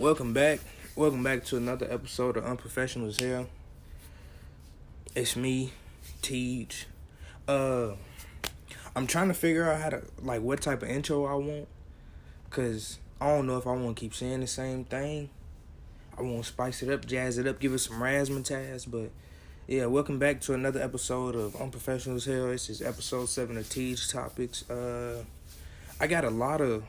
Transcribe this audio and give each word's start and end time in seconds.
Welcome 0.00 0.32
back. 0.32 0.60
Welcome 0.96 1.22
back 1.22 1.44
to 1.44 1.58
another 1.58 1.86
episode 1.90 2.38
of 2.38 2.46
Unprofessional 2.46 3.08
as 3.08 3.20
Hell. 3.20 3.48
It's 5.14 5.36
me, 5.36 5.74
Teach. 6.22 6.86
Uh 7.46 7.90
I'm 8.96 9.06
trying 9.06 9.28
to 9.28 9.34
figure 9.34 9.70
out 9.70 9.78
how 9.78 9.90
to 9.90 10.02
like 10.22 10.40
what 10.40 10.62
type 10.62 10.82
of 10.82 10.88
intro 10.88 11.26
I 11.26 11.34
want. 11.34 11.68
Cause 12.48 12.98
I 13.20 13.26
don't 13.26 13.46
know 13.46 13.58
if 13.58 13.66
I 13.66 13.72
want 13.72 13.94
to 13.94 14.00
keep 14.00 14.14
saying 14.14 14.40
the 14.40 14.46
same 14.46 14.84
thing. 14.84 15.28
I 16.16 16.22
want 16.22 16.44
to 16.44 16.48
spice 16.48 16.82
it 16.82 16.88
up, 16.88 17.04
jazz 17.04 17.36
it 17.36 17.46
up, 17.46 17.60
give 17.60 17.74
it 17.74 17.80
some 17.80 18.00
razzmatazz. 18.00 18.90
But 18.90 19.10
yeah, 19.66 19.84
welcome 19.84 20.18
back 20.18 20.40
to 20.42 20.54
another 20.54 20.80
episode 20.80 21.34
of 21.34 21.60
Unprofessional 21.60 22.16
as 22.16 22.24
Hell. 22.24 22.46
This 22.46 22.70
is 22.70 22.80
episode 22.80 23.28
seven 23.28 23.58
of 23.58 23.68
Teach 23.68 24.08
Topics. 24.08 24.68
Uh, 24.70 25.24
I 26.00 26.06
got 26.06 26.24
a 26.24 26.30
lot 26.30 26.62
of, 26.62 26.84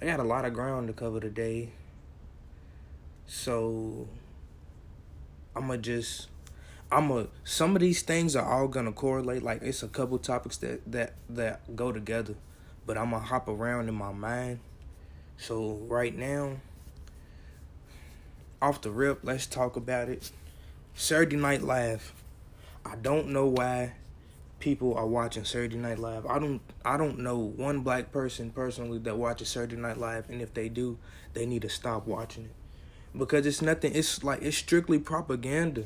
I 0.00 0.06
got 0.06 0.18
a 0.18 0.24
lot 0.24 0.44
of 0.44 0.52
ground 0.52 0.88
to 0.88 0.92
cover 0.92 1.20
today. 1.20 1.70
So 3.34 4.08
I'm 5.56 5.68
gonna 5.68 5.78
just 5.78 6.28
I'm 6.92 7.10
a 7.10 7.28
some 7.44 7.74
of 7.74 7.80
these 7.80 8.02
things 8.02 8.36
are 8.36 8.46
all 8.46 8.68
gonna 8.68 8.92
correlate. 8.92 9.42
Like 9.42 9.62
it's 9.62 9.82
a 9.82 9.88
couple 9.88 10.18
topics 10.18 10.58
that 10.58 10.80
that 10.92 11.14
that 11.30 11.74
go 11.74 11.92
together, 11.92 12.34
but 12.86 12.98
I'm 12.98 13.10
gonna 13.10 13.24
hop 13.24 13.48
around 13.48 13.88
in 13.88 13.94
my 13.94 14.12
mind. 14.12 14.60
So 15.38 15.80
right 15.88 16.14
now, 16.14 16.58
off 18.60 18.82
the 18.82 18.90
rip, 18.90 19.20
let's 19.22 19.46
talk 19.46 19.76
about 19.76 20.10
it. 20.10 20.30
Saturday 20.94 21.36
Night 21.36 21.62
Live. 21.62 22.12
I 22.84 22.96
don't 22.96 23.28
know 23.28 23.46
why 23.46 23.94
people 24.60 24.94
are 24.94 25.06
watching 25.06 25.46
Saturday 25.46 25.78
Night 25.78 25.98
Live. 25.98 26.26
I 26.26 26.38
don't 26.38 26.60
I 26.84 26.98
don't 26.98 27.20
know 27.20 27.38
one 27.38 27.80
black 27.80 28.12
person 28.12 28.50
personally 28.50 28.98
that 28.98 29.16
watches 29.16 29.48
Saturday 29.48 29.76
Night 29.76 29.96
Live, 29.96 30.28
and 30.28 30.42
if 30.42 30.52
they 30.52 30.68
do, 30.68 30.98
they 31.32 31.46
need 31.46 31.62
to 31.62 31.70
stop 31.70 32.06
watching 32.06 32.44
it 32.44 32.61
because 33.16 33.46
it's 33.46 33.62
nothing. 33.62 33.94
It's 33.94 34.24
like 34.24 34.42
it's 34.42 34.56
strictly 34.56 34.98
propaganda. 34.98 35.84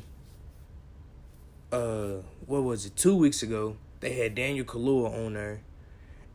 Uh, 1.72 2.22
what 2.46 2.62
was 2.62 2.86
it? 2.86 2.96
Two 2.96 3.16
weeks 3.16 3.42
ago, 3.42 3.76
they 4.00 4.14
had 4.14 4.34
Daniel 4.34 4.64
Kaluuya 4.64 5.26
on 5.26 5.34
there, 5.34 5.60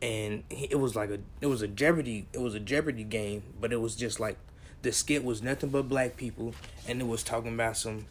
and 0.00 0.44
he, 0.50 0.66
it 0.66 0.78
was 0.78 0.94
like 0.94 1.10
a 1.10 1.18
it 1.40 1.46
was 1.46 1.62
a 1.62 1.68
Jeopardy 1.68 2.26
it 2.32 2.40
was 2.40 2.54
a 2.54 2.60
Jeopardy 2.60 3.04
game, 3.04 3.42
but 3.60 3.72
it 3.72 3.80
was 3.80 3.96
just 3.96 4.20
like 4.20 4.36
the 4.82 4.92
skit 4.92 5.24
was 5.24 5.42
nothing 5.42 5.70
but 5.70 5.88
black 5.88 6.16
people, 6.16 6.54
and 6.86 7.00
it 7.00 7.06
was 7.06 7.22
talking 7.22 7.54
about 7.54 7.76
some 7.76 8.06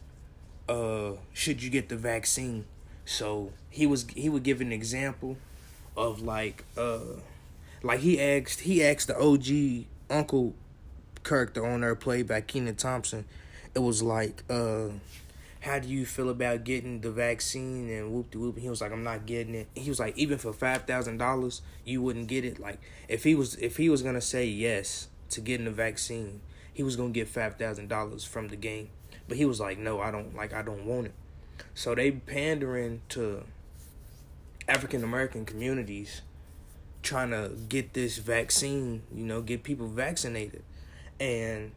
uh 0.67 1.11
should 1.33 1.61
you 1.61 1.69
get 1.69 1.89
the 1.89 1.97
vaccine. 1.97 2.66
So 3.05 3.51
he 3.69 3.85
was 3.85 4.07
he 4.16 4.29
would 4.29 4.43
give 4.43 4.61
an 4.61 4.71
example 4.71 5.38
of 5.95 6.21
like 6.21 6.63
uh 6.77 6.99
like 7.83 7.99
he 7.99 8.19
asked 8.19 8.61
he 8.61 8.83
asked 8.83 9.07
the 9.07 9.19
OG 9.19 9.85
uncle 10.09 10.55
character 11.23 11.66
on 11.66 11.81
there 11.81 11.95
played 11.95 12.27
by 12.27 12.41
Kenan 12.41 12.75
Thompson, 12.75 13.25
it 13.73 13.80
was 13.80 14.02
like, 14.03 14.44
uh, 14.50 14.89
how 15.61 15.78
do 15.78 15.88
you 15.88 16.05
feel 16.05 16.30
about 16.30 16.63
getting 16.63 17.02
the 17.02 17.11
vaccine 17.11 17.89
and 17.89 18.11
whoop 18.11 18.31
de 18.31 18.39
whoop? 18.39 18.58
He 18.58 18.69
was 18.69 18.81
like, 18.81 18.91
I'm 18.91 19.03
not 19.03 19.25
getting 19.25 19.53
it. 19.55 19.67
He 19.75 19.89
was 19.89 20.00
like, 20.00 20.17
even 20.17 20.38
for 20.38 20.53
five 20.53 20.86
thousand 20.86 21.17
dollars, 21.17 21.61
you 21.86 22.02
wouldn't 22.02 22.28
get 22.28 22.44
it. 22.44 22.59
Like 22.59 22.80
if 23.08 23.23
he 23.23 23.36
was 23.36 23.55
if 23.55 23.78
he 23.78 23.89
was 23.89 24.02
gonna 24.02 24.22
say 24.22 24.45
yes 24.45 25.08
to 25.30 25.41
getting 25.41 25.66
the 25.66 25.72
vaccine, 25.72 26.41
he 26.73 26.83
was 26.83 26.95
gonna 26.95 27.11
get 27.11 27.28
five 27.28 27.58
thousand 27.58 27.89
dollars 27.89 28.23
from 28.23 28.47
the 28.47 28.56
game. 28.56 28.89
But 29.28 29.38
he 29.38 29.45
was 29.45 29.59
like, 29.59 29.78
no, 29.78 30.02
I 30.02 30.09
don't 30.09 30.35
like 30.35 30.53
I 30.53 30.63
don't 30.63 30.85
want 30.85 31.08
it. 31.08 31.13
So 31.75 31.94
they 31.94 32.11
pandering 32.11 33.02
to 33.09 33.44
African 34.67 35.03
American 35.03 35.45
communities 35.45 36.22
trying 37.03 37.31
to 37.31 37.52
get 37.69 37.94
this 37.94 38.17
vaccine, 38.17 39.03
you 39.13 39.25
know, 39.25 39.41
get 39.41 39.63
people 39.63 39.88
vaccinated 39.88 40.63
and 41.22 41.72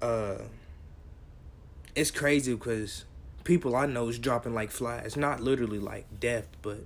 uh 0.00 0.36
it's 1.96 2.10
crazy 2.10 2.54
because 2.54 3.04
people 3.42 3.74
I 3.74 3.86
know 3.86 4.08
is 4.08 4.18
dropping 4.18 4.54
like 4.54 4.70
flies. 4.70 5.16
Not 5.16 5.40
literally 5.40 5.78
like 5.78 6.20
death, 6.20 6.46
but 6.62 6.84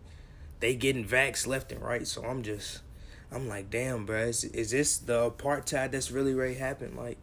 they 0.60 0.74
getting 0.74 1.04
vax 1.04 1.46
left 1.46 1.72
and 1.72 1.82
right. 1.82 2.06
So 2.06 2.22
I'm 2.22 2.42
just, 2.42 2.82
I'm 3.32 3.48
like, 3.48 3.70
damn, 3.70 4.06
bro, 4.06 4.20
is, 4.20 4.44
is 4.44 4.70
this 4.70 4.96
the 4.98 5.30
apartheid 5.30 5.90
that's 5.90 6.12
really 6.12 6.32
really 6.32 6.54
happened? 6.54 6.96
Like, 6.96 7.18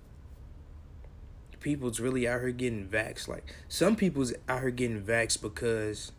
people's 1.62 2.02
really 2.02 2.28
out 2.28 2.42
here 2.42 2.52
getting 2.52 2.88
vax. 2.88 3.28
Like, 3.28 3.56
some 3.70 3.96
people's 3.96 4.34
out 4.50 4.62
here 4.62 4.72
getting 4.72 5.02
vax 5.02 5.42
because 5.42 6.12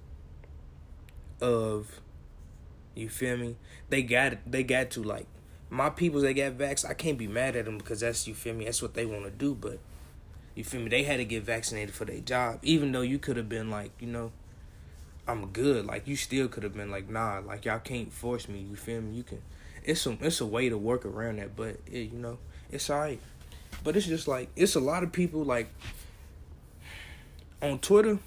of, 1.42 2.00
you 2.94 3.10
feel 3.10 3.37
me? 3.37 3.56
They 3.91 4.03
got 4.03 4.38
they 4.50 4.65
got 4.65 4.91
to 4.92 5.03
like 5.03 5.26
my 5.70 5.90
peoples 5.90 6.22
that 6.22 6.34
got 6.34 6.52
vax, 6.52 6.88
I 6.88 6.94
can't 6.94 7.18
be 7.18 7.26
mad 7.26 7.56
at 7.56 7.66
them 7.66 7.78
because 7.78 8.00
that's 8.00 8.26
you 8.26 8.34
feel 8.34 8.54
me. 8.54 8.64
That's 8.64 8.80
what 8.80 8.94
they 8.94 9.04
want 9.04 9.24
to 9.24 9.30
do, 9.30 9.54
but 9.54 9.78
you 10.54 10.64
feel 10.64 10.80
me. 10.80 10.88
They 10.88 11.02
had 11.02 11.18
to 11.18 11.24
get 11.24 11.42
vaccinated 11.42 11.94
for 11.94 12.04
their 12.04 12.20
job, 12.20 12.60
even 12.62 12.92
though 12.92 13.02
you 13.02 13.18
could 13.18 13.36
have 13.36 13.48
been 13.48 13.70
like, 13.70 13.92
you 14.00 14.06
know, 14.06 14.32
I'm 15.26 15.48
good. 15.48 15.84
Like 15.86 16.08
you 16.08 16.16
still 16.16 16.48
could 16.48 16.62
have 16.62 16.74
been 16.74 16.90
like, 16.90 17.08
nah, 17.10 17.40
like 17.46 17.66
y'all 17.66 17.78
can't 17.78 18.12
force 18.12 18.48
me. 18.48 18.60
You 18.60 18.76
feel 18.76 19.02
me? 19.02 19.14
You 19.14 19.22
can. 19.22 19.42
It's 19.84 20.06
a 20.06 20.16
it's 20.20 20.40
a 20.40 20.46
way 20.46 20.68
to 20.70 20.78
work 20.78 21.04
around 21.04 21.38
that, 21.38 21.54
but 21.54 21.76
it, 21.86 22.10
you 22.12 22.18
know, 22.18 22.38
it's 22.70 22.88
alright. 22.88 23.20
But 23.84 23.96
it's 23.96 24.06
just 24.06 24.26
like 24.26 24.48
it's 24.56 24.74
a 24.74 24.80
lot 24.80 25.02
of 25.02 25.12
people 25.12 25.44
like 25.44 25.68
on 27.60 27.78
Twitter. 27.78 28.18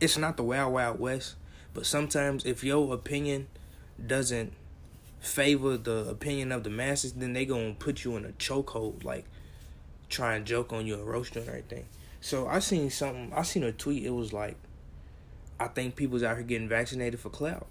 It's 0.00 0.16
not 0.16 0.36
the 0.36 0.42
wild 0.44 0.72
wild 0.72 1.00
west, 1.00 1.34
but 1.74 1.86
sometimes 1.86 2.44
if 2.44 2.62
your 2.62 2.94
opinion 2.94 3.48
doesn't 4.04 4.52
favor 5.22 5.76
the 5.76 6.08
opinion 6.10 6.50
of 6.52 6.64
the 6.64 6.70
masses, 6.70 7.12
then 7.12 7.32
they 7.32 7.46
gonna 7.46 7.74
put 7.74 8.04
you 8.04 8.16
in 8.16 8.24
a 8.24 8.32
chokehold, 8.32 9.04
like 9.04 9.24
try 10.08 10.34
and 10.34 10.44
joke 10.44 10.72
on 10.72 10.84
you 10.84 10.94
and 10.94 11.06
roast 11.06 11.34
you 11.34 11.40
and 11.40 11.48
everything. 11.48 11.86
So 12.20 12.46
I 12.46 12.58
seen 12.58 12.90
something. 12.90 13.32
I 13.34 13.42
seen 13.42 13.62
a 13.62 13.72
tweet. 13.72 14.04
It 14.04 14.10
was 14.10 14.32
like, 14.32 14.56
I 15.58 15.68
think 15.68 15.96
people's 15.96 16.22
out 16.22 16.36
here 16.36 16.44
getting 16.44 16.68
vaccinated 16.68 17.20
for 17.20 17.30
clout, 17.30 17.68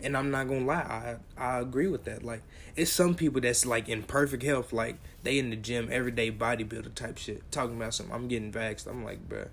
and 0.00 0.16
I'm 0.16 0.30
not 0.30 0.48
gonna 0.48 0.64
lie. 0.64 0.76
I 0.76 1.16
I 1.36 1.60
agree 1.60 1.88
with 1.88 2.04
that. 2.04 2.22
Like 2.24 2.42
it's 2.74 2.90
some 2.90 3.14
people 3.14 3.42
that's 3.42 3.66
like 3.66 3.88
in 3.88 4.02
perfect 4.02 4.42
health, 4.42 4.72
like 4.72 4.96
they 5.22 5.38
in 5.38 5.50
the 5.50 5.56
gym 5.56 5.88
everyday 5.92 6.30
bodybuilder 6.30 6.94
type 6.94 7.18
shit, 7.18 7.50
talking 7.52 7.76
about 7.76 7.92
something. 7.92 8.14
I'm 8.14 8.28
getting 8.28 8.50
vaxxed. 8.50 8.86
I'm 8.86 9.04
like, 9.04 9.28
bruh, 9.28 9.48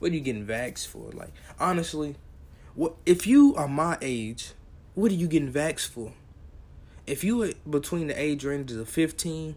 what 0.00 0.10
are 0.10 0.14
you 0.14 0.20
getting 0.20 0.46
vaxxed 0.46 0.88
for? 0.88 1.10
Like 1.12 1.32
honestly, 1.60 2.16
what 2.74 2.96
if 3.06 3.28
you 3.28 3.54
are 3.54 3.68
my 3.68 3.96
age? 4.02 4.52
What 4.94 5.12
are 5.12 5.14
you 5.16 5.28
getting 5.28 5.52
vaxxed 5.52 5.88
for? 5.88 6.12
If 7.06 7.22
you 7.22 7.54
between 7.68 8.08
the 8.08 8.20
age 8.20 8.44
ranges 8.44 8.76
of 8.76 8.88
15 8.88 9.56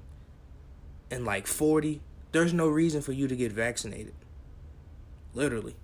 and 1.12 1.26
like 1.26 1.48
40, 1.48 2.02
there's 2.32 2.54
no 2.54 2.68
reason 2.68 3.02
for 3.02 3.12
you 3.12 3.28
to 3.28 3.36
get 3.36 3.52
vaccinated. 3.52 4.14
Literally. 5.34 5.76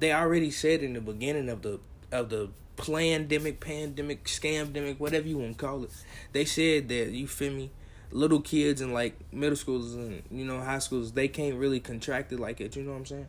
They 0.00 0.12
already 0.12 0.50
said 0.50 0.82
in 0.82 0.94
the 0.94 1.00
beginning 1.00 1.48
of 1.48 1.62
the 1.62 1.80
of 2.10 2.28
the 2.28 2.50
pandemic, 2.76 3.60
pandemic, 3.60 4.24
scamdemic, 4.24 4.98
whatever 4.98 5.26
you 5.26 5.38
want 5.38 5.58
to 5.58 5.64
call 5.64 5.84
it. 5.84 5.90
They 6.32 6.44
said 6.44 6.88
that 6.88 7.10
you 7.10 7.26
feel 7.26 7.52
me, 7.52 7.70
little 8.10 8.40
kids 8.40 8.80
and 8.80 8.92
like 8.92 9.16
middle 9.32 9.56
schools 9.56 9.94
and 9.94 10.22
you 10.30 10.44
know 10.44 10.60
high 10.60 10.80
schools, 10.80 11.12
they 11.12 11.28
can't 11.28 11.56
really 11.56 11.80
contract 11.80 12.32
it 12.32 12.40
like 12.40 12.60
it. 12.60 12.76
You 12.76 12.82
know 12.82 12.92
what 12.92 12.98
I'm 12.98 13.06
saying? 13.06 13.28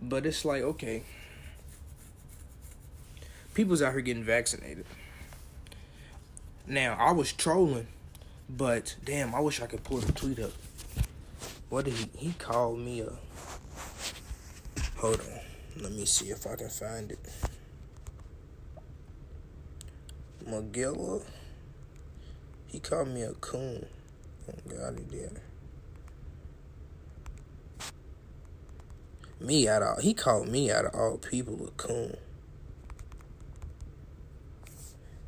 But 0.00 0.26
it's 0.26 0.44
like 0.44 0.62
okay, 0.62 1.02
people's 3.54 3.82
out 3.82 3.92
here 3.92 4.02
getting 4.02 4.24
vaccinated. 4.24 4.86
Now 6.66 6.96
I 6.98 7.12
was 7.12 7.32
trolling, 7.32 7.88
but 8.48 8.96
damn, 9.04 9.34
I 9.34 9.40
wish 9.40 9.60
I 9.60 9.66
could 9.66 9.84
pull 9.84 9.98
the 9.98 10.12
tweet 10.12 10.38
up. 10.38 10.52
What 11.68 11.84
did 11.84 11.94
he? 11.94 12.08
He 12.16 12.32
called 12.32 12.78
me 12.78 13.00
a. 13.00 13.12
Hold 14.96 15.20
on, 15.20 15.82
let 15.82 15.92
me 15.92 16.06
see 16.06 16.30
if 16.30 16.46
I 16.46 16.56
can 16.56 16.70
find 16.70 17.12
it. 17.12 17.18
Magilla. 20.48 21.22
He 22.66 22.80
called 22.80 23.08
me 23.08 23.22
a 23.22 23.32
coon. 23.34 23.86
Oh 24.48 24.74
God, 24.74 24.98
he 24.98 25.04
did. 25.04 25.40
Me 29.38 29.68
out 29.68 29.82
of 29.82 29.98
he 30.02 30.14
called 30.14 30.48
me 30.48 30.70
out 30.70 30.86
of 30.86 30.94
all 30.94 31.18
people 31.18 31.66
a 31.66 31.70
coon. 31.72 32.16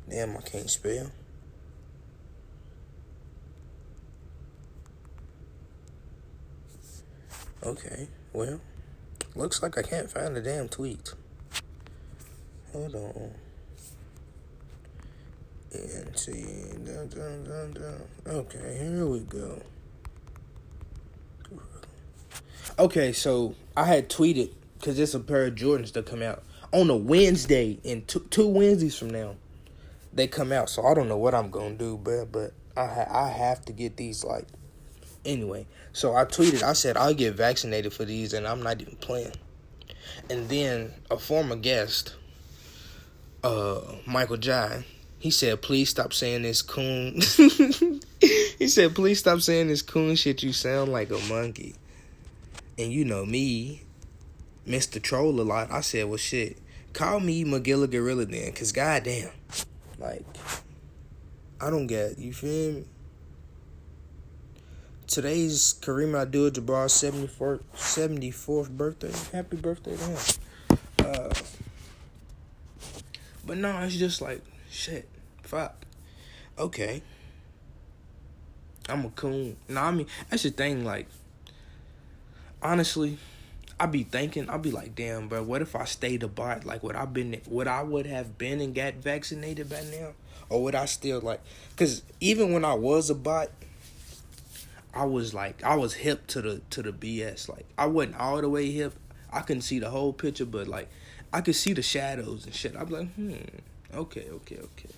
Damn, 0.09 0.35
I 0.35 0.41
can't 0.41 0.69
spell. 0.69 1.11
Okay, 7.67 8.07
well, 8.31 8.61
looks 9.35 9.61
like 9.61 9.77
I 9.77 9.81
can't 9.81 10.09
find 10.09 10.33
the 10.33 10.39
damn 10.39 10.69
tweet. 10.69 11.13
Hold 12.71 12.95
on. 12.95 13.31
And 15.73 16.17
see, 16.17 16.45
dun, 16.85 17.09
dun, 17.09 17.43
dun, 17.43 17.73
dun. 17.73 18.01
okay, 18.25 18.77
here 18.79 19.05
we 19.05 19.19
go. 19.19 19.61
Okay, 22.79 23.11
so 23.11 23.53
I 23.75 23.83
had 23.83 24.09
tweeted 24.09 24.51
because 24.79 24.95
there's 24.95 25.13
a 25.13 25.19
pair 25.19 25.47
of 25.47 25.55
Jordans 25.55 25.91
that 25.91 26.05
come 26.05 26.21
out 26.21 26.43
on 26.71 26.89
a 26.89 26.95
Wednesday, 26.95 27.79
and 27.83 28.07
two, 28.07 28.25
two 28.29 28.47
Wednesdays 28.47 28.97
from 28.97 29.09
now, 29.09 29.35
they 30.13 30.27
come 30.27 30.53
out. 30.53 30.69
So 30.69 30.85
I 30.85 30.93
don't 30.93 31.09
know 31.09 31.17
what 31.17 31.35
I'm 31.35 31.49
gonna 31.51 31.75
do, 31.75 31.97
but 31.97 32.31
but 32.31 32.53
I 32.77 32.85
ha- 32.85 33.25
I 33.25 33.27
have 33.27 33.65
to 33.65 33.73
get 33.73 33.97
these 33.97 34.23
like 34.23 34.47
Anyway, 35.27 35.67
so 35.91 36.15
I 36.15 36.23
tweeted, 36.23 36.63
I 36.63 36.71
said, 36.71 36.95
I'll 36.95 37.13
get 37.13 37.33
vaccinated 37.33 37.91
for 37.91 38.05
these 38.05 38.31
and 38.31 38.47
I'm 38.47 38.63
not 38.63 38.79
even 38.81 38.95
playing. 38.95 39.33
And 40.29 40.47
then 40.47 40.93
a 41.11 41.17
former 41.17 41.57
guest, 41.57 42.15
uh, 43.43 43.81
Michael 44.05 44.37
Jai, 44.37 44.85
he 45.19 45.29
said, 45.29 45.61
please 45.61 45.89
stop 45.89 46.13
saying 46.13 46.43
this 46.43 46.61
coon. 46.61 47.15
he 48.21 48.69
said, 48.69 48.95
please 48.95 49.19
stop 49.19 49.41
saying 49.41 49.67
this 49.67 49.81
coon 49.81 50.15
shit. 50.15 50.43
You 50.43 50.53
sound 50.53 50.93
like 50.93 51.09
a 51.09 51.19
monkey. 51.27 51.75
And 52.77 52.93
you 52.93 53.03
know 53.03 53.25
me, 53.25 53.81
Mr. 54.65 55.01
Troll 55.01 55.41
a 55.41 55.43
lot. 55.43 55.69
I 55.71 55.81
said, 55.81 56.05
well, 56.05 56.15
shit, 56.15 56.57
call 56.93 57.19
me 57.19 57.43
Magilla 57.43 57.91
Gorilla 57.91 58.25
then, 58.25 58.51
because 58.51 58.71
goddamn. 58.71 59.31
Like, 59.99 60.23
I 61.59 61.69
don't 61.69 61.87
get, 61.87 62.17
you 62.17 62.31
feel 62.31 62.71
me? 62.71 62.85
Today's 65.07 65.73
Kareem 65.79 66.21
Abdul-Jabbar's 66.21 66.91
74th, 66.91 67.61
74th 67.73 68.69
birthday. 68.69 69.13
Happy 69.31 69.55
birthday 69.55 69.95
to 69.95 70.03
him. 70.03 70.17
Uh, 70.99 71.33
but 73.45 73.57
no, 73.57 73.79
it's 73.83 73.95
just 73.95 74.21
like, 74.21 74.41
shit, 74.69 75.07
fuck. 75.43 75.85
Okay. 76.59 77.01
I'm 78.89 79.05
a 79.05 79.09
coon. 79.11 79.55
No, 79.69 79.81
I 79.81 79.91
mean, 79.91 80.07
that's 80.29 80.43
the 80.43 80.49
thing, 80.49 80.83
like, 80.83 81.07
honestly, 82.61 83.17
I'd 83.79 83.93
be 83.93 84.03
thinking, 84.03 84.49
I'd 84.49 84.61
be 84.61 84.71
like, 84.71 84.93
damn, 84.93 85.29
bro, 85.29 85.41
what 85.41 85.61
if 85.61 85.73
I 85.73 85.85
stayed 85.85 86.21
a 86.23 86.27
bot? 86.27 86.65
Like, 86.65 86.83
would 86.83 86.97
I 86.97 87.05
been, 87.05 87.39
would 87.47 87.67
I 87.67 87.81
would 87.81 88.07
have 88.07 88.37
been 88.37 88.59
and 88.59 88.75
got 88.75 88.95
vaccinated 88.95 89.69
by 89.69 89.83
now, 89.89 90.09
or 90.49 90.63
would 90.63 90.75
I 90.75 90.83
still 90.85 91.21
like? 91.21 91.39
Cause 91.77 92.01
even 92.19 92.51
when 92.51 92.65
I 92.65 92.73
was 92.73 93.09
a 93.09 93.15
bot, 93.15 93.51
I 94.97 95.05
was 95.05 95.33
like, 95.33 95.63
I 95.63 95.75
was 95.75 95.93
hip 95.93 96.25
to 96.27 96.41
the 96.41 96.61
to 96.71 96.81
the 96.81 96.91
BS. 96.91 97.47
Like, 97.47 97.65
I 97.77 97.85
wasn't 97.85 98.19
all 98.19 98.41
the 98.41 98.49
way 98.49 98.71
hip. 98.71 98.93
I 99.31 99.41
couldn't 99.41 99.61
see 99.61 99.77
the 99.77 99.91
whole 99.91 100.11
picture, 100.11 100.45
but 100.45 100.67
like, 100.67 100.89
I 101.31 101.41
could 101.41 101.55
see 101.55 101.73
the 101.73 101.83
shadows 101.83 102.45
and 102.45 102.55
shit. 102.55 102.75
I'm 102.75 102.89
like, 102.89 103.13
hmm, 103.13 103.33
okay, 103.93 104.27
okay, 104.31 104.57
okay. 104.57 104.89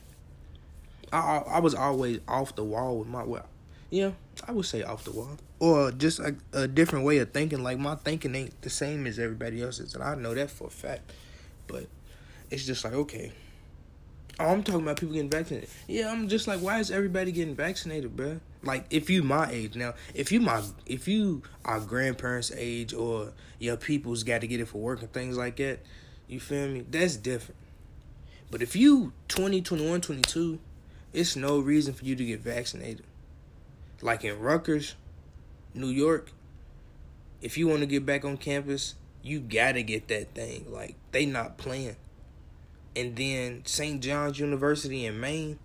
I 1.12 1.18
I, 1.18 1.38
I 1.56 1.60
was 1.60 1.76
always 1.76 2.20
off 2.30 2.56
the 2.56 2.64
wall 2.64 3.00
with 3.00 3.10
my 3.10 3.24
well, 3.24 3.48
yeah, 3.90 4.12
I 4.48 4.54
would 4.54 4.66
say 4.66 4.84
off 4.84 5.04
the 5.04 5.12
wall 5.12 5.38
or 5.60 5.92
just 5.92 6.20
a, 6.20 6.34
a 6.54 6.66
different 6.68 7.04
way 7.04 7.18
of 7.18 7.32
thinking. 7.32 7.62
Like 7.62 7.78
my 7.78 7.96
thinking 7.96 8.34
ain't 8.36 8.62
the 8.62 8.70
same 8.70 9.06
as 9.06 9.20
everybody 9.20 9.62
else's, 9.62 9.94
and 9.96 10.04
I 10.04 10.16
know 10.16 10.34
that 10.34 10.50
for 10.50 10.68
a 10.68 10.72
fact. 10.72 11.12
But 11.68 11.88
it's 12.50 12.66
just 12.66 12.86
like 12.86 12.94
okay. 12.94 13.34
Oh, 14.40 14.46
I'm 14.46 14.64
talking 14.64 14.84
about 14.84 14.98
people 14.98 15.14
getting 15.14 15.30
vaccinated. 15.30 15.70
Yeah, 15.86 16.10
I'm 16.10 16.30
just 16.30 16.48
like, 16.48 16.62
why 16.62 16.80
is 16.80 16.90
everybody 16.90 17.34
getting 17.34 17.56
vaccinated, 17.56 18.16
bro? 18.16 18.40
Like, 18.62 18.86
if 18.90 19.10
you 19.10 19.24
my 19.24 19.50
age 19.50 19.76
now, 19.76 19.94
if 20.14 20.32
you 20.32 20.42
my, 20.42 20.62
if 20.86 21.08
you 21.08 21.44
our 21.64 21.80
grandparents' 21.80 22.52
age 22.56 22.94
or 22.94 23.32
your 23.58 23.78
people's 23.78 24.24
got 24.24 24.42
to 24.42 24.48
get 24.48 24.60
it 24.60 24.68
for 24.68 24.80
work 24.80 25.02
and 25.02 25.12
things 25.14 25.38
like 25.38 25.58
that, 25.58 25.80
you 26.28 26.40
feel 26.40 26.68
me? 26.68 26.86
That's 26.90 27.16
different. 27.16 27.60
But 28.52 28.62
if 28.62 28.76
you 28.76 29.14
20, 29.30 29.62
21, 29.62 30.02
22, 30.02 30.60
it's 31.14 31.36
no 31.36 31.60
reason 31.60 31.94
for 31.94 32.04
you 32.04 32.16
to 32.16 32.26
get 32.26 32.42
vaccinated. 32.42 33.06
Like 34.02 34.24
in 34.24 34.40
Rutgers, 34.40 34.96
New 35.74 35.88
York, 35.88 36.32
if 37.42 37.58
you 37.58 37.68
want 37.68 37.82
to 37.82 37.86
get 37.86 38.06
back 38.06 38.26
on 38.26 38.38
campus, 38.38 38.96
you 39.22 39.40
gotta 39.40 39.82
get 39.82 40.08
that 40.08 40.34
thing. 40.34 40.66
Like 40.70 40.96
they 41.12 41.26
not 41.26 41.58
playing. 41.58 41.96
And 42.96 43.16
then 43.16 43.64
St. 43.66 44.02
John's 44.02 44.40
University 44.40 45.06
in 45.06 45.20
Maine, 45.20 45.60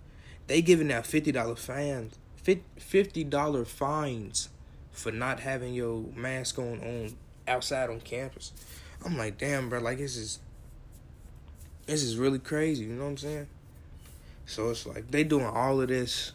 they 0.47 0.63
giving 0.63 0.93
out 0.93 1.07
fifty 1.07 1.33
dollar 1.33 1.57
fines, 1.57 2.19
fifty 2.45 3.25
dollar 3.25 3.65
fines 3.65 4.49
for 4.93 5.11
not 5.11 5.41
having 5.41 5.75
your 5.75 6.05
mask 6.15 6.59
on 6.59 6.81
on 6.81 7.15
outside 7.49 7.91
on 7.91 8.01
campus. 8.01 8.53
I'm 9.05 9.19
like, 9.19 9.39
damn, 9.39 9.69
bro, 9.69 9.81
like 9.81 9.99
this 9.99 10.17
is 10.17 10.39
this 11.87 12.03
is 12.03 12.17
really 12.17 12.39
crazy. 12.39 12.85
You 12.85 12.95
know 12.95 13.05
what 13.05 13.11
I'm 13.11 13.17
saying? 13.19 13.47
So 14.47 14.71
it's 14.71 14.87
like 14.87 15.11
they 15.11 15.25
doing 15.25 15.47
all 15.47 15.81
of 15.81 15.89
this 15.89 16.33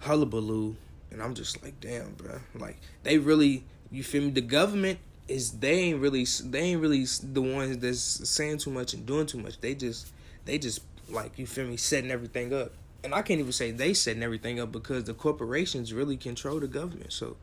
hullabaloo 0.00 0.76
and 1.10 1.22
I'm 1.22 1.34
just 1.34 1.62
like, 1.62 1.80
damn, 1.80 2.12
bro. 2.12 2.38
Like 2.54 2.78
they 3.02 3.18
really, 3.18 3.64
you 3.90 4.02
feel 4.02 4.22
me? 4.22 4.30
The 4.30 4.40
government 4.40 4.98
is 5.26 5.52
they 5.52 5.72
ain't 5.72 6.00
really 6.00 6.26
they 6.44 6.60
ain't 6.60 6.80
really 6.80 7.04
the 7.22 7.42
ones 7.42 7.78
that's 7.78 8.00
saying 8.00 8.58
too 8.58 8.70
much 8.70 8.94
and 8.94 9.06
doing 9.06 9.26
too 9.26 9.38
much. 9.38 9.60
They 9.60 9.74
just 9.74 10.12
they 10.44 10.58
just 10.58 10.80
like 11.08 11.38
you 11.38 11.46
feel 11.46 11.66
me 11.66 11.76
setting 11.76 12.10
everything 12.10 12.52
up. 12.52 12.72
And 13.04 13.14
I 13.14 13.22
can't 13.22 13.40
even 13.40 13.52
say 13.52 13.70
they 13.70 13.94
setting 13.94 14.22
everything 14.22 14.58
up 14.58 14.72
because 14.72 15.04
the 15.04 15.14
corporations 15.14 15.92
really 15.92 16.16
control 16.16 16.60
the 16.60 16.66
government. 16.66 17.12
So 17.12 17.36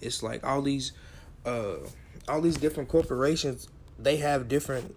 it's 0.00 0.22
like 0.22 0.44
all 0.44 0.62
these 0.62 0.92
uh 1.44 1.76
all 2.28 2.40
these 2.40 2.56
different 2.56 2.88
corporations 2.88 3.68
they 3.98 4.16
have 4.18 4.48
different 4.48 4.94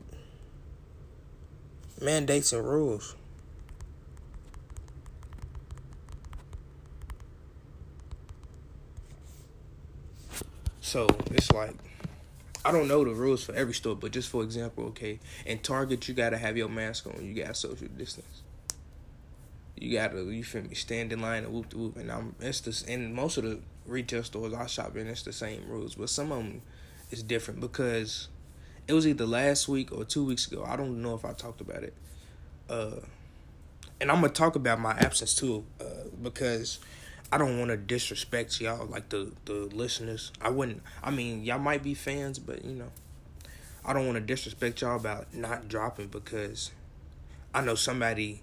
mandates 2.02 2.52
and 2.54 2.68
rules. 2.68 3.16
So 10.82 11.08
it's 11.28 11.52
like 11.52 11.74
I 12.66 12.72
don't 12.72 12.88
know 12.88 13.04
the 13.04 13.12
rules 13.12 13.44
for 13.44 13.54
every 13.56 13.74
store, 13.74 13.96
but 13.96 14.12
just 14.12 14.30
for 14.30 14.44
example, 14.44 14.86
okay, 14.88 15.20
in 15.46 15.60
Target 15.60 16.08
you 16.08 16.14
gotta 16.14 16.38
have 16.38 16.58
your 16.58 16.70
mask 16.70 17.08
on, 17.08 17.24
you 17.26 17.44
got 17.44 17.56
social 17.56 17.88
distance. 17.88 18.44
You 19.82 19.94
gotta 19.94 20.22
you 20.24 20.44
feel 20.44 20.62
me, 20.62 20.76
stand 20.76 21.12
in 21.12 21.22
line 21.22 21.44
and 21.44 21.52
whoop 21.52 21.72
the 21.72 21.78
whoop 21.78 21.98
and 21.98 22.12
I'm 22.12 22.36
it's 22.40 22.62
the 22.62 22.84
in 22.92 23.16
most 23.16 23.38
of 23.38 23.44
the 23.44 23.60
retail 23.88 24.24
stores 24.24 24.54
I 24.54 24.68
shop 24.68 24.96
in 24.96 25.08
it's 25.08 25.24
the 25.24 25.34
same 25.34 25.64
rules, 25.68 25.96
but 25.96 26.10
some 26.10 26.32
of 26.32 26.38
them 26.38 26.62
is 27.10 27.24
different 27.24 27.60
because 27.60 28.28
it 28.88 28.94
was 28.94 29.08
either 29.08 29.26
last 29.26 29.68
week 29.68 29.92
or 29.92 30.06
two 30.06 30.24
weeks 30.24 30.50
ago. 30.52 30.64
I 30.66 30.76
don't 30.76 31.02
know 31.02 31.16
if 31.16 31.26
I 31.26 31.34
talked 31.34 31.62
about 31.62 31.84
it. 31.84 31.96
Uh 32.70 32.98
and 34.00 34.12
I'm 34.12 34.22
gonna 34.22 34.30
talk 34.34 34.56
about 34.56 34.80
my 34.80 34.94
absence 34.94 35.34
too, 35.34 35.64
uh, 35.80 36.10
because 36.22 36.80
I 37.32 37.38
don't 37.38 37.58
want 37.60 37.70
to 37.70 37.78
disrespect 37.78 38.60
y'all, 38.60 38.86
like 38.88 39.10
the 39.10 39.32
the 39.46 39.54
listeners. 39.54 40.32
I 40.42 40.50
wouldn't. 40.50 40.82
I 41.04 41.12
mean, 41.12 41.44
y'all 41.44 41.60
might 41.60 41.84
be 41.84 41.94
fans, 41.94 42.40
but 42.40 42.66
you 42.66 42.74
know, 42.74 42.92
I 43.86 43.94
don't 43.94 44.06
want 44.06 44.16
to 44.18 44.22
disrespect 44.22 44.82
y'all 44.82 44.96
about 44.96 45.34
not 45.34 45.68
dropping 45.68 46.08
because 46.08 46.72
I 47.54 47.62
know 47.62 47.76
somebody. 47.76 48.42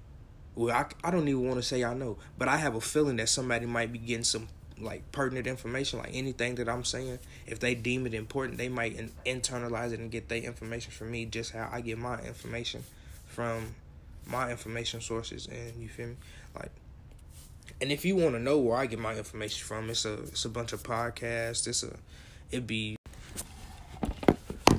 Well, 0.58 0.74
I 0.74 0.86
I 1.06 1.12
don't 1.12 1.28
even 1.28 1.46
want 1.46 1.60
to 1.60 1.62
say 1.62 1.84
I 1.84 1.94
know, 1.94 2.18
but 2.36 2.48
I 2.48 2.56
have 2.56 2.74
a 2.74 2.80
feeling 2.80 3.14
that 3.18 3.28
somebody 3.28 3.64
might 3.64 3.92
be 3.92 3.98
getting 4.00 4.24
some 4.24 4.48
like 4.80 5.12
pertinent 5.12 5.46
information, 5.46 6.00
like 6.00 6.10
anything 6.12 6.56
that 6.56 6.68
I'm 6.68 6.82
saying. 6.82 7.20
If 7.46 7.60
they 7.60 7.76
deem 7.76 8.08
it 8.08 8.14
important, 8.14 8.58
they 8.58 8.68
might 8.68 8.96
in, 8.96 9.12
internalize 9.24 9.92
it 9.92 10.00
and 10.00 10.10
get 10.10 10.28
their 10.28 10.42
information 10.42 10.90
from 10.90 11.12
me, 11.12 11.26
just 11.26 11.52
how 11.52 11.68
I 11.70 11.80
get 11.80 11.96
my 11.96 12.20
information 12.22 12.82
from 13.26 13.76
my 14.26 14.50
information 14.50 15.00
sources. 15.00 15.46
And 15.46 15.80
you 15.80 15.88
feel 15.88 16.08
me, 16.08 16.16
like 16.56 16.72
and 17.80 17.92
if 17.92 18.04
you 18.04 18.16
want 18.16 18.34
to 18.34 18.40
know 18.40 18.58
where 18.58 18.78
I 18.78 18.86
get 18.86 18.98
my 18.98 19.14
information 19.14 19.64
from, 19.64 19.88
it's 19.90 20.04
a 20.04 20.14
it's 20.14 20.44
a 20.44 20.48
bunch 20.48 20.72
of 20.72 20.82
podcasts. 20.82 21.68
It's 21.68 21.84
a 21.84 21.94
it'd 22.50 22.66
be 22.66 22.96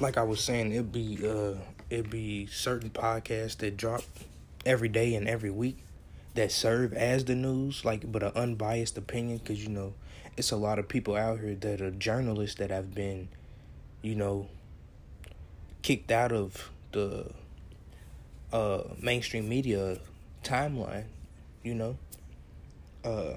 like 0.02 0.18
I 0.18 0.24
was 0.24 0.44
saying, 0.44 0.74
it'd 0.74 0.92
be 0.92 1.26
uh 1.26 1.54
it 1.90 2.10
be 2.10 2.48
certain 2.48 2.90
podcasts 2.90 3.56
that 3.60 3.78
drop 3.78 4.04
every 4.66 4.90
day 4.90 5.16
and 5.16 5.28
every 5.28 5.50
week 5.52 5.78
that 6.36 6.52
serve 6.52 6.94
as 6.94 7.26
the 7.26 7.36
news, 7.36 7.84
like 7.86 8.12
but 8.12 8.24
an 8.24 8.32
unbiased 8.36 8.98
opinion, 8.98 9.38
because 9.40 9.64
you 9.64 9.70
know 9.70 9.94
it's 10.38 10.52
a 10.52 10.58
lot 10.58 10.80
of 10.80 10.88
people 10.88 11.16
out 11.16 11.40
here 11.40 11.56
that 11.56 11.82
are 11.82 11.92
journalists 11.92 12.58
that 12.60 12.70
have 12.72 12.94
been, 12.96 13.28
you 14.02 14.16
know, 14.16 14.48
kicked 15.82 16.12
out 16.12 16.32
of 16.32 16.70
the 16.92 17.26
uh 18.54 18.84
mainstream 19.02 19.48
media 19.50 19.98
timeline, 20.44 21.06
you 21.64 21.74
know? 21.74 21.98
Uh 23.04 23.36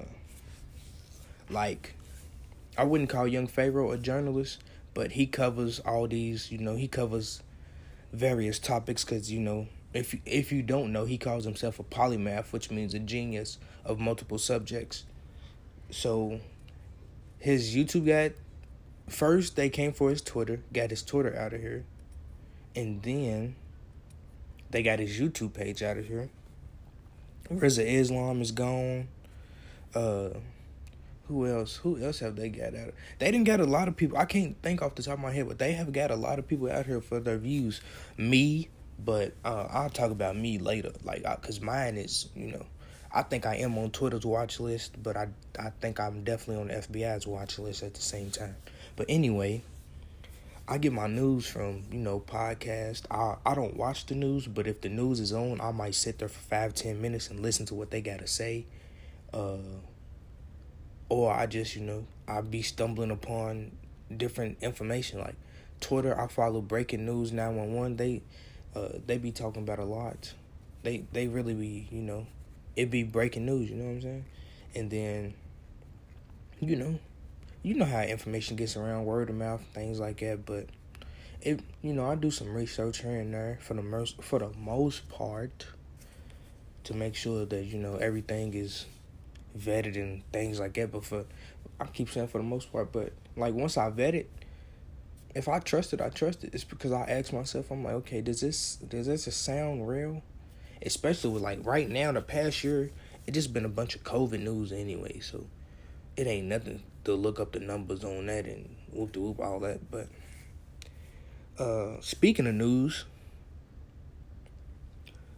like 1.49 1.95
I 2.77 2.83
wouldn't 2.83 3.09
call 3.09 3.27
Young 3.27 3.47
Pharaoh 3.47 3.91
a 3.91 3.97
journalist, 3.97 4.59
but 4.93 5.11
he 5.11 5.27
covers 5.27 5.79
all 5.79 6.07
these, 6.07 6.51
you 6.51 6.57
know, 6.57 6.75
he 6.75 6.87
covers 6.87 7.41
various 8.11 8.59
topics 8.59 9.03
cuz 9.03 9.31
you 9.31 9.39
know, 9.39 9.67
if 9.93 10.15
if 10.25 10.51
you 10.51 10.61
don't 10.61 10.91
know, 10.91 11.05
he 11.05 11.17
calls 11.17 11.45
himself 11.45 11.79
a 11.79 11.83
polymath, 11.83 12.51
which 12.51 12.71
means 12.71 12.93
a 12.93 12.99
genius 12.99 13.59
of 13.85 13.99
multiple 13.99 14.37
subjects. 14.37 15.05
So 15.89 16.39
his 17.39 17.75
YouTube 17.75 18.07
got 18.07 18.31
first 19.07 19.55
they 19.55 19.69
came 19.69 19.93
for 19.93 20.09
his 20.09 20.21
Twitter, 20.21 20.61
got 20.71 20.89
his 20.89 21.03
Twitter 21.03 21.35
out 21.37 21.53
of 21.53 21.61
here. 21.61 21.85
And 22.75 23.03
then 23.03 23.55
they 24.71 24.81
got 24.81 24.99
his 24.99 25.19
YouTube 25.19 25.53
page 25.53 25.83
out 25.83 25.97
of 25.97 26.07
here. 26.07 26.29
Rizza 27.51 27.85
Islam 27.85 28.41
is 28.41 28.51
gone 28.51 29.07
uh 29.93 30.29
who 31.27 31.47
else? 31.47 31.77
Who 31.77 32.03
else 32.03 32.19
have 32.19 32.35
they 32.35 32.49
got 32.49 32.75
out? 32.75 32.89
Of? 32.89 32.93
They 33.19 33.31
didn't 33.31 33.45
get 33.45 33.59
a 33.59 33.65
lot 33.65 33.87
of 33.87 33.95
people. 33.95 34.17
I 34.17 34.25
can't 34.25 34.61
think 34.61 34.81
off 34.81 34.95
the 34.95 35.03
top 35.03 35.13
of 35.13 35.19
my 35.19 35.31
head, 35.31 35.47
but 35.47 35.57
they 35.57 35.71
have 35.73 35.93
got 35.93 36.11
a 36.11 36.15
lot 36.15 36.37
of 36.37 36.47
people 36.47 36.69
out 36.69 36.85
here 36.85 36.99
for 36.99 37.19
their 37.19 37.37
views. 37.37 37.81
Me, 38.17 38.67
but 38.99 39.33
uh, 39.43 39.67
I'll 39.69 39.89
talk 39.89 40.11
about 40.11 40.35
me 40.35 40.59
later. 40.59 40.91
Like, 41.03 41.25
I, 41.25 41.35
cause 41.35 41.59
mine 41.61 41.97
is, 41.97 42.29
you 42.35 42.51
know, 42.51 42.65
I 43.13 43.21
think 43.21 43.45
I 43.45 43.57
am 43.57 43.77
on 43.77 43.91
Twitter's 43.91 44.25
watch 44.25 44.59
list, 44.59 45.01
but 45.01 45.15
I 45.15 45.27
I 45.59 45.69
think 45.81 45.99
I'm 45.99 46.23
definitely 46.23 46.61
on 46.61 46.67
the 46.69 46.75
FBI's 46.75 47.27
watch 47.27 47.59
list 47.59 47.83
at 47.83 47.93
the 47.93 48.01
same 48.01 48.31
time. 48.31 48.55
But 48.95 49.05
anyway, 49.07 49.61
I 50.67 50.79
get 50.79 50.93
my 50.93 51.07
news 51.07 51.45
from 51.45 51.83
you 51.91 51.99
know 51.99 52.19
podcast. 52.19 53.03
I 53.11 53.35
I 53.45 53.53
don't 53.53 53.77
watch 53.77 54.07
the 54.07 54.15
news, 54.15 54.47
but 54.47 54.65
if 54.65 54.81
the 54.81 54.89
news 54.89 55.19
is 55.19 55.31
on, 55.31 55.61
I 55.61 55.71
might 55.71 55.93
sit 55.93 56.17
there 56.17 56.27
for 56.27 56.39
five 56.39 56.73
ten 56.73 57.01
minutes 57.01 57.29
and 57.29 57.39
listen 57.39 57.67
to 57.67 57.75
what 57.75 57.91
they 57.91 58.01
gotta 58.01 58.27
say. 58.27 58.65
Uh, 59.31 59.57
or 61.09 61.31
I 61.31 61.45
just 61.45 61.75
you 61.75 61.81
know 61.81 62.07
I 62.27 62.41
be 62.41 62.63
stumbling 62.63 63.11
upon 63.11 63.73
different 64.15 64.57
information 64.61 65.19
like 65.19 65.35
Twitter. 65.81 66.19
I 66.19 66.27
follow 66.27 66.61
breaking 66.61 67.05
news 67.05 67.31
nine 67.31 67.55
one 67.57 67.73
one. 67.73 67.95
They 67.97 68.23
uh 68.75 68.99
they 69.05 69.17
be 69.17 69.31
talking 69.31 69.63
about 69.63 69.79
a 69.79 69.85
lot. 69.85 70.33
They 70.83 71.05
they 71.13 71.27
really 71.27 71.53
be 71.53 71.87
you 71.91 72.01
know 72.01 72.27
it 72.75 72.89
be 72.89 73.03
breaking 73.03 73.45
news, 73.45 73.69
you 73.69 73.75
know 73.75 73.85
what 73.85 73.91
I'm 73.91 74.01
saying? 74.01 74.25
And 74.75 74.89
then, 74.89 75.33
you 76.59 76.75
know, 76.75 76.99
you 77.61 77.75
know 77.75 77.85
how 77.85 78.01
information 78.01 78.55
gets 78.55 78.75
around, 78.75 79.05
word 79.05 79.29
of 79.29 79.35
mouth, 79.35 79.61
things 79.73 79.99
like 79.99 80.19
that. 80.19 80.45
But 80.45 80.67
it, 81.41 81.59
you 81.81 81.93
know, 81.93 82.09
I 82.09 82.15
do 82.15 82.31
some 82.31 82.53
research 82.53 83.01
here 83.01 83.19
and 83.19 83.33
there 83.33 83.59
for 83.61 83.73
the 83.75 83.83
most 83.83 84.21
for 84.21 84.39
the 84.39 84.49
most 84.57 85.07
part 85.09 85.67
to 86.85 86.93
make 86.93 87.15
sure 87.15 87.45
that 87.45 87.65
you 87.65 87.77
know 87.77 87.95
everything 87.95 88.53
is 88.53 88.85
vetted 89.57 89.95
and 89.95 90.23
things 90.31 90.59
like 90.59 90.73
that. 90.73 90.91
But 90.91 91.05
for 91.05 91.25
I 91.79 91.85
keep 91.85 92.09
saying 92.09 92.27
for 92.29 92.39
the 92.39 92.43
most 92.43 92.71
part, 92.71 92.91
but 92.91 93.13
like 93.35 93.53
once 93.53 93.77
I 93.77 93.89
vet 93.89 94.15
it, 94.15 94.29
if 95.35 95.47
I 95.47 95.59
trust 95.59 95.93
it, 95.93 96.01
I 96.01 96.09
trust 96.09 96.43
it. 96.43 96.53
It's 96.53 96.63
because 96.63 96.91
I 96.91 97.03
ask 97.03 97.33
myself, 97.33 97.71
I'm 97.71 97.83
like, 97.83 97.93
okay, 97.95 98.21
does 98.21 98.41
this 98.41 98.75
does 98.75 99.07
this 99.07 99.33
sound 99.35 99.87
real? 99.87 100.21
especially 100.85 101.31
with 101.31 101.41
like 101.41 101.65
right 101.65 101.89
now, 101.89 102.11
the 102.11 102.21
past 102.21 102.63
year, 102.63 102.91
it 103.25 103.31
just 103.31 103.53
been 103.53 103.65
a 103.65 103.69
bunch 103.69 103.95
of 103.95 104.03
COVID 104.03 104.39
news 104.41 104.71
anyway. 104.71 105.19
So 105.19 105.45
it 106.17 106.27
ain't 106.27 106.47
nothing 106.47 106.83
to 107.05 107.13
look 107.13 107.39
up 107.39 107.53
the 107.53 107.59
numbers 107.59 108.03
on 108.03 108.27
that 108.27 108.45
and 108.45 108.75
whoop 108.91 109.13
the 109.13 109.21
whoop 109.21 109.39
all 109.39 109.59
that. 109.61 109.79
But 109.89 110.07
uh, 111.57 112.01
speaking 112.01 112.47
of 112.47 112.55
news, 112.55 113.05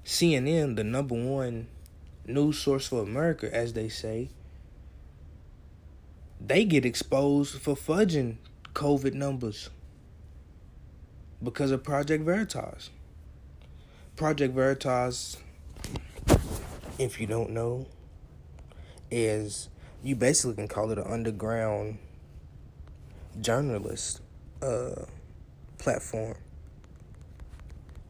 CNN, 0.04 0.76
the 0.76 0.84
number 0.84 1.16
one 1.16 1.68
news 2.26 2.58
source 2.58 2.88
for 2.88 3.02
America, 3.02 3.54
as 3.54 3.74
they 3.74 3.90
say, 3.90 4.30
they 6.42 6.66
get 6.66 6.86
exposed 6.86 7.62
for 7.62 7.76
fudging 7.76 8.38
COVID 8.74 9.14
numbers 9.14 9.70
because 11.44 11.72
of 11.72 11.84
Project 11.84 12.24
Veritas. 12.24 12.90
Project 14.16 14.54
Veritas, 14.54 15.38
if 16.98 17.20
you 17.20 17.28
don't 17.28 17.52
know, 17.52 17.88
is 19.12 19.70
you 20.04 20.16
basically 20.16 20.56
can 20.56 20.68
call 20.68 20.92
it 20.92 20.98
an 20.98 21.06
underground 21.08 21.98
journalist 23.42 24.22
uh, 24.62 25.04
platform. 25.78 26.36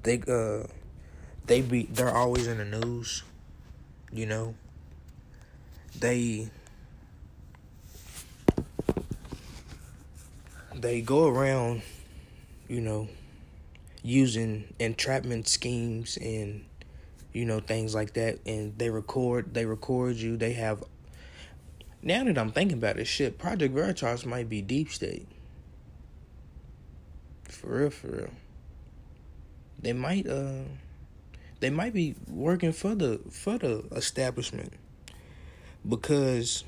They 0.03 0.22
uh 0.27 0.67
they 1.48 1.62
be 1.62 1.84
they're 1.91 2.15
always 2.15 2.48
in 2.48 2.58
the 2.60 2.65
news, 2.65 3.24
you 4.12 4.25
know. 4.25 4.55
They 6.00 6.50
they 10.75 11.01
go 11.01 11.27
around, 11.27 11.82
you 12.67 12.81
know, 12.81 13.07
using 14.05 14.74
entrapment 14.79 15.48
schemes 15.48 16.17
and 16.17 16.63
you 17.34 17.45
know 17.45 17.60
things 17.60 17.95
like 17.95 18.13
that. 18.13 18.39
And 18.45 18.77
they 18.77 18.89
record 18.89 19.53
they 19.53 19.65
record 19.65 20.15
you. 20.15 20.38
They 20.38 20.53
have 20.53 20.84
now 22.01 22.24
that 22.24 22.38
i'm 22.38 22.51
thinking 22.51 22.77
about 22.77 23.00
it 23.00 23.05
shit 23.05 23.39
project 23.39 23.74
veritas 23.74 24.25
might 24.25 24.48
be 24.48 24.62
deep 24.62 24.91
state. 24.91 25.27
For 27.50 27.79
real 27.79 27.89
for 27.89 28.07
real. 28.07 28.29
They 29.79 29.93
might 29.93 30.27
uh 30.27 30.63
they 31.60 31.69
might 31.69 31.93
be 31.93 32.15
working 32.27 32.74
for 32.74 32.95
the 32.95 33.19
for 33.31 33.57
the 33.57 33.84
establishment. 33.91 34.74
Because 35.88 36.63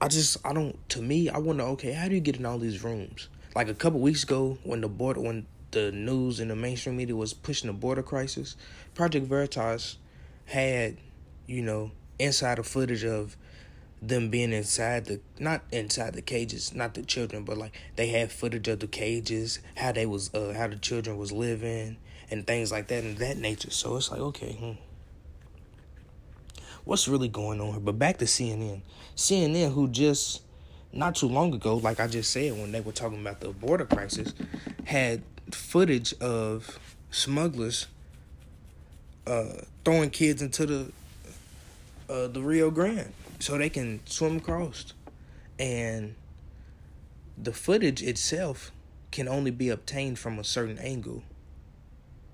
I 0.00 0.08
just 0.08 0.44
I 0.44 0.52
don't 0.52 0.76
to 0.90 1.02
me 1.02 1.28
I 1.28 1.38
wonder 1.38 1.62
okay 1.64 1.92
how 1.92 2.08
do 2.08 2.14
you 2.14 2.20
get 2.20 2.36
in 2.36 2.46
all 2.46 2.58
these 2.58 2.82
rooms 2.82 3.28
like 3.56 3.70
a 3.70 3.74
couple 3.74 3.98
weeks 4.00 4.22
ago 4.22 4.58
when 4.64 4.82
the 4.82 4.88
border 4.88 5.18
when 5.18 5.46
the 5.70 5.90
news 5.90 6.40
and 6.40 6.50
the 6.50 6.54
mainstream 6.54 6.98
media 6.98 7.16
was 7.16 7.32
pushing 7.32 7.68
the 7.68 7.72
border 7.72 8.02
crisis, 8.02 8.54
Project 8.94 9.26
Veritas 9.26 9.96
had, 10.44 10.98
you 11.46 11.62
know, 11.62 11.90
insider 12.18 12.62
footage 12.62 13.02
of 13.02 13.34
them 14.02 14.28
being 14.28 14.52
inside 14.52 15.06
the 15.06 15.20
not 15.38 15.62
inside 15.72 16.12
the 16.12 16.20
cages, 16.20 16.74
not 16.74 16.92
the 16.92 17.02
children, 17.02 17.44
but 17.44 17.56
like 17.56 17.72
they 17.96 18.08
had 18.08 18.30
footage 18.30 18.68
of 18.68 18.80
the 18.80 18.86
cages, 18.86 19.60
how 19.74 19.90
they 19.90 20.04
was 20.04 20.32
uh 20.34 20.52
how 20.54 20.66
the 20.68 20.76
children 20.76 21.16
was 21.16 21.32
living 21.32 21.96
and 22.30 22.46
things 22.46 22.70
like 22.70 22.88
that 22.88 23.04
and 23.04 23.16
that 23.16 23.38
nature. 23.38 23.70
So 23.70 23.96
it's 23.96 24.10
like 24.10 24.20
okay, 24.20 24.52
hmm. 24.52 24.72
What's 26.84 27.08
really 27.08 27.28
going 27.28 27.58
on 27.62 27.70
here? 27.70 27.80
But 27.80 27.98
back 27.98 28.18
to 28.18 28.26
CNN. 28.26 28.82
CNN 29.16 29.72
who 29.72 29.88
just 29.88 30.42
not 30.92 31.14
too 31.16 31.28
long 31.28 31.52
ago, 31.54 31.76
like 31.76 32.00
I 32.00 32.06
just 32.06 32.30
said, 32.30 32.52
when 32.52 32.72
they 32.72 32.80
were 32.80 32.92
talking 32.92 33.20
about 33.20 33.40
the 33.40 33.48
border 33.50 33.84
crisis, 33.84 34.32
had 34.84 35.22
footage 35.50 36.14
of 36.20 36.78
smugglers 37.10 37.86
uh, 39.26 39.62
throwing 39.84 40.10
kids 40.10 40.42
into 40.42 40.66
the 40.66 40.92
uh, 42.08 42.28
the 42.28 42.40
Rio 42.40 42.70
Grande 42.70 43.12
so 43.40 43.58
they 43.58 43.68
can 43.68 44.00
swim 44.06 44.36
across, 44.36 44.92
and 45.58 46.14
the 47.36 47.52
footage 47.52 48.02
itself 48.02 48.70
can 49.10 49.28
only 49.28 49.50
be 49.50 49.68
obtained 49.68 50.18
from 50.18 50.38
a 50.38 50.44
certain 50.44 50.78
angle, 50.78 51.22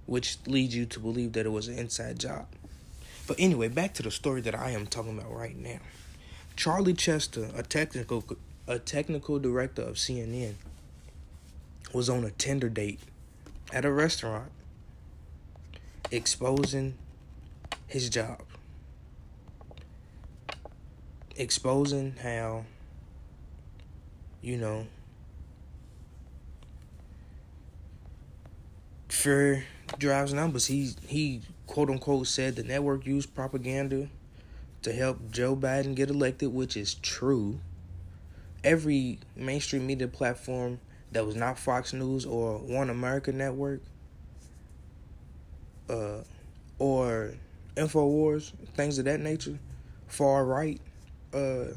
which 0.07 0.39
leads 0.47 0.77
you 0.77 0.85
to 0.87 1.01
believe 1.01 1.33
that 1.33 1.47
it 1.47 1.51
was 1.51 1.69
an 1.69 1.79
inside 1.79 2.19
job. 2.19 2.47
But 3.27 3.37
anyway, 3.39 3.69
back 3.69 3.95
to 3.95 4.03
the 4.03 4.11
story 4.11 4.41
that 4.43 4.55
I 4.55 4.71
am 4.71 4.87
talking 4.87 5.19
about 5.19 5.33
right 5.35 5.57
now. 5.57 5.79
Charlie 6.57 6.95
Chester, 6.95 7.49
a 7.55 7.63
technical 7.63 8.25
a 8.67 8.79
technical 8.79 9.39
director 9.39 9.83
of 9.83 9.97
CNN, 9.97 10.55
was 11.93 12.09
on 12.09 12.25
a 12.25 12.31
Tinder 12.31 12.69
date 12.69 13.01
at 13.73 13.85
a 13.85 13.91
restaurant 13.91 14.51
exposing 16.11 16.95
his 17.87 18.09
job. 18.09 18.43
Exposing 21.37 22.15
how, 22.23 22.65
you 24.43 24.59
know, 24.59 24.87
fear 29.09 29.65
drives 29.99 30.35
numbers. 30.35 30.67
He 30.67 30.93
he 31.07 31.41
quote 31.67 31.89
unquote 31.89 32.27
said 32.27 32.57
the 32.57 32.63
network 32.63 33.07
used 33.07 33.35
propaganda 33.35 34.09
to 34.83 34.93
help 34.93 35.31
Joe 35.31 35.57
Biden 35.57 35.95
get 35.95 36.11
elected, 36.11 36.53
which 36.53 36.77
is 36.77 36.95
true. 36.95 37.61
Every 38.65 39.19
mainstream 39.37 39.87
media 39.87 40.09
platform 40.09 40.81
that 41.13 41.27
was 41.27 41.35
not 41.35 41.59
Fox 41.59 41.93
News 41.93 42.25
or 42.25 42.59
One 42.59 42.91
America 42.91 43.33
Network 43.33 43.81
uh, 45.89 46.23
or 46.79 47.35
InfoWars, 47.77 48.53
things 48.75 48.99
of 48.99 49.05
that 49.07 49.21
nature, 49.21 49.59
far 50.07 50.45
right. 50.45 50.81
Uh, 51.33 51.75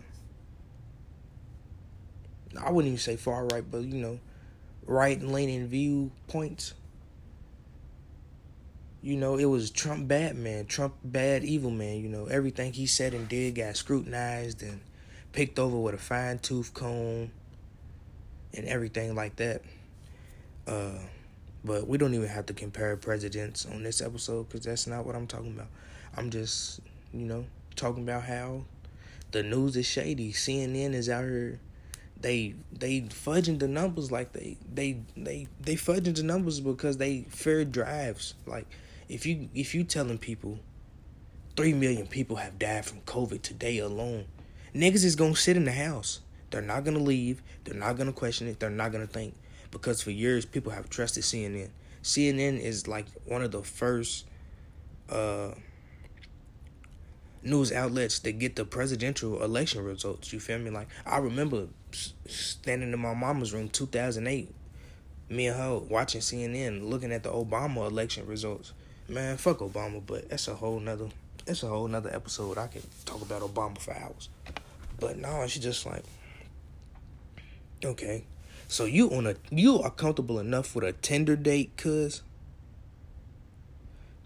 I 2.62 2.72
wouldn't 2.72 2.88
even 2.88 2.98
say 2.98 3.16
far 3.16 3.46
right, 3.48 3.64
but 3.70 3.84
you 3.84 4.02
know, 4.02 4.20
right 4.86 5.22
leaning 5.22 5.68
viewpoints. 5.68 6.74
You 9.06 9.18
know, 9.18 9.38
it 9.38 9.46
was 9.46 9.70
Trump 9.70 10.08
bad 10.08 10.36
man, 10.36 10.66
Trump 10.66 10.96
bad 11.04 11.44
evil 11.44 11.70
man. 11.70 12.02
You 12.02 12.10
know, 12.10 12.26
everything 12.26 12.74
he 12.74 12.88
said 12.88 13.14
and 13.14 13.30
did 13.30 13.54
got 13.54 13.78
scrutinized 13.78 14.64
and 14.64 14.82
picked 15.32 15.60
over 15.60 15.78
with 15.78 15.94
a 15.94 16.00
fine 16.00 16.40
tooth 16.40 16.74
comb 16.74 17.30
and 18.56 18.66
everything 18.66 19.14
like 19.14 19.36
that. 19.36 19.62
Uh, 20.66 20.98
but 21.64 21.88
we 21.88 22.00
don't 22.00 22.16
even 22.16 22.28
have 22.28 22.48
to 22.48 22.54
compare 22.56 22.98
presidents 22.98 23.68
on 23.68 23.84
this 23.84 24.02
episode 24.02 24.50
because 24.50 24.66
that's 24.66 24.88
not 24.88 25.06
what 25.06 25.16
I'm 25.16 25.28
talking 25.28 25.54
about. 25.54 25.68
I'm 26.18 26.32
just, 26.32 26.80
you 27.14 27.28
know, 27.28 27.46
talking 27.76 28.02
about 28.02 28.24
how 28.24 28.64
the 29.30 29.44
news 29.44 29.78
is 29.78 29.86
shady. 29.86 30.34
CNN 30.34 30.96
is 30.96 31.10
out 31.10 31.26
here. 31.26 31.60
They 32.20 32.56
they 32.72 33.02
fudging 33.02 33.60
the 33.60 33.68
numbers 33.68 34.12
like 34.12 34.34
they 34.34 34.58
they 34.74 34.98
they 35.16 35.46
they 35.62 35.76
fudging 35.76 36.16
the 36.16 36.24
numbers 36.24 36.60
because 36.60 36.98
they 36.98 37.28
fair 37.30 37.64
drives. 37.66 38.34
Like 38.48 38.66
if 39.10 39.26
you 39.26 39.50
if 39.54 39.76
you 39.76 39.84
telling 39.84 40.18
people 40.18 40.60
three 41.56 41.74
million 41.74 42.08
people 42.08 42.38
have 42.38 42.60
died 42.60 42.86
from 42.86 43.02
COVID 43.02 43.42
today 43.42 43.78
alone, 43.78 44.26
niggas 44.74 45.04
is 45.04 45.16
gonna 45.16 45.36
sit 45.36 45.58
in 45.58 45.66
the 45.66 45.72
house. 45.72 46.22
They're 46.52 46.62
not 46.62 46.84
gonna 46.84 47.00
leave. 47.00 47.42
They're 47.64 47.80
not 47.80 47.98
gonna 47.98 48.14
question 48.14 48.48
it. 48.48 48.60
They're 48.60 48.70
not 48.70 48.92
gonna 48.92 49.08
think 49.08 49.36
because 49.72 50.02
for 50.02 50.12
years 50.12 50.46
people 50.46 50.72
have 50.72 50.90
trusted 50.90 51.24
CNN. 51.24 51.70
CNN 52.04 52.60
is 52.60 52.88
like 52.88 53.06
one 53.26 53.42
of 53.42 53.52
the 53.52 53.64
first 53.64 54.26
uh 55.10 55.52
news 57.44 57.72
outlets 57.72 58.20
that 58.20 58.40
get 58.40 58.56
the 58.56 58.66
presidential 58.66 59.44
election 59.44 59.84
results. 59.84 60.34
You 60.34 60.40
feel 60.40 60.60
me? 60.60 60.72
Like 60.72 60.88
I 61.06 61.18
remember 61.18 61.68
standing 62.26 62.92
in 62.92 63.00
my 63.00 63.14
mama's 63.14 63.54
room, 63.54 63.70
two 63.70 63.86
thousand 63.86 64.28
eight, 64.28 64.54
me 65.30 65.48
and 65.48 65.58
her 65.58 65.78
watching 65.78 66.22
CNN, 66.22 66.90
looking 66.90 67.12
at 67.12 67.24
the 67.24 67.30
Obama 67.30 67.88
election 67.88 68.26
results. 68.28 68.74
Man, 69.08 69.38
fuck 69.38 69.60
Obama, 69.60 70.02
but 70.06 70.30
that's 70.30 70.48
a 70.48 70.56
whole 70.56 70.80
nother. 70.80 71.10
It's 71.46 71.62
a 71.62 71.68
whole 71.68 71.88
nother 71.88 72.10
episode. 72.14 72.58
I 72.58 72.68
can 72.68 72.82
talk 73.06 73.22
about 73.22 73.44
Obama 73.44 73.78
for 73.78 73.94
hours. 73.94 74.30
But 75.00 75.18
no, 75.18 75.46
she's 75.48 75.62
just 75.62 75.86
like, 75.86 76.04
okay, 77.84 78.24
so 78.68 78.86
you 78.86 79.12
on 79.12 79.28
a 79.28 79.36
you 79.52 79.80
are 79.80 79.92
comfortable 79.92 80.40
enough 80.40 80.74
with 80.74 80.84
a 80.86 80.94
Tinder 80.94 81.36
date, 81.36 81.78
cuz 81.78 82.24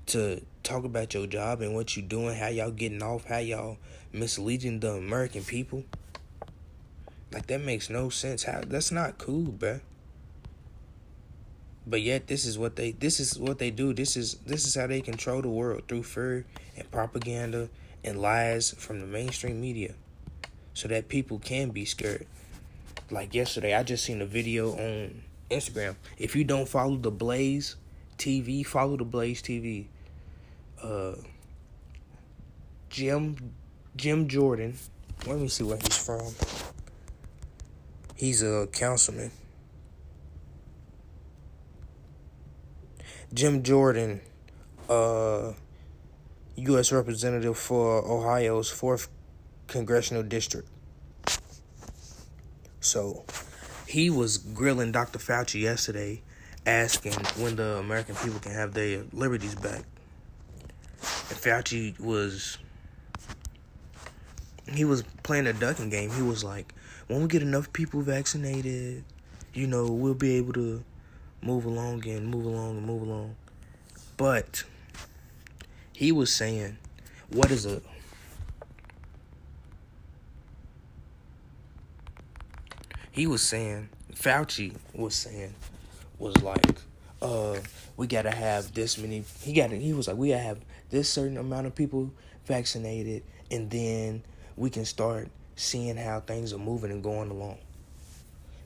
to 0.06 0.42
talk 0.64 0.86
about 0.86 1.14
your 1.14 1.28
job 1.28 1.62
and 1.62 1.76
what 1.76 1.98
you 1.98 2.02
doing, 2.02 2.36
how 2.36 2.48
y'all 2.48 2.72
getting 2.72 3.04
off, 3.04 3.26
how 3.26 3.38
y'all 3.38 3.78
misleading 4.14 4.80
the 4.80 4.94
American 4.94 5.44
people. 5.44 5.84
Like 7.34 7.48
that 7.48 7.62
makes 7.62 7.90
no 7.90 8.10
sense. 8.10 8.44
How 8.44 8.62
that's 8.66 8.92
not 8.92 9.18
cool, 9.18 9.52
bruh. 9.52 9.82
But 11.90 12.02
yet 12.02 12.28
this 12.28 12.46
is 12.46 12.58
what 12.60 12.76
they 12.76 12.92
this 12.92 13.20
is 13.20 13.40
what 13.40 13.58
they 13.58 13.72
do. 13.72 13.94
This 13.94 14.16
is 14.16 14.36
this 14.46 14.68
is 14.68 14.76
how 14.76 14.86
they 14.86 15.02
control 15.02 15.42
the 15.42 15.50
world 15.50 15.84
through 15.88 16.04
fear 16.04 16.46
and 16.78 16.90
propaganda 16.92 17.70
and 18.04 18.22
lies 18.22 18.72
from 18.78 19.00
the 19.00 19.08
mainstream 19.08 19.60
media. 19.60 19.96
So 20.76 20.88
that 20.88 21.10
people 21.10 21.40
can 21.40 21.72
be 21.72 21.86
scared. 21.86 22.28
Like 23.10 23.34
yesterday, 23.34 23.74
I 23.74 23.82
just 23.82 24.06
seen 24.06 24.22
a 24.22 24.26
video 24.26 24.74
on 24.74 25.24
Instagram. 25.50 25.96
If 26.18 26.36
you 26.36 26.44
don't 26.44 26.70
follow 26.70 26.96
the 26.96 27.10
Blaze 27.10 27.76
TV, 28.20 28.64
follow 28.64 28.96
the 28.96 29.04
Blaze 29.04 29.42
TV 29.42 29.88
uh, 30.84 31.16
Jim 32.92 33.54
Jim 33.96 34.28
Jordan. 34.28 34.78
Let 35.26 35.40
me 35.40 35.48
see 35.48 35.64
where 35.64 35.78
he's 35.78 35.98
from. 35.98 36.34
He's 38.16 38.44
a 38.44 38.68
councilman. 38.72 39.32
Jim 43.34 43.62
Jordan, 43.64 44.22
uh, 44.90 45.54
U.S. 46.56 46.92
Representative 46.92 47.58
for 47.58 48.04
Ohio's 48.06 48.72
4th 48.72 49.08
Congressional 49.68 50.24
District. 50.24 50.68
So, 52.80 53.26
he 53.88 54.10
was 54.10 54.38
grilling 54.38 54.92
Dr. 54.92 55.20
Fauci 55.20 55.62
yesterday, 55.62 56.22
asking 56.66 57.14
when 57.44 57.56
the 57.56 57.78
American 57.78 58.16
people 58.16 58.40
can 58.40 58.54
have 58.54 58.74
their 58.74 59.04
liberties 59.14 59.56
back. 59.56 59.84
And 61.30 61.38
Fauci 61.38 62.00
was 62.00 62.58
he 64.74 64.86
was 64.86 65.04
playing 65.24 65.48
a 65.48 65.54
ducking 65.54 65.90
game. 65.90 66.12
He 66.12 66.22
was 66.22 66.44
like, 66.44 66.74
when 67.08 67.22
we 67.22 67.28
get 67.28 67.42
enough 67.42 67.72
people 67.74 68.02
vaccinated, 68.02 69.04
you 69.54 69.68
know, 69.68 69.88
we'll 69.88 70.14
be 70.14 70.38
able 70.38 70.54
to 70.54 70.84
move 71.42 71.66
along 71.66 72.08
and 72.08 72.28
move 72.28 72.46
along 72.46 72.78
and 72.78 72.86
move 72.86 73.02
along. 73.02 73.36
But 74.18 74.64
he 75.94 76.12
was 76.12 76.34
saying, 76.34 76.78
what 77.30 77.52
is 77.52 77.66
a 77.66 77.82
he 83.12 83.28
was 83.28 83.42
saying, 83.42 83.90
Fauci 84.14 84.74
was 84.94 85.16
saying, 85.16 85.54
was 86.18 86.42
like, 86.42 86.66
uh, 87.22 87.58
we 87.98 88.08
gotta 88.08 88.32
have 88.32 88.74
this 88.74 88.98
many. 88.98 89.24
He 89.42 89.54
got. 89.54 89.72
He 89.72 89.94
was 89.94 90.08
like, 90.08 90.18
we 90.18 90.30
gotta 90.30 90.42
have 90.42 90.60
this 90.90 91.10
certain 91.10 91.38
amount 91.38 91.68
of 91.68 91.76
people 91.76 92.12
vaccinated, 92.46 93.24
and 93.52 93.70
then 93.70 94.24
we 94.56 94.70
can 94.70 94.86
start 94.86 95.30
seeing 95.56 95.98
how 95.98 96.22
things 96.22 96.54
are 96.54 96.58
moving 96.58 96.92
and 96.92 97.04
going 97.04 97.30
along. 97.30 97.58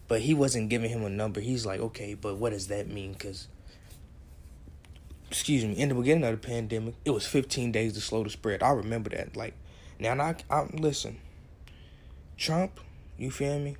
But 0.07 0.21
he 0.21 0.33
wasn't 0.33 0.69
giving 0.69 0.89
him 0.89 1.03
a 1.03 1.09
number. 1.09 1.39
He's 1.39 1.65
like, 1.65 1.79
okay, 1.79 2.13
but 2.13 2.37
what 2.37 2.51
does 2.51 2.67
that 2.67 2.87
mean? 2.87 3.13
Because, 3.13 3.47
excuse 5.29 5.63
me, 5.63 5.73
in 5.73 5.89
the 5.89 5.95
beginning 5.95 6.25
of 6.25 6.41
the 6.41 6.47
pandemic, 6.47 6.95
it 7.05 7.11
was 7.11 7.25
15 7.25 7.71
days 7.71 7.93
to 7.93 8.01
slow 8.01 8.23
the 8.23 8.29
spread. 8.29 8.61
I 8.61 8.71
remember 8.71 9.09
that. 9.11 9.35
Like, 9.35 9.53
now, 9.99 10.13
I, 10.21 10.35
I 10.49 10.67
listen, 10.73 11.17
Trump, 12.37 12.79
you 13.17 13.31
feel 13.31 13.59
me? 13.59 13.77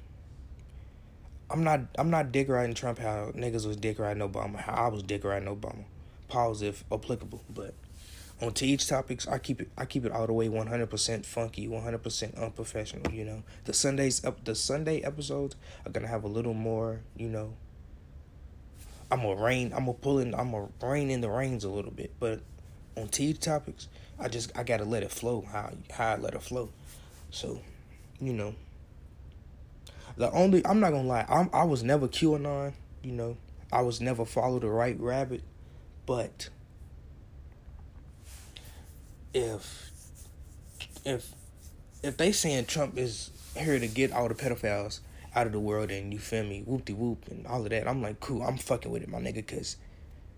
I'm 1.50 1.64
not 1.64 1.82
I'm 2.00 2.10
not 2.10 2.32
dick 2.32 2.50
riding 2.50 2.74
Trump 2.74 2.98
how 2.98 3.32
niggas 3.36 3.68
was 3.68 3.78
dick 3.78 4.00
riding 4.00 4.28
Obama, 4.28 4.58
how 4.58 4.74
I 4.74 4.88
was 4.88 5.04
dick 5.04 5.24
riding 5.24 5.48
Obama. 5.48 5.84
Pause 6.28 6.64
if 6.64 6.84
applicable. 6.92 7.44
But 7.48 7.76
on 8.44 8.54
Teach 8.54 8.88
Topics, 8.88 9.28
I 9.28 9.38
keep 9.38 9.62
it 9.62 9.70
I 9.78 9.86
keep 9.86 10.06
it 10.06 10.12
all 10.12 10.28
the 10.28 10.34
way 10.34 10.50
one 10.50 10.68
hundred 10.68 10.90
percent 10.90 11.26
funky, 11.26 11.68
one 11.68 11.82
hundred 11.82 12.04
percent 12.04 12.36
unprofessional, 12.36 13.12
you 13.14 13.24
know. 13.24 13.44
The 13.64 13.74
Sundays 13.74 14.24
up 14.26 14.44
the 14.44 14.54
Sunday 14.54 15.02
episodes 15.02 15.56
are 15.86 15.92
gonna 15.92 16.08
have 16.08 16.24
a 16.24 16.28
little 16.28 16.54
more, 16.54 17.00
you 17.16 17.30
know. 17.30 17.54
I'm 19.10 19.22
gonna 19.22 19.42
rain 19.42 19.72
I'm 19.74 19.86
gonna 19.86 19.94
pull 19.94 20.20
in 20.20 20.36
I'm 20.36 20.52
gonna 20.52 20.70
rein 20.82 21.10
in 21.10 21.22
the 21.22 21.30
reins 21.30 21.64
a 21.64 21.70
little 21.70 21.92
bit. 21.92 22.14
But 22.20 22.42
on 22.98 23.08
Teach 23.08 23.40
Topics, 23.40 23.88
I 24.20 24.28
just 24.28 24.52
I 24.58 24.64
gotta 24.64 24.86
let 24.86 25.04
it 25.04 25.12
flow 25.12 25.46
how 25.50 25.72
how 25.92 26.14
I 26.14 26.18
let 26.18 26.34
it 26.34 26.42
flow. 26.42 26.70
So, 27.32 27.62
you 28.20 28.34
know. 28.34 28.56
The 30.18 30.30
only 30.32 30.66
I'm 30.66 30.80
not 30.80 30.92
gonna 30.92 31.08
lie, 31.08 31.26
I'm, 31.30 31.50
I 31.54 31.64
was 31.64 31.82
never 31.82 32.08
QAnon, 32.08 32.74
you 33.02 33.14
know. 33.14 33.38
I 33.72 33.82
was 33.82 34.02
never 34.02 34.26
follow 34.26 34.60
the 34.60 34.70
right 34.70 35.00
rabbit, 35.00 35.42
but 36.06 36.50
if 39.34 39.92
if 41.06 41.32
if 42.02 42.18
they 42.18 42.32
saying 42.32 42.66
Trump 42.66 42.98
is 42.98 43.32
here 43.58 43.80
to 43.80 43.88
get 43.88 44.12
all 44.12 44.28
the 44.28 44.36
pedophiles 44.36 45.00
out 45.36 45.48
of 45.48 45.54
the 45.54 45.60
world 45.60 45.90
and 45.90 46.14
you 46.14 46.20
feel 46.20 46.44
me, 46.44 46.62
whoop 46.66 46.86
de 46.86 46.94
whoop 46.94 47.26
and 47.30 47.48
all 47.48 47.64
of 47.64 47.70
that, 47.70 47.88
I'm 47.88 48.02
like, 48.02 48.20
cool, 48.20 48.44
I'm 48.44 48.58
fucking 48.58 48.92
with 48.92 49.04
it, 49.04 49.10
my 49.10 49.20
nigga, 49.20 49.46
cause 49.46 49.78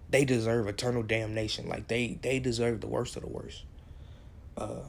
they 0.09 0.23
deserve 0.23 0.67
eternal 0.67 1.03
damnation. 1.03 1.67
Like 1.67 1.87
they 1.87 2.19
they 2.21 2.39
deserve 2.39 2.81
the 2.81 2.87
worst 2.87 3.15
of 3.15 3.23
the 3.23 3.29
worst. 3.29 3.63
Uh, 4.57 4.83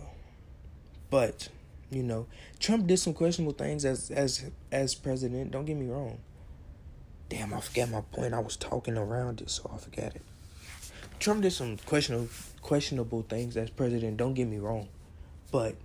but 1.11 1.49
you 1.91 2.03
know, 2.03 2.27
Trump 2.59 2.87
did 2.87 2.99
some 2.99 3.15
questionable 3.15 3.55
things 3.55 3.85
as 3.85 4.11
as 4.11 4.45
as 4.71 4.95
president. 4.95 5.51
Don't 5.51 5.65
get 5.65 5.77
me 5.77 5.87
wrong. 5.87 6.19
Damn, 7.29 7.55
I 7.55 7.61
forgot 7.61 7.91
my 7.91 8.03
point. 8.03 8.35
I 8.35 8.39
was 8.39 8.57
talking 8.57 8.97
around 8.97 9.41
it, 9.41 9.51
so 9.51 9.69
I 9.75 9.79
forgot 9.79 10.15
it. 10.15 10.23
Trump 11.19 11.43
did 11.43 11.53
some 11.53 11.77
questionable 11.79 12.29
questionable 12.63 13.23
things 13.23 13.57
as 13.57 13.71
president. 13.71 14.17
Don't 14.17 14.35
get 14.35 14.49
me 14.49 14.59
wrong, 14.59 14.89
but 15.53 15.77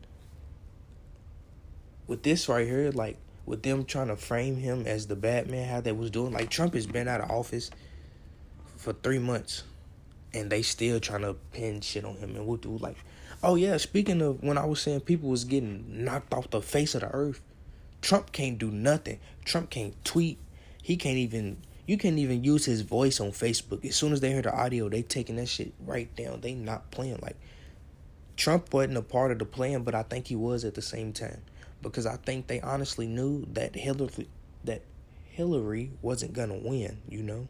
with 2.07 2.23
this 2.23 2.49
right 2.49 2.65
here, 2.65 2.91
like 2.91 3.17
with 3.45 3.63
them 3.63 3.85
trying 3.85 4.07
to 4.07 4.15
frame 4.15 4.57
him 4.57 4.85
as 4.87 5.07
the 5.07 5.15
Batman, 5.15 5.67
how 5.67 5.81
they 5.81 5.91
was 5.91 6.09
doing, 6.09 6.33
like 6.33 6.49
Trump 6.49 6.73
has 6.73 6.87
been 6.87 7.07
out 7.07 7.21
of 7.21 7.29
office 7.29 7.69
for 8.77 8.93
three 8.93 9.19
months, 9.19 9.63
and 10.33 10.49
they 10.49 10.61
still 10.61 10.99
trying 10.99 11.21
to 11.21 11.35
pin 11.53 11.81
shit 11.81 12.03
on 12.05 12.15
him 12.15 12.35
and 12.35 12.45
we'll 12.47 12.57
do 12.57 12.77
like 12.77 12.97
Oh 13.43 13.55
yeah, 13.55 13.77
speaking 13.77 14.21
of 14.21 14.43
when 14.43 14.57
I 14.59 14.65
was 14.65 14.81
saying 14.81 15.01
people 15.01 15.29
was 15.29 15.45
getting 15.45 16.03
knocked 16.05 16.31
off 16.31 16.51
the 16.51 16.61
face 16.61 16.93
of 16.93 17.01
the 17.01 17.09
earth, 17.11 17.41
Trump 18.01 18.31
can't 18.31 18.59
do 18.59 18.69
nothing. 18.69 19.19
Trump 19.45 19.71
can't 19.71 19.95
tweet. 20.05 20.37
He 20.83 20.95
can't 20.95 21.17
even 21.17 21.57
you 21.91 21.97
can't 21.97 22.19
even 22.19 22.41
use 22.41 22.63
his 22.63 22.83
voice 22.83 23.19
on 23.19 23.31
Facebook. 23.31 23.83
As 23.83 23.97
soon 23.97 24.13
as 24.13 24.21
they 24.21 24.31
hear 24.31 24.41
the 24.41 24.55
audio, 24.55 24.87
they 24.87 25.01
taking 25.01 25.35
that 25.35 25.49
shit 25.49 25.73
right 25.85 26.15
down. 26.15 26.39
They 26.39 26.53
not 26.53 26.89
playing 26.89 27.19
like 27.21 27.35
Trump 28.37 28.73
wasn't 28.73 28.95
a 28.95 29.01
part 29.01 29.33
of 29.33 29.39
the 29.39 29.45
plan, 29.45 29.83
but 29.83 29.93
I 29.93 30.03
think 30.03 30.27
he 30.27 30.37
was 30.37 30.63
at 30.63 30.73
the 30.73 30.81
same 30.81 31.11
time. 31.11 31.41
Because 31.81 32.05
I 32.05 32.15
think 32.15 32.47
they 32.47 32.61
honestly 32.61 33.07
knew 33.07 33.45
that 33.51 33.75
Hillary 33.75 34.29
that 34.63 34.83
Hillary 35.25 35.91
wasn't 36.01 36.31
gonna 36.31 36.55
win, 36.55 36.99
you 37.09 37.23
know? 37.23 37.49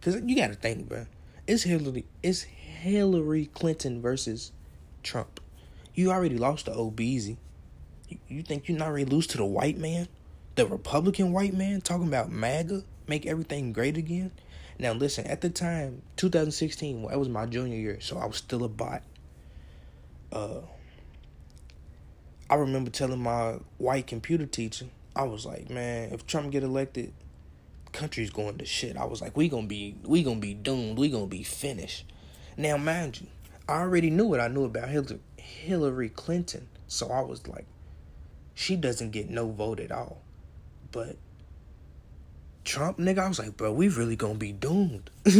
Cause 0.00 0.18
you 0.24 0.34
gotta 0.34 0.54
think, 0.54 0.88
bro. 0.88 1.04
It's 1.46 1.64
Hillary 1.64 2.06
it's 2.22 2.40
Hillary 2.40 3.50
Clinton 3.52 4.00
versus 4.00 4.50
Trump. 5.02 5.40
You 5.94 6.10
already 6.10 6.38
lost 6.38 6.64
to 6.64 6.70
Obeezy. 6.70 7.36
You, 8.28 8.42
think 8.42 8.66
you're 8.66 8.78
not 8.78 8.96
to 8.96 9.04
lose 9.04 9.26
to 9.26 9.36
the 9.36 9.44
white 9.44 9.76
man? 9.76 10.08
The 10.54 10.66
Republican 10.66 11.32
white 11.32 11.52
man 11.52 11.82
talking 11.82 12.08
about 12.08 12.32
MAGA, 12.32 12.82
make 13.06 13.26
everything 13.26 13.72
great 13.72 13.96
again? 13.96 14.32
Now 14.78 14.92
listen, 14.92 15.26
at 15.26 15.40
the 15.40 15.50
time, 15.50 16.02
2016, 16.16 17.02
well, 17.02 17.10
that 17.10 17.18
was 17.18 17.28
my 17.28 17.46
junior 17.46 17.76
year, 17.76 18.00
so 18.00 18.18
I 18.18 18.26
was 18.26 18.36
still 18.36 18.64
a 18.64 18.68
bot. 18.68 19.02
Uh, 20.32 20.60
I 22.50 22.56
remember 22.56 22.90
telling 22.90 23.22
my 23.22 23.58
white 23.78 24.06
computer 24.06 24.46
teacher, 24.46 24.86
I 25.16 25.24
was 25.24 25.46
like, 25.46 25.70
man, 25.70 26.12
if 26.12 26.26
Trump 26.26 26.50
get 26.50 26.62
elected, 26.62 27.12
country's 27.92 28.30
going 28.30 28.58
to 28.58 28.64
shit. 28.64 28.96
I 28.96 29.04
was 29.04 29.22
like, 29.22 29.36
we 29.36 29.48
gonna 29.48 29.66
be, 29.66 29.94
we 30.02 30.22
gonna 30.22 30.40
be 30.40 30.54
doomed. 30.54 30.98
We 30.98 31.08
gonna 31.08 31.26
be 31.26 31.44
finished. 31.44 32.04
Now, 32.56 32.76
mind 32.76 33.20
you, 33.20 33.28
I 33.68 33.80
already 33.80 34.10
knew 34.10 34.26
what 34.26 34.40
I 34.40 34.48
knew 34.48 34.64
about 34.64 34.88
Hillary 35.36 36.08
Clinton, 36.08 36.68
so 36.88 37.10
I 37.10 37.20
was 37.20 37.46
like, 37.46 37.66
she 38.54 38.76
doesn't 38.76 39.10
get 39.10 39.30
no 39.30 39.50
vote 39.50 39.80
at 39.80 39.90
all. 39.90 40.20
But 40.92 41.16
Trump, 42.64 42.98
nigga, 42.98 43.18
I 43.18 43.28
was 43.28 43.38
like, 43.38 43.56
bro, 43.56 43.72
we 43.72 43.88
really 43.88 44.16
gonna 44.16 44.34
be 44.34 44.52
doomed. 44.52 45.10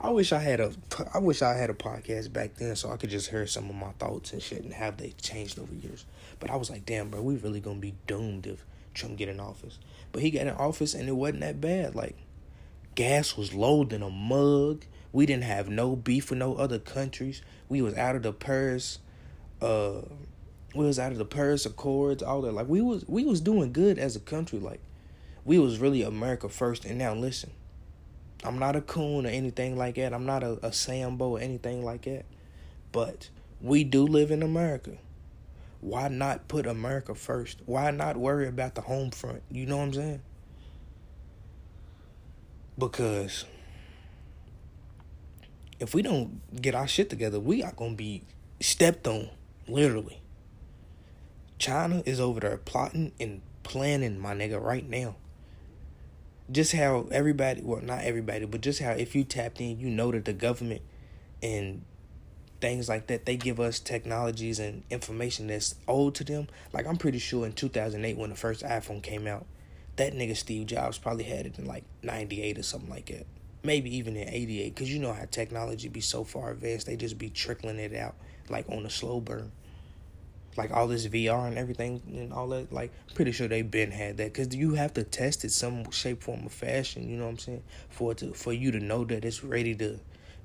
I 0.00 0.10
wish 0.10 0.32
I 0.32 0.40
had 0.40 0.60
a 0.60 0.72
I 1.14 1.18
wish 1.18 1.42
I 1.42 1.54
had 1.54 1.70
a 1.70 1.74
podcast 1.74 2.32
back 2.32 2.56
then 2.56 2.74
so 2.74 2.90
I 2.90 2.96
could 2.96 3.10
just 3.10 3.30
hear 3.30 3.46
some 3.46 3.70
of 3.70 3.76
my 3.76 3.92
thoughts 3.98 4.32
and 4.32 4.42
shit 4.42 4.64
and 4.64 4.72
have 4.72 4.96
they 4.96 5.10
changed 5.22 5.58
over 5.58 5.72
years. 5.74 6.04
But 6.40 6.50
I 6.50 6.56
was 6.56 6.70
like, 6.70 6.84
damn, 6.84 7.08
bro, 7.08 7.22
we 7.22 7.36
really 7.36 7.60
gonna 7.60 7.78
be 7.78 7.94
doomed 8.06 8.46
if 8.46 8.64
Trump 8.94 9.16
get 9.16 9.28
in 9.28 9.38
office. 9.38 9.78
But 10.10 10.22
he 10.22 10.30
got 10.30 10.42
in 10.48 10.54
office 10.54 10.94
and 10.94 11.08
it 11.08 11.12
wasn't 11.12 11.40
that 11.40 11.60
bad. 11.60 11.94
Like 11.94 12.16
gas 12.96 13.36
was 13.36 13.54
low 13.54 13.82
in 13.82 14.02
a 14.02 14.10
mug. 14.10 14.84
We 15.12 15.24
didn't 15.24 15.44
have 15.44 15.68
no 15.68 15.94
beef 15.94 16.30
with 16.30 16.38
no 16.40 16.56
other 16.56 16.80
countries. 16.80 17.40
We 17.68 17.80
was 17.80 17.94
out 17.94 18.16
of 18.16 18.22
the 18.22 18.32
purse. 18.32 18.98
uh 19.60 20.02
we 20.74 20.84
was 20.84 20.98
out 20.98 21.12
of 21.12 21.18
the 21.18 21.24
Paris 21.24 21.66
Accords, 21.66 22.22
all 22.22 22.42
that. 22.42 22.52
Like 22.52 22.68
we 22.68 22.80
was 22.80 23.04
we 23.06 23.24
was 23.24 23.40
doing 23.40 23.72
good 23.72 23.98
as 23.98 24.16
a 24.16 24.20
country. 24.20 24.58
Like 24.58 24.80
we 25.44 25.58
was 25.58 25.78
really 25.78 26.02
America 26.02 26.48
first. 26.48 26.84
And 26.84 26.98
now 26.98 27.14
listen, 27.14 27.50
I'm 28.44 28.58
not 28.58 28.76
a 28.76 28.80
coon 28.80 29.26
or 29.26 29.30
anything 29.30 29.76
like 29.76 29.96
that. 29.96 30.12
I'm 30.12 30.26
not 30.26 30.42
a, 30.42 30.58
a 30.64 30.72
Sambo 30.72 31.36
or 31.36 31.40
anything 31.40 31.84
like 31.84 32.02
that. 32.02 32.24
But 32.90 33.28
we 33.60 33.84
do 33.84 34.06
live 34.06 34.30
in 34.30 34.42
America. 34.42 34.98
Why 35.80 36.08
not 36.08 36.48
put 36.48 36.66
America 36.66 37.14
first? 37.14 37.60
Why 37.66 37.90
not 37.90 38.16
worry 38.16 38.46
about 38.46 38.74
the 38.74 38.82
home 38.82 39.10
front? 39.10 39.42
You 39.50 39.66
know 39.66 39.78
what 39.78 39.84
I'm 39.84 39.92
saying? 39.94 40.22
Because 42.78 43.44
if 45.80 45.94
we 45.94 46.02
don't 46.02 46.40
get 46.60 46.74
our 46.74 46.86
shit 46.86 47.10
together, 47.10 47.40
we 47.40 47.62
are 47.62 47.72
gonna 47.72 47.94
be 47.94 48.22
stepped 48.60 49.06
on, 49.08 49.28
literally. 49.66 50.21
China 51.62 52.02
is 52.04 52.18
over 52.18 52.40
there 52.40 52.56
plotting 52.56 53.12
and 53.20 53.40
planning, 53.62 54.18
my 54.18 54.34
nigga, 54.34 54.60
right 54.60 54.88
now. 54.90 55.14
Just 56.50 56.72
how 56.72 57.06
everybody, 57.12 57.62
well, 57.62 57.80
not 57.80 58.02
everybody, 58.02 58.46
but 58.46 58.62
just 58.62 58.82
how 58.82 58.90
if 58.90 59.14
you 59.14 59.22
tapped 59.22 59.60
in, 59.60 59.78
you 59.78 59.88
know 59.88 60.10
that 60.10 60.24
the 60.24 60.32
government 60.32 60.82
and 61.40 61.84
things 62.60 62.88
like 62.88 63.06
that, 63.06 63.26
they 63.26 63.36
give 63.36 63.60
us 63.60 63.78
technologies 63.78 64.58
and 64.58 64.82
information 64.90 65.46
that's 65.46 65.76
old 65.86 66.16
to 66.16 66.24
them. 66.24 66.48
Like, 66.72 66.84
I'm 66.88 66.96
pretty 66.96 67.20
sure 67.20 67.46
in 67.46 67.52
2008, 67.52 68.16
when 68.16 68.30
the 68.30 68.36
first 68.36 68.64
iPhone 68.64 69.00
came 69.00 69.28
out, 69.28 69.46
that 69.94 70.14
nigga 70.14 70.36
Steve 70.36 70.66
Jobs 70.66 70.98
probably 70.98 71.24
had 71.24 71.46
it 71.46 71.60
in 71.60 71.66
like 71.66 71.84
98 72.02 72.58
or 72.58 72.64
something 72.64 72.90
like 72.90 73.06
that. 73.06 73.24
Maybe 73.62 73.96
even 73.98 74.16
in 74.16 74.28
88, 74.28 74.74
because 74.74 74.92
you 74.92 74.98
know 74.98 75.12
how 75.12 75.26
technology 75.30 75.86
be 75.86 76.00
so 76.00 76.24
far 76.24 76.50
advanced, 76.50 76.88
they 76.88 76.96
just 76.96 77.18
be 77.18 77.30
trickling 77.30 77.78
it 77.78 77.94
out 77.94 78.16
like 78.48 78.68
on 78.68 78.84
a 78.84 78.90
slow 78.90 79.20
burn 79.20 79.52
like 80.56 80.70
all 80.70 80.86
this 80.86 81.06
VR 81.06 81.46
and 81.46 81.56
everything 81.56 82.02
and 82.14 82.32
all 82.32 82.48
that, 82.48 82.72
like 82.72 82.92
pretty 83.14 83.32
sure 83.32 83.48
they've 83.48 83.70
been 83.70 83.90
had 83.90 84.18
that 84.18 84.32
because 84.32 84.54
you 84.54 84.74
have 84.74 84.94
to 84.94 85.02
test 85.02 85.44
it 85.44 85.50
some 85.50 85.90
shape, 85.90 86.22
form, 86.22 86.46
or 86.46 86.50
fashion. 86.50 87.08
You 87.08 87.16
know 87.16 87.24
what 87.24 87.30
I'm 87.30 87.38
saying? 87.38 87.62
For 87.88 88.14
to 88.14 88.32
for 88.34 88.52
you 88.52 88.70
to 88.72 88.80
know 88.80 89.04
that 89.04 89.24
it's 89.24 89.42
ready 89.42 89.74
to 89.76 89.98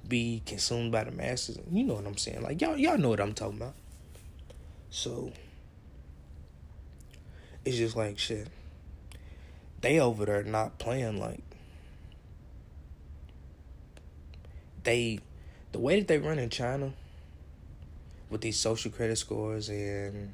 be 0.08 0.42
consumed 0.46 0.92
by 0.92 1.04
the 1.04 1.12
masses. 1.12 1.60
You 1.72 1.84
know 1.84 1.96
what 1.96 2.06
I'm 2.06 2.18
saying? 2.18 2.42
Like 2.42 2.62
y'all 2.62 2.78
y'all 2.78 2.98
know 2.98 3.10
what 3.10 3.20
I'm 3.20 3.34
talking 3.34 3.58
about. 3.58 3.74
So 4.90 5.32
it's 7.66 7.78
just 7.78 7.96
like 7.96 8.18
shit. 8.18 8.48
They 9.82 10.00
over 10.00 10.26
there 10.26 10.44
not 10.44 10.80
playing 10.80 11.20
like 11.20 11.44
they 14.84 15.20
the 15.74 15.80
way 15.80 16.00
that 16.00 16.08
they 16.08 16.18
run 16.18 16.40
in 16.40 16.50
China 16.50 16.94
with 18.30 18.42
these 18.42 18.60
social 18.60 18.92
credit 18.92 19.18
scores 19.18 19.70
and 19.70 20.34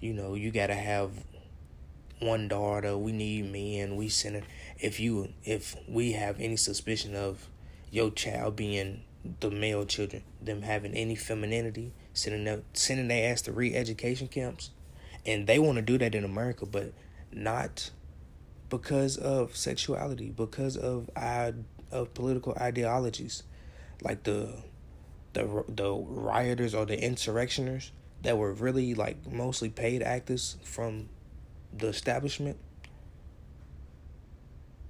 you 0.00 0.12
know 0.12 0.34
you 0.34 0.50
gotta 0.50 0.74
have 0.74 1.10
one 2.20 2.48
daughter 2.48 2.96
we 2.96 3.12
need 3.12 3.50
men 3.50 3.96
we 3.96 4.08
send 4.08 4.36
it. 4.36 4.44
If 4.78 5.00
you 5.00 5.28
if 5.44 5.76
we 5.88 6.12
have 6.12 6.40
any 6.40 6.56
suspicion 6.56 7.14
of 7.14 7.48
your 7.90 8.10
child 8.10 8.56
being 8.56 9.02
the 9.40 9.50
male 9.50 9.84
children 9.84 10.22
them 10.40 10.62
having 10.62 10.94
any 10.94 11.14
femininity 11.14 11.92
sending 12.12 12.44
them 12.44 12.64
sending 12.72 13.08
their 13.08 13.30
ass 13.30 13.42
to 13.42 13.52
re-education 13.52 14.26
camps 14.26 14.70
and 15.24 15.46
they 15.46 15.60
want 15.60 15.76
to 15.76 15.82
do 15.82 15.96
that 15.98 16.12
in 16.14 16.24
america 16.24 16.66
but 16.66 16.92
not 17.30 17.90
because 18.68 19.16
of 19.16 19.56
sexuality 19.56 20.30
because 20.30 20.76
of 20.76 21.08
of 21.92 22.14
political 22.14 22.54
ideologies. 22.58 23.44
Like 24.02 24.24
the 24.24 24.54
the 25.32 25.64
the 25.68 25.92
rioters 25.92 26.74
or 26.74 26.84
the 26.86 26.96
insurrectioners 26.96 27.90
that 28.22 28.38
were 28.38 28.52
really 28.52 28.94
like 28.94 29.16
mostly 29.30 29.68
paid 29.68 30.02
actors 30.02 30.56
from 30.62 31.08
the 31.76 31.88
establishment 31.88 32.58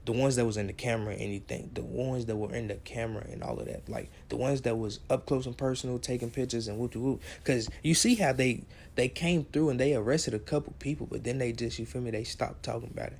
the 0.04 0.12
ones 0.12 0.34
that 0.36 0.44
was 0.44 0.56
in 0.56 0.66
the 0.66 0.72
camera 0.72 1.14
anything 1.14 1.70
the 1.74 1.82
ones 1.82 2.26
that 2.26 2.36
were 2.36 2.54
in 2.54 2.66
the 2.68 2.74
camera 2.74 3.24
and 3.30 3.42
all 3.42 3.58
of 3.58 3.66
that 3.66 3.88
like 3.88 4.10
the 4.28 4.36
ones 4.36 4.62
that 4.62 4.76
was 4.76 4.98
up 5.08 5.26
close 5.26 5.46
and 5.46 5.56
personal 5.56 5.98
taking 5.98 6.30
pictures 6.30 6.66
and 6.66 6.78
whoop 6.78 6.94
whoop. 6.96 7.20
Because 7.38 7.68
you 7.82 7.94
see 7.94 8.16
how 8.16 8.32
they 8.32 8.64
they 8.94 9.08
came 9.08 9.44
through 9.44 9.70
and 9.70 9.78
they 9.78 9.94
arrested 9.94 10.34
a 10.34 10.38
couple 10.38 10.74
people 10.78 11.06
but 11.06 11.22
then 11.22 11.38
they 11.38 11.52
just 11.52 11.78
you 11.78 11.86
feel 11.86 12.02
me 12.02 12.10
they 12.10 12.24
stopped 12.24 12.62
talking 12.62 12.90
about 12.92 13.08
it. 13.08 13.18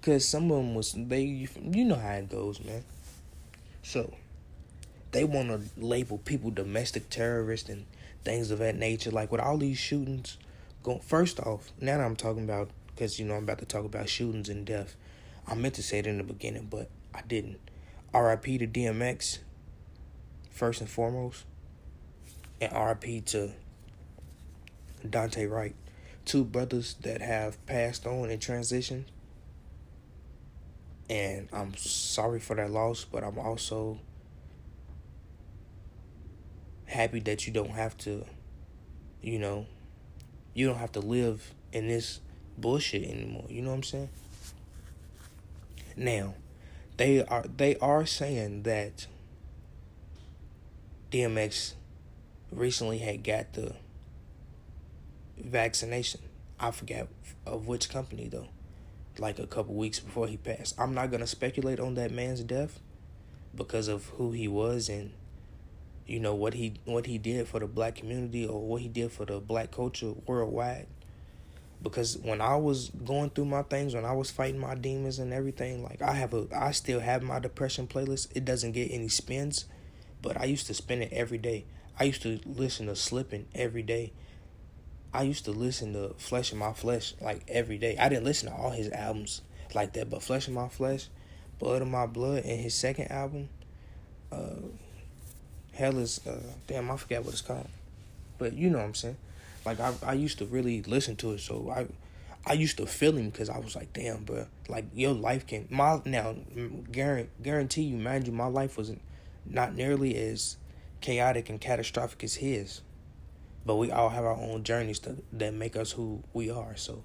Because 0.00 0.26
some 0.26 0.50
of 0.50 0.56
them 0.56 0.74
was 0.74 0.92
they 0.96 1.22
you, 1.22 1.48
you 1.70 1.84
know 1.84 1.94
how 1.94 2.12
it 2.12 2.28
goes 2.28 2.62
man. 2.64 2.84
So 3.82 4.12
they 5.12 5.24
want 5.24 5.48
to 5.48 5.60
label 5.80 6.18
people 6.18 6.50
domestic 6.50 7.08
terrorists 7.10 7.68
and 7.68 7.86
things 8.24 8.50
of 8.50 8.58
that 8.58 8.76
nature. 8.76 9.10
Like 9.10 9.30
with 9.30 9.40
all 9.40 9.58
these 9.58 9.78
shootings, 9.78 10.38
going 10.82 11.00
first 11.00 11.38
off, 11.40 11.70
now 11.80 11.98
that 11.98 12.04
I'm 12.04 12.16
talking 12.16 12.44
about, 12.44 12.70
because 12.88 13.18
you 13.18 13.26
know 13.26 13.34
I'm 13.34 13.44
about 13.44 13.58
to 13.58 13.66
talk 13.66 13.84
about 13.84 14.08
shootings 14.08 14.48
and 14.48 14.66
death. 14.66 14.96
I 15.46 15.54
meant 15.54 15.74
to 15.74 15.82
say 15.82 15.98
it 15.98 16.06
in 16.06 16.18
the 16.18 16.24
beginning, 16.24 16.68
but 16.70 16.88
I 17.14 17.22
didn't. 17.22 17.58
R.I.P. 18.14 18.58
to 18.58 18.66
DMX, 18.66 19.38
first 20.50 20.80
and 20.80 20.88
foremost, 20.88 21.44
and 22.60 22.72
R.I.P. 22.72 23.22
to 23.22 23.52
Dante 25.08 25.46
Wright, 25.46 25.74
two 26.24 26.44
brothers 26.44 26.94
that 27.02 27.20
have 27.20 27.64
passed 27.66 28.06
on 28.06 28.30
and 28.30 28.40
transitioned. 28.40 29.04
And 31.10 31.48
I'm 31.52 31.74
sorry 31.76 32.38
for 32.38 32.54
that 32.56 32.70
loss, 32.70 33.04
but 33.04 33.24
I'm 33.24 33.38
also 33.38 33.98
happy 36.92 37.20
that 37.20 37.46
you 37.46 37.52
don't 37.52 37.70
have 37.70 37.96
to, 37.98 38.24
you 39.20 39.38
know, 39.38 39.66
you 40.54 40.66
don't 40.66 40.78
have 40.78 40.92
to 40.92 41.00
live 41.00 41.52
in 41.72 41.88
this 41.88 42.20
bullshit 42.58 43.04
anymore. 43.04 43.46
You 43.48 43.62
know 43.62 43.70
what 43.70 43.76
I'm 43.76 43.82
saying? 43.82 44.08
Now, 45.96 46.34
they 46.96 47.24
are 47.24 47.44
they 47.56 47.76
are 47.76 48.06
saying 48.06 48.62
that 48.62 49.06
DMX 51.10 51.74
recently 52.50 52.98
had 52.98 53.24
got 53.24 53.52
the 53.54 53.74
vaccination. 55.38 56.20
I 56.60 56.70
forget 56.70 57.08
of 57.46 57.66
which 57.66 57.88
company 57.88 58.28
though. 58.28 58.48
Like 59.18 59.38
a 59.38 59.46
couple 59.46 59.74
weeks 59.74 60.00
before 60.00 60.26
he 60.26 60.36
passed. 60.36 60.78
I'm 60.80 60.94
not 60.94 61.10
gonna 61.10 61.26
speculate 61.26 61.80
on 61.80 61.94
that 61.94 62.10
man's 62.10 62.40
death 62.40 62.80
because 63.54 63.88
of 63.88 64.06
who 64.16 64.32
he 64.32 64.48
was 64.48 64.88
and 64.88 65.12
you 66.06 66.20
know 66.20 66.34
what 66.34 66.54
he 66.54 66.74
what 66.84 67.06
he 67.06 67.18
did 67.18 67.48
for 67.48 67.60
the 67.60 67.66
black 67.66 67.96
community 67.96 68.46
or 68.46 68.60
what 68.60 68.82
he 68.82 68.88
did 68.88 69.12
for 69.12 69.24
the 69.24 69.40
black 69.40 69.70
culture 69.70 70.12
worldwide. 70.26 70.86
Because 71.82 72.16
when 72.18 72.40
I 72.40 72.56
was 72.56 72.90
going 73.04 73.30
through 73.30 73.46
my 73.46 73.62
things 73.62 73.94
when 73.94 74.04
I 74.04 74.12
was 74.12 74.30
fighting 74.30 74.60
my 74.60 74.74
demons 74.74 75.18
and 75.18 75.32
everything 75.32 75.82
like 75.82 76.02
I 76.02 76.12
have 76.12 76.34
a 76.34 76.46
I 76.54 76.72
still 76.72 77.00
have 77.00 77.22
my 77.22 77.38
depression 77.38 77.86
playlist. 77.86 78.28
It 78.34 78.44
doesn't 78.44 78.72
get 78.72 78.90
any 78.90 79.08
spins 79.08 79.66
but 80.20 80.40
I 80.40 80.44
used 80.44 80.66
to 80.68 80.74
spin 80.74 81.02
it 81.02 81.12
every 81.12 81.38
day. 81.38 81.64
I 81.98 82.04
used 82.04 82.22
to 82.22 82.40
listen 82.46 82.86
to 82.86 82.96
slipping 82.96 83.46
every 83.54 83.82
day. 83.82 84.12
I 85.12 85.22
used 85.22 85.44
to 85.44 85.50
listen 85.50 85.92
to 85.92 86.14
Flesh 86.16 86.52
in 86.52 86.58
My 86.58 86.72
Flesh 86.72 87.14
like 87.20 87.44
every 87.48 87.78
day. 87.78 87.96
I 87.98 88.08
didn't 88.08 88.24
listen 88.24 88.48
to 88.48 88.54
all 88.54 88.70
his 88.70 88.90
albums 88.90 89.42
like 89.74 89.92
that 89.94 90.10
but 90.10 90.22
Flesh 90.22 90.48
in 90.48 90.54
My 90.54 90.68
Flesh 90.68 91.08
Blood 91.58 91.82
of 91.82 91.88
My 91.88 92.06
Blood 92.06 92.44
and 92.44 92.60
his 92.60 92.74
second 92.74 93.10
album 93.10 93.48
uh 94.30 94.56
hell 95.74 95.98
is 95.98 96.20
uh, 96.26 96.38
damn 96.66 96.90
I 96.90 96.96
forget 96.96 97.24
what 97.24 97.32
it's 97.32 97.42
called, 97.42 97.68
but 98.38 98.52
you 98.54 98.70
know 98.70 98.78
what 98.78 98.84
I'm 98.84 98.94
saying. 98.94 99.16
Like 99.64 99.80
I 99.80 99.94
I 100.04 100.12
used 100.14 100.38
to 100.38 100.46
really 100.46 100.82
listen 100.82 101.16
to 101.16 101.32
it, 101.32 101.40
so 101.40 101.70
I 101.70 101.86
I 102.44 102.54
used 102.54 102.76
to 102.78 102.86
feel 102.86 103.16
him 103.16 103.30
because 103.30 103.48
I 103.48 103.58
was 103.58 103.76
like, 103.76 103.92
damn, 103.92 104.24
bro, 104.24 104.46
like 104.68 104.86
your 104.94 105.12
life 105.12 105.46
can 105.46 105.68
my 105.70 106.00
now 106.04 106.34
guarantee 106.90 107.30
guarantee 107.42 107.82
you, 107.82 107.96
mind 107.96 108.26
you, 108.26 108.32
my 108.32 108.46
life 108.46 108.76
wasn't 108.76 109.00
not 109.46 109.74
nearly 109.74 110.16
as 110.16 110.56
chaotic 111.00 111.48
and 111.50 111.60
catastrophic 111.60 112.22
as 112.24 112.36
his, 112.36 112.80
but 113.64 113.76
we 113.76 113.90
all 113.90 114.08
have 114.10 114.24
our 114.24 114.36
own 114.36 114.62
journeys 114.62 114.98
to, 115.00 115.16
that 115.32 115.54
make 115.54 115.76
us 115.76 115.92
who 115.92 116.22
we 116.32 116.50
are. 116.50 116.76
So, 116.76 117.02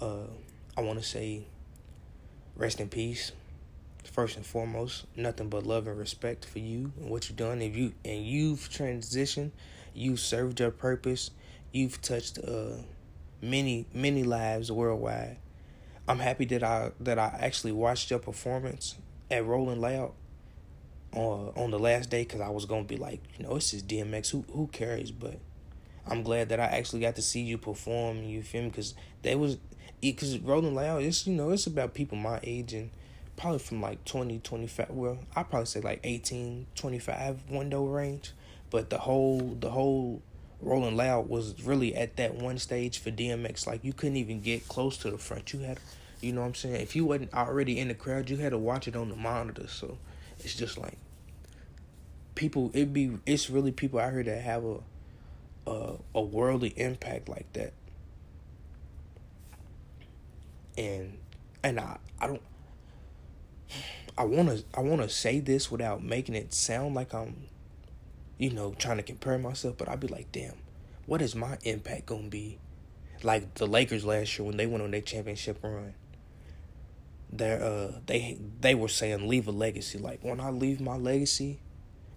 uh, 0.00 0.26
I 0.76 0.80
want 0.80 0.98
to 0.98 1.04
say, 1.04 1.44
rest 2.56 2.80
in 2.80 2.88
peace 2.88 3.32
first 4.04 4.36
and 4.36 4.46
foremost, 4.46 5.06
nothing 5.16 5.48
but 5.48 5.64
love 5.66 5.86
and 5.86 5.98
respect 5.98 6.44
for 6.44 6.58
you 6.58 6.92
and 6.98 7.10
what 7.10 7.28
you've 7.28 7.36
done. 7.38 7.62
If 7.62 7.76
you 7.76 7.92
and 8.04 8.24
you've 8.24 8.68
transitioned, 8.70 9.50
you've 9.94 10.20
served 10.20 10.60
your 10.60 10.70
purpose, 10.70 11.30
you've 11.72 12.00
touched 12.02 12.38
uh, 12.38 12.76
many 13.42 13.86
many 13.94 14.22
lives 14.24 14.70
worldwide. 14.72 15.38
I'm 16.08 16.18
happy 16.20 16.44
that 16.46 16.62
I 16.62 16.92
that 17.00 17.18
I 17.18 17.36
actually 17.40 17.72
watched 17.72 18.10
your 18.10 18.18
performance 18.18 18.96
at 19.30 19.44
Rolling 19.44 19.80
Loud. 19.80 20.12
on 21.12 21.52
on 21.56 21.70
the 21.70 21.78
last 21.78 22.10
day 22.10 22.22
because 22.22 22.40
I 22.40 22.48
was 22.50 22.64
gonna 22.66 22.84
be 22.84 22.96
like, 22.96 23.20
you 23.38 23.44
know, 23.46 23.56
it's 23.56 23.70
just 23.70 23.86
DMX. 23.88 24.30
Who 24.30 24.44
who 24.52 24.66
cares? 24.68 25.10
But 25.10 25.38
I'm 26.06 26.22
glad 26.22 26.48
that 26.50 26.60
I 26.60 26.64
actually 26.64 27.00
got 27.00 27.16
to 27.16 27.22
see 27.22 27.40
you 27.40 27.58
perform. 27.58 28.22
You 28.22 28.42
feel 28.42 28.62
me? 28.62 28.68
Because 28.68 28.94
they 29.22 29.34
was 29.34 29.58
because 30.00 30.38
Rolling 30.38 30.74
Loud. 30.74 31.02
It's 31.02 31.26
you 31.26 31.34
know 31.34 31.50
it's 31.50 31.66
about 31.66 31.94
people 31.94 32.18
my 32.18 32.40
age 32.42 32.72
and 32.74 32.90
probably 33.38 33.60
from 33.60 33.80
like 33.80 34.04
20, 34.04 34.40
25. 34.40 34.90
Well, 34.90 35.18
I 35.34 35.44
probably 35.44 35.66
say 35.66 35.80
like 35.80 36.00
18, 36.04 36.66
25 36.74 37.50
window 37.50 37.86
range. 37.86 38.32
But 38.70 38.90
the 38.90 38.98
whole 38.98 39.56
the 39.58 39.70
whole 39.70 40.20
Rolling 40.60 40.96
Loud 40.96 41.28
was 41.30 41.62
really 41.62 41.94
at 41.94 42.16
that 42.16 42.34
one 42.34 42.58
stage 42.58 42.98
for 42.98 43.10
DMX. 43.10 43.66
Like 43.66 43.82
you 43.82 43.94
couldn't 43.94 44.16
even 44.16 44.40
get 44.42 44.68
close 44.68 44.98
to 44.98 45.10
the 45.10 45.16
front. 45.16 45.54
You 45.54 45.60
had, 45.60 45.78
you 46.20 46.32
know 46.32 46.42
what 46.42 46.48
I'm 46.48 46.54
saying. 46.54 46.76
If 46.82 46.94
you 46.94 47.06
wasn't 47.06 47.32
already 47.32 47.78
in 47.78 47.88
the 47.88 47.94
crowd, 47.94 48.28
you 48.28 48.36
had 48.36 48.50
to 48.50 48.58
watch 48.58 48.88
it 48.88 48.96
on 48.96 49.08
the 49.08 49.16
monitor. 49.16 49.68
So 49.68 49.96
it's 50.40 50.54
just 50.54 50.76
like 50.76 50.98
people. 52.34 52.70
It 52.74 52.92
be 52.92 53.18
it's 53.24 53.48
really 53.48 53.72
people 53.72 54.00
out 54.00 54.12
here 54.12 54.24
that 54.24 54.42
have 54.42 54.64
a 54.64 54.76
a, 55.66 55.94
a 56.14 56.20
worldly 56.20 56.74
impact 56.76 57.28
like 57.28 57.50
that. 57.54 57.72
And 60.76 61.18
and 61.62 61.80
I 61.80 61.98
I 62.20 62.26
don't 62.26 62.42
I 64.16 64.24
want 64.24 64.48
to 64.48 64.64
I 64.74 64.80
want 64.80 65.02
to 65.02 65.08
say 65.08 65.40
this 65.40 65.70
without 65.70 66.02
making 66.02 66.34
it 66.34 66.52
sound 66.52 66.94
like 66.94 67.14
I'm 67.14 67.48
you 68.38 68.50
know, 68.50 68.72
trying 68.78 68.96
to 68.96 69.02
compare 69.02 69.36
myself, 69.36 69.76
but 69.76 69.88
I'd 69.88 70.00
be 70.00 70.06
like, 70.06 70.30
damn, 70.32 70.54
what 71.06 71.20
is 71.20 71.34
my 71.34 71.58
impact 71.64 72.06
gonna 72.06 72.28
be? 72.28 72.58
Like 73.22 73.54
the 73.54 73.66
Lakers 73.66 74.04
last 74.04 74.38
year 74.38 74.46
when 74.46 74.56
they 74.56 74.66
went 74.66 74.82
on 74.82 74.92
their 74.92 75.00
championship 75.00 75.58
run. 75.62 75.94
They 77.30 77.52
uh 77.52 77.98
they 78.06 78.38
they 78.60 78.74
were 78.74 78.88
saying 78.88 79.28
leave 79.28 79.48
a 79.48 79.50
legacy. 79.50 79.98
Like 79.98 80.20
when 80.22 80.40
I 80.40 80.50
leave 80.50 80.80
my 80.80 80.96
legacy, 80.96 81.58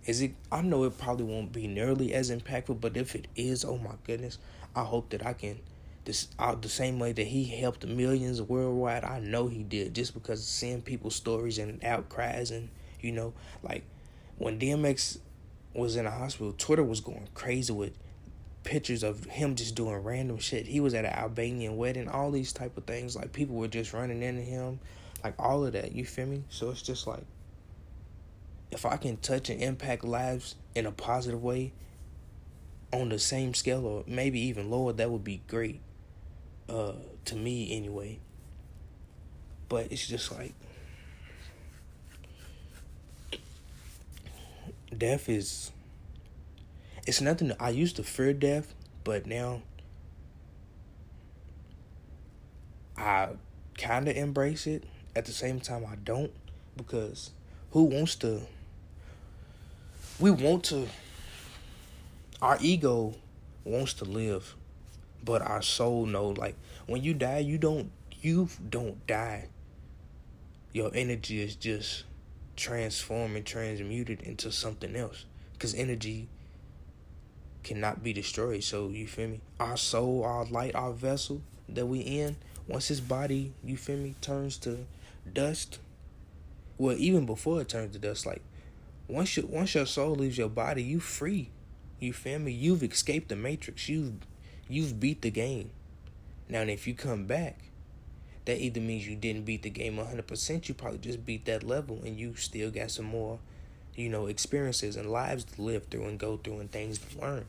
is 0.06 0.22
it 0.22 0.36
I 0.52 0.62
know 0.62 0.84
it 0.84 0.98
probably 0.98 1.26
won't 1.26 1.52
be 1.52 1.68
nearly 1.68 2.14
as 2.14 2.30
impactful, 2.30 2.80
but 2.80 2.96
if 2.96 3.16
it 3.16 3.28
is, 3.36 3.66
oh 3.66 3.78
my 3.78 3.96
goodness, 4.06 4.38
I 4.76 4.84
hope 4.84 5.10
that 5.10 5.26
I 5.26 5.34
can 5.34 5.60
this 6.06 6.28
uh, 6.40 6.56
the 6.56 6.70
same 6.70 7.00
way 7.00 7.12
that 7.12 7.28
he 7.28 7.46
helped 7.46 7.86
millions 7.86 8.42
worldwide, 8.42 9.04
I 9.04 9.20
know 9.20 9.48
he 9.48 9.64
did 9.64 9.94
just 9.94 10.14
because 10.14 10.46
seeing 10.46 10.82
people's 10.82 11.16
stories 11.16 11.58
and 11.58 11.84
outcries 11.84 12.52
and 12.52 12.70
you 13.02 13.12
know, 13.12 13.34
like 13.64 13.84
when 14.38 14.60
DMX 14.60 15.20
was 15.74 15.96
in 15.96 16.06
a 16.06 16.12
hospital, 16.12 16.54
Twitter 16.58 16.84
was 16.84 17.02
going 17.02 17.28
crazy 17.34 17.74
with 17.74 17.98
pictures 18.64 19.04
of 19.04 19.26
him 19.26 19.56
just 19.56 19.76
doing 19.76 19.96
random 19.96 20.38
shit. 20.38 20.68
He 20.68 20.80
was 20.80 20.94
at 20.94 21.06
an 21.06 21.14
Albanian 21.14 21.78
wedding, 21.78 22.08
all 22.08 22.32
these 22.32 22.54
type 22.54 22.78
of 22.78 22.86
things. 22.86 23.16
Like 23.16 23.34
people 23.34 23.56
were 23.56 23.68
just 23.68 23.94
running 23.94 24.22
into 24.22 24.42
him, 24.42 24.80
like 25.24 25.34
all 25.40 25.66
of 25.66 25.74
that. 25.74 25.94
You 25.94 26.06
feel 26.06 26.28
me? 26.28 26.44
So 26.50 26.70
it's 26.70 26.82
just 26.82 27.08
like 27.08 27.24
if 28.72 28.86
I 28.86 28.98
can 28.98 29.18
touch 29.18 29.50
and 29.50 29.62
impact 29.62 30.04
lives 30.04 30.56
in 30.76 30.86
a 30.86 30.92
positive 30.92 31.44
way 31.44 31.74
on 32.94 33.10
the 33.10 33.20
same 33.20 33.54
scale 33.54 33.86
or 33.86 34.04
maybe 34.08 34.40
even 34.40 34.70
lower, 34.70 34.94
that 34.94 35.10
would 35.12 35.24
be 35.24 35.42
great. 35.48 35.82
Uh, 36.71 36.93
to 37.25 37.36
me 37.36 37.75
anyway. 37.75 38.17
But 39.67 39.91
it's 39.91 40.07
just 40.07 40.31
like 40.31 40.53
death 44.97 45.27
is 45.27 45.71
it's 47.05 47.19
nothing 47.19 47.51
I 47.60 47.71
used 47.71 47.97
to 47.97 48.03
fear 48.03 48.31
death, 48.31 48.73
but 49.03 49.25
now 49.25 49.63
I 52.95 53.29
kind 53.77 54.07
of 54.07 54.15
embrace 54.15 54.65
it. 54.65 54.86
At 55.13 55.25
the 55.25 55.34
same 55.34 55.60
time, 55.60 55.86
I 55.86 55.95
don't 55.95 56.31
because 56.77 57.31
who 57.71 57.84
wants 57.84 58.15
to? 58.17 58.43
We 60.19 60.31
want 60.31 60.63
to. 60.65 60.88
Our 62.41 62.57
ego 62.62 63.15
wants 63.65 63.93
to 63.95 64.05
live, 64.05 64.55
but 65.23 65.41
our 65.41 65.62
soul 65.62 66.05
knows. 66.05 66.38
Like 66.38 66.55
when 66.86 67.03
you 67.03 67.13
die, 67.13 67.39
you 67.39 67.57
don't. 67.57 67.91
You 68.21 68.49
don't 68.69 69.05
die. 69.07 69.47
Your 70.73 70.91
energy 70.93 71.41
is 71.41 71.55
just 71.55 72.03
transformed 72.55 73.36
and 73.36 73.45
transmuted 73.45 74.21
into 74.21 74.51
something 74.51 74.95
else. 74.95 75.25
Because 75.53 75.73
energy 75.73 76.29
cannot 77.63 78.03
be 78.03 78.13
destroyed. 78.13 78.63
So 78.63 78.89
you 78.89 79.07
feel 79.07 79.29
me? 79.29 79.41
Our 79.60 79.77
soul, 79.77 80.23
our 80.23 80.45
light, 80.45 80.75
our 80.75 80.93
vessel 80.93 81.41
that 81.69 81.86
we 81.86 81.99
in, 81.99 82.38
once 82.67 82.88
his 82.88 83.01
body, 83.01 83.53
you 83.63 83.77
feel 83.77 83.97
me, 83.97 84.15
turns 84.21 84.57
to 84.60 84.86
dust. 85.31 85.79
Well, 86.77 86.95
even 86.97 87.25
before 87.25 87.62
it 87.62 87.69
turns 87.69 87.93
to 87.93 87.99
dust, 87.99 88.25
like 88.25 88.41
once 89.07 89.36
your 89.38 89.45
once 89.45 89.75
your 89.75 89.86
soul 89.86 90.15
leaves 90.15 90.38
your 90.38 90.49
body, 90.49 90.84
you 90.84 90.99
free. 90.99 91.49
You 91.99 92.13
feel 92.13 92.39
me? 92.39 92.51
You've 92.51 92.84
escaped 92.84 93.29
the 93.29 93.36
matrix. 93.36 93.88
You've 93.88 94.25
you've 94.73 94.99
beat 94.99 95.21
the 95.21 95.31
game. 95.31 95.71
Now 96.49 96.62
if 96.62 96.88
you 96.88 96.93
come 96.93 97.25
back, 97.25 97.57
that 98.45 98.60
either 98.60 98.81
means 98.81 99.07
you 99.07 99.15
didn't 99.15 99.45
beat 99.45 99.63
the 99.63 99.69
game 99.69 99.97
100%, 99.97 100.67
you 100.67 100.73
probably 100.73 100.99
just 100.99 101.25
beat 101.25 101.45
that 101.45 101.63
level 101.63 102.01
and 102.03 102.19
you 102.19 102.36
still 102.36 102.71
got 102.71 102.91
some 102.91 103.05
more, 103.05 103.39
you 103.95 104.10
know, 104.10 104.25
experiences 104.25 104.95
and 104.95 105.12
lives 105.12 105.43
to 105.43 105.62
live 105.62 105.86
through 105.86 106.05
and 106.05 106.19
go 106.19 106.38
through 106.38 106.60
and 106.60 106.71
things 106.71 106.97
to 106.97 107.19
learn. 107.21 107.45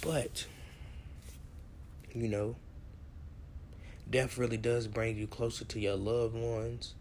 But, 0.00 0.46
you 2.14 2.28
know, 2.28 2.56
death 4.10 4.38
really 4.38 4.56
does 4.56 4.86
bring 4.86 5.16
you 5.16 5.26
closer 5.26 5.64
to 5.66 5.80
your 5.80 5.96
loved 5.96 6.34
ones. 6.34 6.94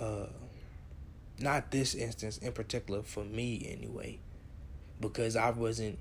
Uh, 0.00 0.26
not 1.38 1.70
this 1.70 1.94
instance 1.94 2.38
in 2.38 2.52
particular 2.52 3.02
for 3.02 3.24
me 3.24 3.68
anyway, 3.70 4.18
because 5.00 5.36
I 5.36 5.50
wasn't, 5.50 5.98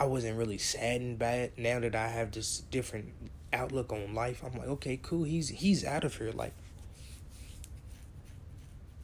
I 0.00 0.06
wasn't 0.06 0.38
really 0.38 0.56
saddened 0.56 1.18
by 1.18 1.32
it. 1.32 1.58
Now 1.58 1.78
that 1.78 1.94
I 1.94 2.08
have 2.08 2.32
this 2.32 2.60
different 2.70 3.12
outlook 3.52 3.92
on 3.92 4.14
life. 4.14 4.42
I'm 4.42 4.58
like, 4.58 4.68
okay, 4.68 4.98
cool. 5.02 5.24
He's 5.24 5.50
he's 5.50 5.84
out 5.84 6.04
of 6.04 6.16
here. 6.16 6.32
Like 6.32 6.54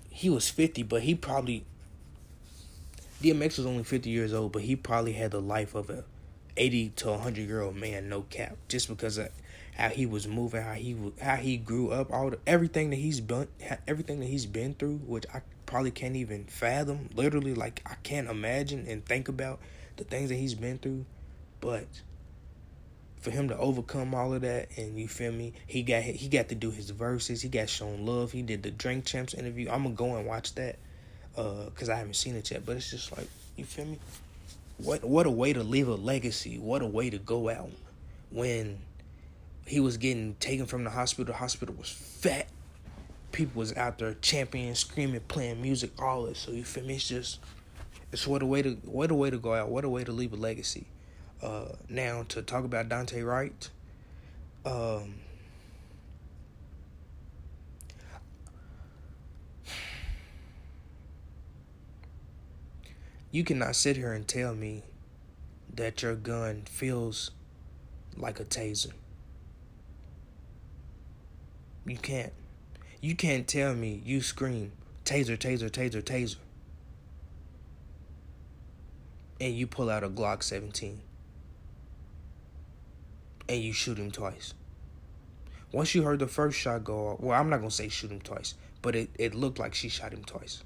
he 0.09 0.31
was 0.31 0.49
50, 0.49 0.85
but 0.85 1.03
he 1.03 1.15
probably 1.15 1.67
DMX 3.23 3.59
was 3.59 3.67
only 3.67 3.85
50 3.85 4.09
years 4.09 4.33
old, 4.33 4.53
but 4.53 4.63
he 4.63 4.75
probably 4.75 5.13
had 5.13 5.33
the 5.33 5.41
life 5.41 5.75
of 5.75 5.91
a 5.91 6.05
80 6.57 6.91
to 6.97 7.11
100 7.11 7.47
year 7.47 7.61
old 7.61 7.77
man, 7.77 8.09
no 8.09 8.23
cap, 8.23 8.57
just 8.69 8.89
because 8.89 9.19
of 9.19 9.29
how 9.77 9.91
he 9.91 10.07
was 10.07 10.27
moving, 10.27 10.63
how 10.63 10.73
he 10.73 10.97
how 11.21 11.37
he 11.37 11.59
grew 11.59 11.91
up, 11.91 12.11
all 12.11 12.31
the, 12.31 12.39
everything 12.47 12.89
that 12.89 12.97
he's 12.97 13.21
been 13.21 13.49
everything 13.87 14.21
that 14.21 14.27
he's 14.27 14.47
been 14.47 14.73
through, 14.73 14.97
which 15.07 15.27
I 15.35 15.43
probably 15.67 15.91
can't 15.91 16.17
even 16.17 16.45
fathom. 16.45 17.11
Literally, 17.15 17.53
like 17.53 17.83
I 17.85 17.97
can't 18.03 18.31
imagine 18.31 18.87
and 18.89 19.05
think 19.05 19.29
about 19.29 19.61
the 19.97 20.05
things 20.05 20.29
that 20.29 20.37
he's 20.37 20.55
been 20.55 20.79
through, 20.79 21.05
but 21.61 21.87
for 23.21 23.31
him 23.31 23.49
to 23.49 23.57
overcome 23.59 24.15
all 24.15 24.35
of 24.35 24.43
that 24.43 24.69
and 24.77 24.99
you 24.99 25.09
feel 25.09 25.33
me 25.33 25.53
he 25.67 25.83
got 25.83 26.03
he 26.03 26.29
got 26.29 26.49
to 26.49 26.55
do 26.55 26.71
his 26.71 26.91
verses 26.91 27.43
he 27.43 27.49
got 27.49 27.69
shown 27.69 28.07
love 28.07 28.31
he 28.31 28.41
did 28.41 28.63
the 28.63 28.71
drink 28.71 29.05
champs 29.05 29.35
interview. 29.35 29.69
I'm 29.69 29.83
gonna 29.83 29.97
go 29.97 30.15
and 30.15 30.27
watch 30.27 30.55
that 30.55 30.77
uh 31.37 31.65
because 31.65 31.89
i 31.89 31.97
haven't 31.97 32.15
seen 32.15 32.37
it 32.37 32.49
yet 32.53 32.65
but 32.65 32.77
it's 32.77 32.91
just 32.91 33.17
like 33.17 33.27
you 33.57 33.65
feel 33.65 33.87
me? 33.87 33.99
What 34.79 35.03
what 35.03 35.27
a 35.27 35.31
way 35.31 35.53
to 35.53 35.63
leave 35.63 35.89
a 35.89 35.95
legacy. 35.95 36.59
What 36.59 36.83
a 36.83 36.87
way 36.87 37.09
to 37.11 37.19
go 37.19 37.49
out 37.49 37.71
when 38.31 38.79
he 39.67 39.81
was 39.81 39.97
getting 39.97 40.35
taken 40.35 40.67
from 40.67 40.85
the 40.85 40.91
hospital. 40.91 41.33
The 41.33 41.39
hospital 41.39 41.75
was 41.77 41.91
fat. 41.91 42.47
People 43.33 43.61
was 43.61 43.75
out 43.77 43.99
there 43.99 44.15
championing 44.21 44.75
screaming 44.75 45.21
playing 45.21 45.63
music 45.63 45.91
all 46.01 46.25
this. 46.25 46.39
So 46.39 46.53
you 46.53 46.65
feel 46.65 46.85
me? 46.85 46.97
It's 46.97 47.09
just 47.09 47.41
it's 48.13 48.27
what 48.27 48.43
a 48.43 48.47
way 48.47 48.63
to 48.63 48.75
what 48.85 49.11
a 49.11 49.15
way 49.15 49.31
to 49.31 49.39
go 49.39 49.55
out 49.55 49.69
what 49.69 49.85
a 49.85 49.89
way 49.89 50.05
to 50.05 50.13
leave 50.13 50.33
a 50.33 50.37
legacy 50.37 50.87
uh, 51.43 51.67
now 51.89 52.25
to 52.29 52.43
talk 52.43 52.65
about 52.65 52.89
Dante 52.89 53.23
Wright. 53.23 53.69
Um, 54.65 55.17
you 63.31 63.45
cannot 63.45 63.77
sit 63.77 63.97
here 63.97 64.13
and 64.13 64.27
tell 64.27 64.55
me 64.55 64.83
that 65.75 66.03
your 66.03 66.15
gun 66.15 66.63
feels 66.65 67.31
like 68.17 68.41
a 68.41 68.45
taser. 68.45 68.93
You 71.85 71.99
can't. 71.99 72.33
You 73.01 73.15
can't 73.15 73.47
tell 73.47 73.75
me 73.75 74.03
you 74.05 74.21
scream 74.23 74.73
taser, 75.05 75.37
taser, 75.37 75.71
taser, 75.71 76.03
taser. 76.03 76.37
And 79.41 79.55
you 79.55 79.67
pull 79.67 79.91
out 79.91 80.03
a 80.03 80.09
Glock 80.09 80.43
17 80.43 81.01
and 83.49 83.63
you 83.63 83.73
shoot 83.73 83.99
him 83.99 84.11
twice. 84.11 84.55
Once 85.73 85.95
you 85.95 86.03
heard 86.03 86.19
the 86.19 86.27
first 86.27 86.59
shot 86.59 86.85
go 86.85 87.09
off, 87.09 87.21
well, 87.21 87.39
I'm 87.39 87.51
not 87.51 87.59
gonna 87.59 87.71
say 87.71 87.89
shoot 87.89 88.11
him 88.11 88.21
twice, 88.21 88.55
but 88.83 88.95
it, 88.97 89.11
it 89.19 89.35
looked 89.35 89.59
like 89.59 89.75
she 89.75 89.89
shot 89.89 90.13
him 90.13 90.25
twice. 90.25 90.63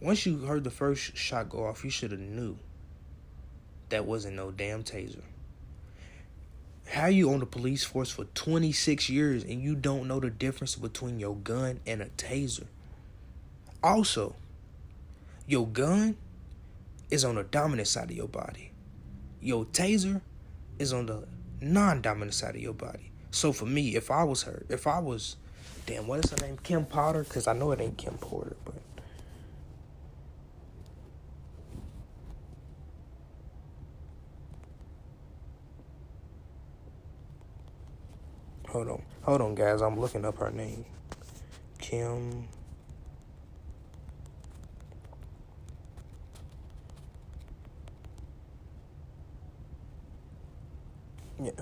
Once 0.00 0.26
you 0.26 0.38
heard 0.38 0.64
the 0.64 0.70
first 0.70 1.16
shot 1.16 1.48
go 1.48 1.64
off, 1.64 1.84
you 1.84 1.90
should 1.90 2.12
have 2.12 2.20
knew 2.20 2.56
that 3.88 4.04
wasn't 4.04 4.36
no 4.36 4.50
damn 4.50 4.84
taser. 4.84 5.22
How 6.88 7.06
you 7.06 7.32
on 7.32 7.40
the 7.40 7.46
police 7.46 7.84
force 7.84 8.10
for 8.10 8.24
26 8.24 9.10
years 9.10 9.44
and 9.44 9.62
you 9.62 9.74
don't 9.74 10.08
know 10.08 10.20
the 10.20 10.30
difference 10.30 10.74
between 10.74 11.20
your 11.20 11.36
gun 11.36 11.80
and 11.86 12.00
a 12.00 12.06
taser? 12.06 12.66
Also, 13.82 14.34
your 15.46 15.66
gun 15.66 16.16
is 17.10 17.24
on 17.24 17.36
the 17.36 17.44
dominant 17.44 17.88
side 17.88 18.10
of 18.10 18.16
your 18.16 18.28
body. 18.28 18.72
Your 19.40 19.64
taser 19.64 20.20
is 20.78 20.92
on 20.92 21.06
the 21.06 21.26
non-dominant 21.60 22.34
side 22.34 22.54
of 22.54 22.60
your 22.60 22.74
body. 22.74 23.12
So 23.30 23.52
for 23.52 23.66
me, 23.66 23.96
if 23.96 24.10
I 24.10 24.24
was 24.24 24.42
her, 24.44 24.64
if 24.68 24.86
I 24.86 25.00
was, 25.00 25.36
damn, 25.86 26.06
what 26.06 26.24
is 26.24 26.30
her 26.30 26.46
name? 26.46 26.58
Kim 26.62 26.84
Potter? 26.86 27.24
Because 27.24 27.46
I 27.46 27.52
know 27.52 27.72
it 27.72 27.80
ain't 27.80 27.96
Kim 27.98 28.14
Porter, 28.14 28.56
but. 28.64 28.74
Hold 38.68 38.88
on. 38.88 39.02
Hold 39.22 39.40
on, 39.40 39.54
guys. 39.54 39.80
I'm 39.80 39.98
looking 39.98 40.24
up 40.26 40.38
her 40.38 40.50
name. 40.50 40.84
Kim. 41.78 42.48
Yeah. 51.42 51.52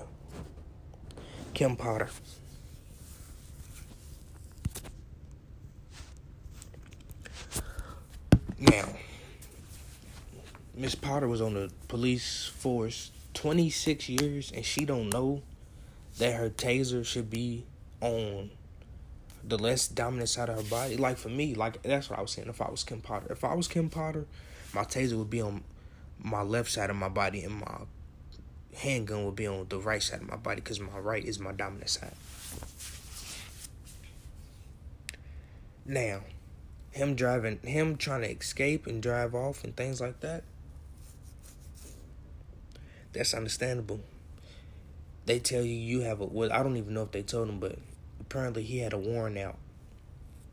Kim 1.57 1.75
Potter. 1.75 2.07
Now, 8.59 8.89
Miss 10.75 10.93
Potter 10.93 11.27
was 11.27 11.41
on 11.41 11.55
the 11.55 11.71
police 11.87 12.45
force 12.45 13.09
26 13.33 14.07
years 14.07 14.51
and 14.51 14.63
she 14.63 14.85
don't 14.85 15.09
know 15.09 15.41
that 16.19 16.35
her 16.35 16.51
taser 16.51 17.03
should 17.03 17.31
be 17.31 17.65
on 18.01 18.51
the 19.43 19.57
less 19.57 19.87
dominant 19.87 20.29
side 20.29 20.49
of 20.49 20.57
her 20.57 20.69
body. 20.69 20.95
Like 20.95 21.17
for 21.17 21.29
me, 21.29 21.55
like 21.55 21.81
that's 21.81 22.07
what 22.07 22.19
I 22.19 22.21
was 22.21 22.33
saying. 22.33 22.49
If 22.49 22.61
I 22.61 22.69
was 22.69 22.83
Kim 22.83 23.01
Potter, 23.01 23.31
if 23.31 23.43
I 23.43 23.55
was 23.55 23.67
Kim 23.67 23.89
Potter, 23.89 24.27
my 24.75 24.83
taser 24.83 25.13
would 25.13 25.31
be 25.31 25.41
on 25.41 25.63
my 26.19 26.43
left 26.43 26.69
side 26.69 26.91
of 26.91 26.95
my 26.97 27.09
body 27.09 27.41
and 27.41 27.55
my 27.55 27.77
handgun 28.77 29.25
would 29.25 29.35
be 29.35 29.47
on 29.47 29.65
the 29.69 29.79
right 29.79 30.01
side 30.01 30.21
of 30.21 30.29
my 30.29 30.35
body 30.35 30.61
because 30.61 30.79
my 30.79 30.97
right 30.99 31.25
is 31.25 31.39
my 31.39 31.51
dominant 31.51 31.89
side. 31.89 32.13
Now, 35.85 36.21
him 36.91 37.15
driving, 37.15 37.59
him 37.63 37.97
trying 37.97 38.21
to 38.21 38.29
escape 38.29 38.87
and 38.87 39.01
drive 39.01 39.33
off 39.33 39.63
and 39.63 39.75
things 39.75 39.99
like 39.99 40.19
that, 40.19 40.43
that's 43.13 43.33
understandable. 43.33 44.01
They 45.25 45.39
tell 45.39 45.63
you 45.63 45.73
you 45.73 46.01
have 46.01 46.21
a, 46.21 46.25
well, 46.25 46.51
I 46.53 46.61
don't 46.61 46.77
even 46.77 46.93
know 46.93 47.03
if 47.03 47.11
they 47.11 47.23
told 47.23 47.49
him, 47.49 47.59
but 47.59 47.77
apparently 48.19 48.63
he 48.63 48.79
had 48.79 48.93
a 48.93 48.97
warrant 48.97 49.37
out 49.37 49.57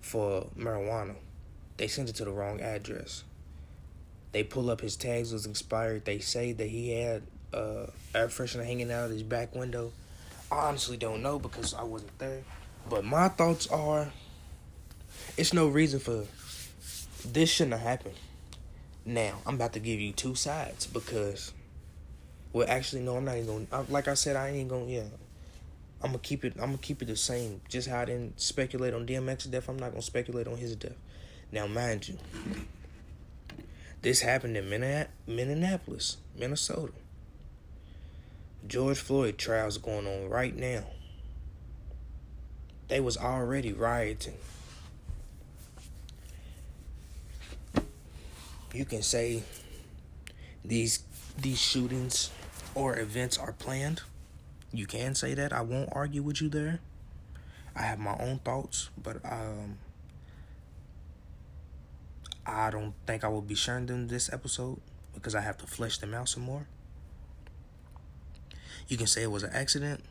for 0.00 0.48
marijuana. 0.56 1.16
They 1.76 1.88
sent 1.88 2.08
it 2.08 2.14
to 2.16 2.24
the 2.24 2.32
wrong 2.32 2.60
address. 2.60 3.24
They 4.32 4.44
pull 4.44 4.70
up 4.70 4.80
his 4.80 4.96
tags 4.96 5.32
was 5.32 5.46
expired. 5.46 6.04
They 6.04 6.18
say 6.18 6.52
that 6.52 6.68
he 6.68 6.90
had 6.90 7.22
uh, 7.54 7.86
air 8.14 8.28
freshener 8.28 8.64
hanging 8.64 8.90
out 8.90 9.10
his 9.10 9.22
back 9.22 9.54
window. 9.54 9.92
I 10.50 10.68
honestly 10.68 10.96
don't 10.96 11.22
know 11.22 11.38
because 11.38 11.72
I 11.74 11.84
wasn't 11.84 12.18
there. 12.18 12.42
But 12.88 13.04
my 13.04 13.28
thoughts 13.28 13.66
are 13.68 14.12
it's 15.36 15.52
no 15.52 15.68
reason 15.68 16.00
for 16.00 16.24
this 17.24 17.50
shouldn't 17.50 17.74
have 17.74 17.82
happened. 17.82 18.16
Now, 19.06 19.38
I'm 19.46 19.54
about 19.54 19.72
to 19.74 19.80
give 19.80 20.00
you 20.00 20.12
two 20.12 20.34
sides 20.34 20.86
because 20.86 21.52
well 22.52 22.66
actually 22.68 23.02
no, 23.02 23.16
I'm 23.16 23.24
not 23.24 23.36
even 23.36 23.46
going 23.46 23.66
to, 23.66 23.92
like 23.92 24.08
I 24.08 24.14
said 24.14 24.36
I 24.36 24.48
ain't 24.48 24.68
going 24.68 24.86
to 24.88 24.92
yeah. 24.92 25.02
I'm 26.02 26.10
gonna 26.10 26.18
keep 26.18 26.44
it 26.44 26.52
I'm 26.56 26.66
gonna 26.66 26.78
keep 26.78 27.00
it 27.00 27.06
the 27.06 27.16
same. 27.16 27.62
Just 27.68 27.88
how 27.88 28.00
I 28.00 28.04
didn't 28.04 28.38
speculate 28.38 28.92
on 28.92 29.06
DMX's 29.06 29.46
death, 29.46 29.68
I'm 29.68 29.78
not 29.78 29.90
gonna 29.90 30.02
speculate 30.02 30.46
on 30.46 30.58
his 30.58 30.76
death. 30.76 30.96
Now 31.50 31.66
mind 31.66 32.08
you, 32.08 32.18
this 34.02 34.20
happened 34.20 34.56
in 34.56 34.68
Minneapolis, 35.26 36.18
Minnesota. 36.36 36.92
George 38.66 38.98
Floyd 38.98 39.36
trials 39.36 39.76
going 39.76 40.06
on 40.06 40.30
right 40.30 40.56
now. 40.56 40.84
They 42.88 43.00
was 43.00 43.16
already 43.16 43.72
rioting. 43.72 44.36
You 48.72 48.84
can 48.84 49.02
say 49.02 49.42
these 50.64 51.04
these 51.36 51.60
shootings 51.60 52.30
or 52.74 52.98
events 52.98 53.38
are 53.38 53.52
planned. 53.52 54.02
You 54.72 54.86
can 54.86 55.14
say 55.14 55.34
that. 55.34 55.52
I 55.52 55.60
won't 55.60 55.90
argue 55.92 56.22
with 56.22 56.40
you 56.40 56.48
there. 56.48 56.80
I 57.76 57.82
have 57.82 57.98
my 57.98 58.16
own 58.18 58.38
thoughts, 58.38 58.90
but 59.00 59.18
um 59.24 59.78
I 62.46 62.70
don't 62.70 62.94
think 63.06 63.24
I 63.24 63.28
will 63.28 63.42
be 63.42 63.54
sharing 63.54 63.86
them 63.86 64.08
this 64.08 64.32
episode 64.32 64.80
because 65.14 65.34
I 65.34 65.40
have 65.40 65.58
to 65.58 65.66
flesh 65.66 65.98
them 65.98 66.14
out 66.14 66.28
some 66.28 66.42
more. 66.42 66.66
You 68.88 68.96
can 68.96 69.06
say 69.06 69.22
it 69.22 69.30
was 69.30 69.42
an 69.42 69.50
accident, 69.52 70.02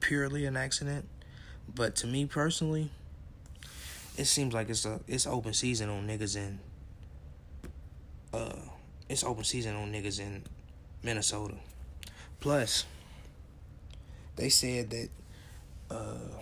purely 0.00 0.46
an 0.46 0.56
accident, 0.56 1.06
but 1.74 1.94
to 1.96 2.06
me 2.06 2.26
personally, 2.26 2.90
it 4.16 4.26
seems 4.26 4.54
like 4.54 4.68
it's 4.68 4.84
a 4.84 5.00
it's 5.06 5.26
open 5.26 5.52
season 5.52 5.88
on 5.88 6.06
niggas 6.06 6.36
in 6.36 6.58
uh 8.32 8.56
it's 9.08 9.24
open 9.24 9.44
season 9.44 9.76
on 9.76 9.92
niggas 9.92 10.20
in 10.20 10.42
Minnesota. 11.02 11.54
Plus, 12.40 12.86
they 14.36 14.48
said 14.48 14.90
that 14.90 15.08
uh 15.90 16.38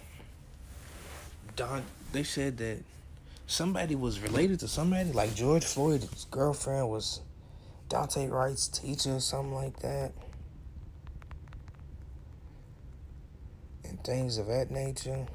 Don 1.56 1.82
they 2.12 2.22
said 2.22 2.58
that 2.58 2.78
somebody 3.46 3.94
was 3.94 4.20
related 4.20 4.60
to 4.60 4.68
somebody 4.68 5.12
like 5.12 5.34
George 5.34 5.64
Floyd's 5.64 6.26
girlfriend 6.30 6.88
was 6.88 7.20
Daunte 7.88 8.30
Wright's 8.30 8.68
teacher 8.68 9.16
or 9.16 9.20
something 9.20 9.54
like 9.54 9.80
that. 9.80 10.12
And 13.90 14.02
things 14.04 14.38
of 14.38 14.46
that 14.46 14.70
nature. 14.70 15.26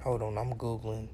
Hold 0.00 0.22
on, 0.22 0.36
I'm 0.36 0.54
Googling. 0.54 1.06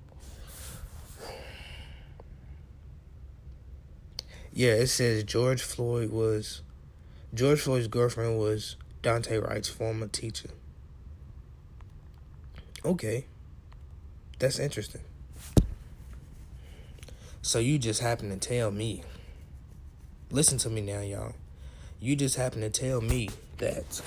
Yeah, 4.54 4.70
it 4.70 4.86
says 4.86 5.22
George 5.24 5.60
Floyd 5.60 6.10
was 6.10 6.62
George 7.34 7.60
Floyd's 7.60 7.88
girlfriend 7.88 8.38
was 8.38 8.76
Daunte 9.02 9.46
Wright's 9.46 9.68
former 9.68 10.08
teacher. 10.08 10.48
Okay. 12.84 13.26
That's 14.38 14.58
interesting. 14.58 15.02
So 17.42 17.58
you 17.58 17.78
just 17.78 18.00
happen 18.00 18.30
to 18.30 18.36
tell 18.36 18.70
me 18.70 19.02
Listen 20.30 20.58
to 20.58 20.68
me 20.68 20.82
now, 20.82 21.00
y'all. 21.00 21.32
You 22.00 22.14
just 22.14 22.36
happen 22.36 22.60
to 22.60 22.68
tell 22.68 23.00
me 23.00 23.30
that 23.56 24.02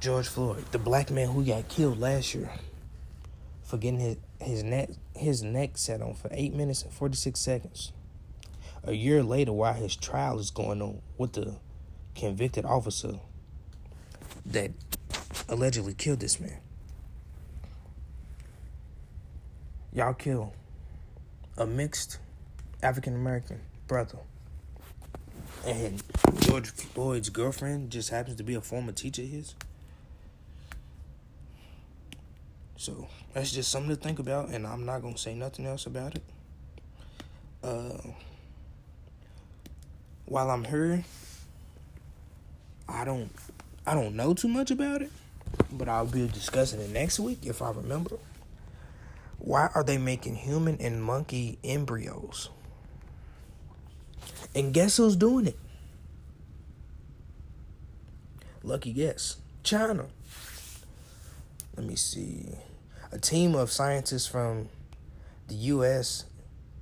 George 0.00 0.26
Floyd, 0.26 0.64
the 0.72 0.78
black 0.78 1.10
man 1.10 1.28
who 1.28 1.44
got 1.44 1.68
killed 1.68 2.00
last 2.00 2.34
year 2.34 2.50
for 3.62 3.78
getting 3.78 4.00
his, 4.00 4.16
his 4.40 4.62
neck 4.64 4.90
his 5.14 5.42
neck 5.44 5.78
set 5.78 6.02
on 6.02 6.14
for 6.14 6.28
eight 6.32 6.52
minutes 6.52 6.82
and 6.82 6.92
forty 6.92 7.14
six 7.16 7.38
seconds. 7.38 7.92
A 8.82 8.92
year 8.92 9.22
later, 9.22 9.52
while 9.52 9.74
his 9.74 9.94
trial 9.94 10.40
is 10.40 10.50
going 10.50 10.82
on 10.82 11.00
with 11.16 11.34
the 11.34 11.54
convicted 12.16 12.64
officer 12.64 13.20
that 14.44 14.72
allegedly 15.48 15.94
killed 15.94 16.18
this 16.18 16.40
man. 16.40 16.58
Y'all 19.92 20.14
kill 20.14 20.52
a 21.56 21.66
mixed 21.66 22.18
African 22.82 23.14
American 23.14 23.60
brother. 23.86 24.18
And 25.64 26.02
George 26.40 26.70
Floyd's 26.70 27.28
girlfriend 27.28 27.90
just 27.90 28.10
happens 28.10 28.36
to 28.36 28.42
be 28.42 28.54
a 28.54 28.60
former 28.60 28.92
teacher 28.92 29.22
of 29.22 29.28
his. 29.28 29.54
So 32.76 33.06
that's 33.32 33.52
just 33.52 33.70
something 33.70 33.94
to 33.94 33.96
think 33.96 34.18
about, 34.18 34.48
and 34.48 34.66
I'm 34.66 34.84
not 34.84 35.02
gonna 35.02 35.16
say 35.16 35.34
nothing 35.34 35.66
else 35.66 35.86
about 35.86 36.16
it. 36.16 36.22
Uh, 37.62 38.10
while 40.26 40.50
I'm 40.50 40.64
here, 40.64 41.04
I 42.88 43.04
don't, 43.04 43.30
I 43.86 43.94
don't 43.94 44.16
know 44.16 44.34
too 44.34 44.48
much 44.48 44.72
about 44.72 45.00
it, 45.00 45.12
but 45.70 45.88
I'll 45.88 46.06
be 46.06 46.26
discussing 46.26 46.80
it 46.80 46.90
next 46.90 47.20
week 47.20 47.46
if 47.46 47.62
I 47.62 47.70
remember. 47.70 48.16
Why 49.38 49.70
are 49.74 49.84
they 49.84 49.98
making 49.98 50.34
human 50.34 50.76
and 50.80 51.04
monkey 51.04 51.58
embryos? 51.62 52.48
And 54.54 54.74
guess 54.74 54.98
who's 54.98 55.16
doing 55.16 55.46
it? 55.46 55.58
Lucky 58.62 58.92
guess. 58.92 59.36
China. 59.62 60.06
Let 61.76 61.86
me 61.86 61.96
see. 61.96 62.48
A 63.10 63.18
team 63.18 63.54
of 63.54 63.70
scientists 63.70 64.26
from 64.26 64.68
the 65.48 65.54
US, 65.54 66.26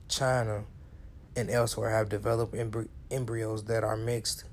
China, 0.08 0.64
and 1.36 1.48
elsewhere 1.48 1.90
have 1.90 2.08
developed 2.08 2.54
embry- 2.54 2.88
embryos 3.10 3.64
that 3.64 3.84
are 3.84 3.96
mixed 3.96 4.44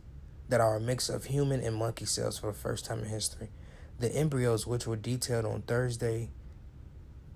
that 0.49 0.61
are 0.61 0.78
a 0.78 0.80
mix 0.80 1.09
of 1.09 1.26
human 1.26 1.59
and 1.61 1.76
monkey 1.76 2.05
cells 2.05 2.38
for 2.39 2.47
the 2.47 2.57
first 2.57 2.86
time 2.86 2.99
in 2.99 3.05
history. 3.05 3.49
The 3.99 4.15
embryos, 4.15 4.65
which 4.65 4.88
were 4.88 4.95
detailed 4.95 5.45
on 5.45 5.63
Thursday 5.63 6.30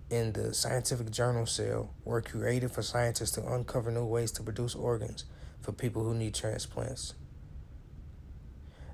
in 0.10 0.32
the 0.32 0.54
scientific 0.54 1.12
journal 1.12 1.46
Cell, 1.46 1.94
were 2.06 2.22
created 2.22 2.72
for 2.72 2.82
scientists 2.82 3.32
to 3.32 3.54
uncover 3.54 3.92
new 3.92 4.06
ways 4.06 4.32
to 4.34 4.44
produce 4.44 4.76
organs 4.76 5.26
for 5.62 5.72
people 5.72 6.04
who 6.04 6.14
need 6.14 6.34
transplants. 6.34 7.14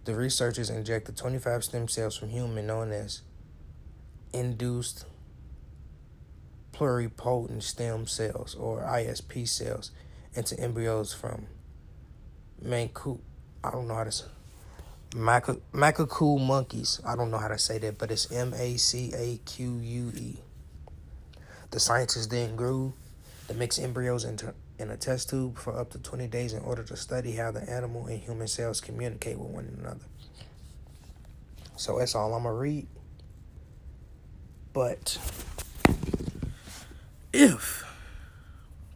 The 0.05 0.15
researchers 0.15 0.69
injected 0.69 1.17
25 1.17 1.63
stem 1.65 1.87
cells 1.87 2.15
from 2.15 2.29
human 2.29 2.67
known 2.67 2.91
as 2.91 3.21
induced 4.33 5.05
pluripotent 6.73 7.63
stem 7.63 8.07
cells 8.07 8.55
or 8.55 8.81
ISP 8.81 9.47
cells 9.47 9.91
into 10.33 10.57
embryos 10.59 11.13
from 11.13 11.47
Mancu 12.63 13.19
I 13.63 13.71
don't 13.71 13.87
know 13.87 13.95
how 13.95 14.03
to 14.03 14.11
say 14.11 14.25
Maca- 15.11 15.59
Macaque 15.73 16.39
monkeys. 16.39 17.01
I 17.05 17.15
don't 17.15 17.31
know 17.31 17.37
how 17.37 17.47
to 17.47 17.57
say 17.57 17.77
that, 17.79 17.97
but 17.97 18.11
it's 18.11 18.31
M 18.31 18.53
A 18.53 18.77
C 18.77 19.13
A 19.15 19.37
Q 19.45 19.79
U 19.81 20.11
E. 20.15 20.37
The 21.71 21.79
scientists 21.79 22.27
then 22.27 22.55
grew 22.55 22.93
the 23.47 23.53
mixed 23.53 23.79
embryos 23.79 24.23
into 24.25 24.53
in 24.79 24.89
a 24.89 24.97
test 24.97 25.29
tube 25.29 25.57
for 25.57 25.77
up 25.77 25.89
to 25.91 25.99
20 25.99 26.27
days 26.27 26.53
in 26.53 26.61
order 26.61 26.83
to 26.83 26.95
study 26.95 27.33
how 27.33 27.51
the 27.51 27.67
animal 27.69 28.05
and 28.05 28.19
human 28.19 28.47
cells 28.47 28.79
communicate 28.79 29.37
with 29.37 29.49
one 29.49 29.75
another. 29.79 30.05
So 31.75 31.99
that's 31.99 32.15
all 32.15 32.33
I'm 32.33 32.43
going 32.43 32.55
to 32.55 32.59
read. 32.59 32.87
But 34.73 35.17
if 37.33 37.83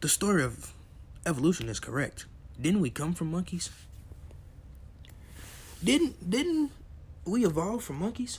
the 0.00 0.08
story 0.08 0.44
of 0.44 0.72
evolution 1.26 1.68
is 1.68 1.80
correct, 1.80 2.26
didn't 2.60 2.80
we 2.80 2.90
come 2.90 3.14
from 3.14 3.30
monkeys? 3.30 3.70
Didn't 5.82 6.30
didn't 6.30 6.70
we 7.24 7.44
evolve 7.44 7.82
from 7.82 7.96
monkeys? 7.96 8.38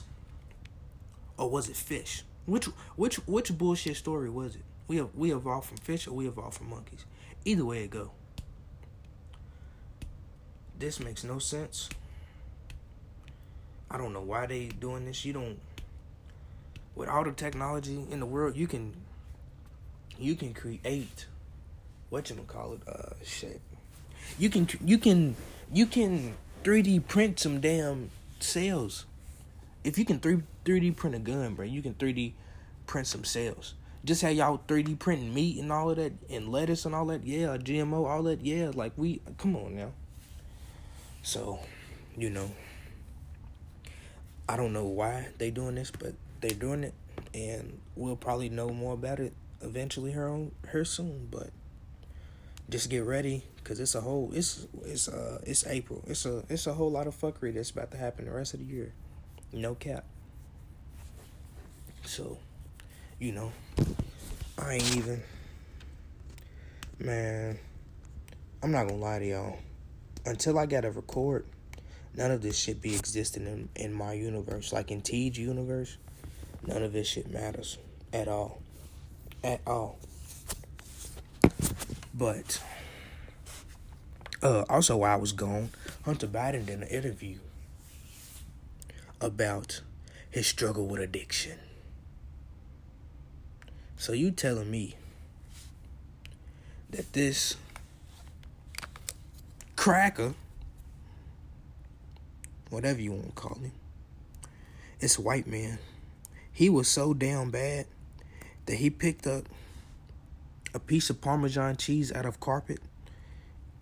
Or 1.36 1.50
was 1.50 1.68
it 1.68 1.76
fish? 1.76 2.24
Which 2.46 2.66
which 2.96 3.16
which 3.26 3.56
bullshit 3.56 3.96
story 3.96 4.30
was 4.30 4.56
it? 4.56 4.62
We 4.88 5.02
we 5.02 5.34
evolved 5.34 5.68
from 5.68 5.78
fish 5.78 6.06
or 6.06 6.12
we 6.12 6.26
evolved 6.26 6.56
from 6.56 6.70
monkeys? 6.70 7.04
Either 7.44 7.64
way 7.64 7.84
it 7.84 7.90
go. 7.90 8.10
This 10.78 11.00
makes 11.00 11.24
no 11.24 11.38
sense. 11.38 11.88
I 13.90 13.98
don't 13.98 14.12
know 14.12 14.22
why 14.22 14.46
they 14.46 14.66
doing 14.68 15.04
this. 15.04 15.24
You 15.24 15.34
don't 15.34 15.58
with 16.94 17.08
all 17.08 17.24
the 17.24 17.32
technology 17.32 18.04
in 18.10 18.20
the 18.20 18.26
world, 18.26 18.56
you 18.56 18.66
can 18.66 18.94
you 20.18 20.34
can 20.36 20.54
create 20.54 21.26
what 22.10 22.30
you 22.30 22.36
call 22.46 22.74
it 22.74 22.80
uh 22.88 23.14
shit. 23.24 23.60
You 24.38 24.48
can 24.48 24.68
you 24.84 24.98
can 24.98 25.36
you 25.72 25.86
can 25.86 26.34
3D 26.62 27.06
print 27.06 27.38
some 27.40 27.60
damn 27.60 28.10
cells. 28.40 29.06
If 29.82 29.98
you 29.98 30.04
can 30.04 30.18
3 30.18 30.42
3D 30.64 30.96
print 30.96 31.16
a 31.16 31.18
gun, 31.18 31.54
bro, 31.54 31.66
you 31.66 31.82
can 31.82 31.94
3D 31.94 32.32
print 32.86 33.06
some 33.06 33.24
cells. 33.24 33.74
Just 34.04 34.20
how 34.20 34.28
y'all 34.28 34.60
3D 34.68 34.98
printing 34.98 35.32
meat 35.32 35.58
and 35.58 35.72
all 35.72 35.90
of 35.90 35.96
that, 35.96 36.12
and 36.28 36.50
lettuce 36.50 36.84
and 36.84 36.94
all 36.94 37.06
that, 37.06 37.24
yeah, 37.24 37.56
GMO, 37.56 38.06
all 38.06 38.22
that, 38.24 38.42
yeah. 38.42 38.70
Like 38.74 38.92
we, 38.96 39.22
come 39.38 39.56
on 39.56 39.76
now. 39.76 39.92
So, 41.22 41.58
you 42.16 42.28
know, 42.28 42.50
I 44.46 44.56
don't 44.58 44.74
know 44.74 44.84
why 44.84 45.28
they 45.38 45.50
doing 45.50 45.76
this, 45.76 45.90
but 45.90 46.12
they're 46.42 46.50
doing 46.50 46.84
it, 46.84 46.94
and 47.32 47.80
we'll 47.96 48.16
probably 48.16 48.50
know 48.50 48.68
more 48.68 48.92
about 48.92 49.20
it 49.20 49.32
eventually 49.62 50.12
her 50.12 50.28
on 50.28 50.50
her 50.66 50.84
soon. 50.84 51.28
But 51.30 51.48
just 52.68 52.90
get 52.90 53.04
ready 53.04 53.44
because 53.56 53.80
it's 53.80 53.94
a 53.94 54.00
whole 54.02 54.30
it's 54.34 54.66
it's 54.84 55.08
uh 55.08 55.40
it's 55.46 55.66
April. 55.66 56.04
It's 56.06 56.26
a 56.26 56.44
it's 56.50 56.66
a 56.66 56.74
whole 56.74 56.90
lot 56.90 57.06
of 57.06 57.18
fuckery 57.18 57.54
that's 57.54 57.70
about 57.70 57.90
to 57.92 57.96
happen 57.96 58.26
the 58.26 58.32
rest 58.32 58.52
of 58.52 58.60
the 58.60 58.66
year. 58.66 58.92
No 59.52 59.74
cap. 59.74 60.04
So, 62.04 62.36
you 63.18 63.32
know, 63.32 63.52
I 64.58 64.74
ain't 64.74 64.96
even 64.96 65.22
man. 66.98 67.58
I'm 68.62 68.72
not 68.72 68.88
gonna 68.88 69.00
lie 69.00 69.18
to 69.18 69.26
y'all. 69.26 69.58
Until 70.26 70.58
I 70.58 70.66
gotta 70.66 70.90
record, 70.90 71.44
none 72.16 72.30
of 72.30 72.42
this 72.42 72.58
shit 72.58 72.80
be 72.80 72.94
existing 72.94 73.46
in, 73.46 73.68
in 73.76 73.92
my 73.92 74.14
universe. 74.14 74.72
Like 74.72 74.90
in 74.90 75.02
T's 75.02 75.38
universe, 75.38 75.98
none 76.66 76.82
of 76.82 76.92
this 76.92 77.06
shit 77.08 77.30
matters 77.30 77.78
at 78.12 78.28
all. 78.28 78.62
At 79.42 79.60
all. 79.66 79.98
But 82.14 82.62
uh, 84.42 84.64
also 84.68 84.96
while 84.96 85.12
I 85.12 85.16
was 85.16 85.32
gone, 85.32 85.70
Hunter 86.04 86.26
Biden 86.26 86.66
did 86.66 86.80
an 86.80 86.88
interview 86.88 87.38
about 89.20 89.82
his 90.30 90.46
struggle 90.46 90.86
with 90.86 91.00
addiction. 91.00 91.58
So 94.04 94.12
you 94.12 94.32
telling 94.32 94.70
me 94.70 94.96
that 96.90 97.14
this 97.14 97.56
cracker, 99.76 100.34
whatever 102.68 103.00
you 103.00 103.12
want 103.12 103.28
to 103.28 103.32
call 103.32 103.54
him, 103.54 103.72
it's 105.00 105.18
white 105.18 105.46
man. 105.46 105.78
He 106.52 106.68
was 106.68 106.86
so 106.86 107.14
damn 107.14 107.50
bad 107.50 107.86
that 108.66 108.74
he 108.74 108.90
picked 108.90 109.26
up 109.26 109.44
a 110.74 110.78
piece 110.78 111.08
of 111.08 111.22
Parmesan 111.22 111.78
cheese 111.78 112.12
out 112.12 112.26
of 112.26 112.40
carpet 112.40 112.80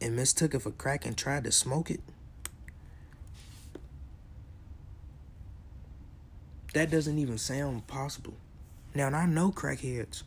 and 0.01 0.15
mistook 0.15 0.55
it 0.55 0.61
for 0.61 0.71
crack 0.71 1.05
and 1.05 1.19
tried 1.19 1.43
to 1.43 1.51
smoke 1.51 1.91
it? 1.91 2.01
That 6.75 6.93
doesn't 6.93 7.19
even 7.19 7.39
sound 7.39 7.89
possible. 7.89 8.35
Now, 8.95 9.07
and 9.07 9.17
I 9.17 9.27
know 9.27 9.51
crackheads. 9.51 10.23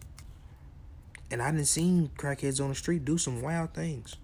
And 1.31 1.41
I 1.41 1.51
didn't 1.51 1.65
seen 1.65 2.11
crackheads 2.17 2.61
on 2.61 2.69
the 2.69 2.75
street 2.75 3.05
do 3.05 3.17
some 3.17 3.41
wild 3.41 3.73
things. 3.73 4.15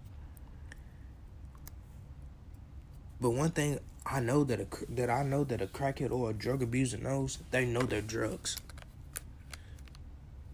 But 3.20 3.32
one 3.32 3.52
thing 3.52 3.80
I 4.06 4.20
know 4.20 4.44
that 4.44 4.60
a, 4.60 4.68
that 4.94 5.10
I 5.10 5.24
know 5.24 5.44
that 5.44 5.62
a 5.62 5.68
crackhead 5.68 6.12
or 6.12 6.32
a 6.32 6.34
drug 6.34 6.64
abuser 6.64 6.98
knows, 6.98 7.38
they 7.52 7.66
know 7.66 7.84
their 7.84 8.02
drugs. 8.02 8.58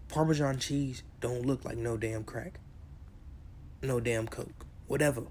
Parmesan 0.08 0.58
cheese 0.58 1.02
don't 1.20 1.46
look 1.46 1.64
like 1.64 1.76
no 1.76 1.96
damn 1.96 2.24
crack. 2.24 2.58
No 3.82 4.00
damn 4.00 4.26
coke. 4.26 4.66
Whatever 4.86 5.22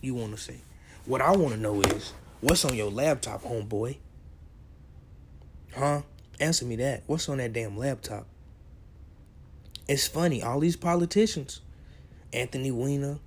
you 0.00 0.14
want 0.14 0.32
to 0.32 0.40
say. 0.40 0.60
What 1.06 1.20
I 1.20 1.30
want 1.30 1.54
to 1.54 1.60
know 1.60 1.80
is 1.80 2.12
what's 2.40 2.64
on 2.64 2.74
your 2.74 2.90
laptop, 2.90 3.42
homeboy? 3.42 3.98
Huh? 5.74 6.02
Answer 6.40 6.64
me 6.64 6.76
that. 6.76 7.02
What's 7.06 7.28
on 7.28 7.38
that 7.38 7.52
damn 7.52 7.76
laptop? 7.76 8.26
It's 9.88 10.06
funny, 10.06 10.42
all 10.42 10.60
these 10.60 10.76
politicians, 10.76 11.60
Anthony 12.32 12.70
Weiner, 12.70 13.18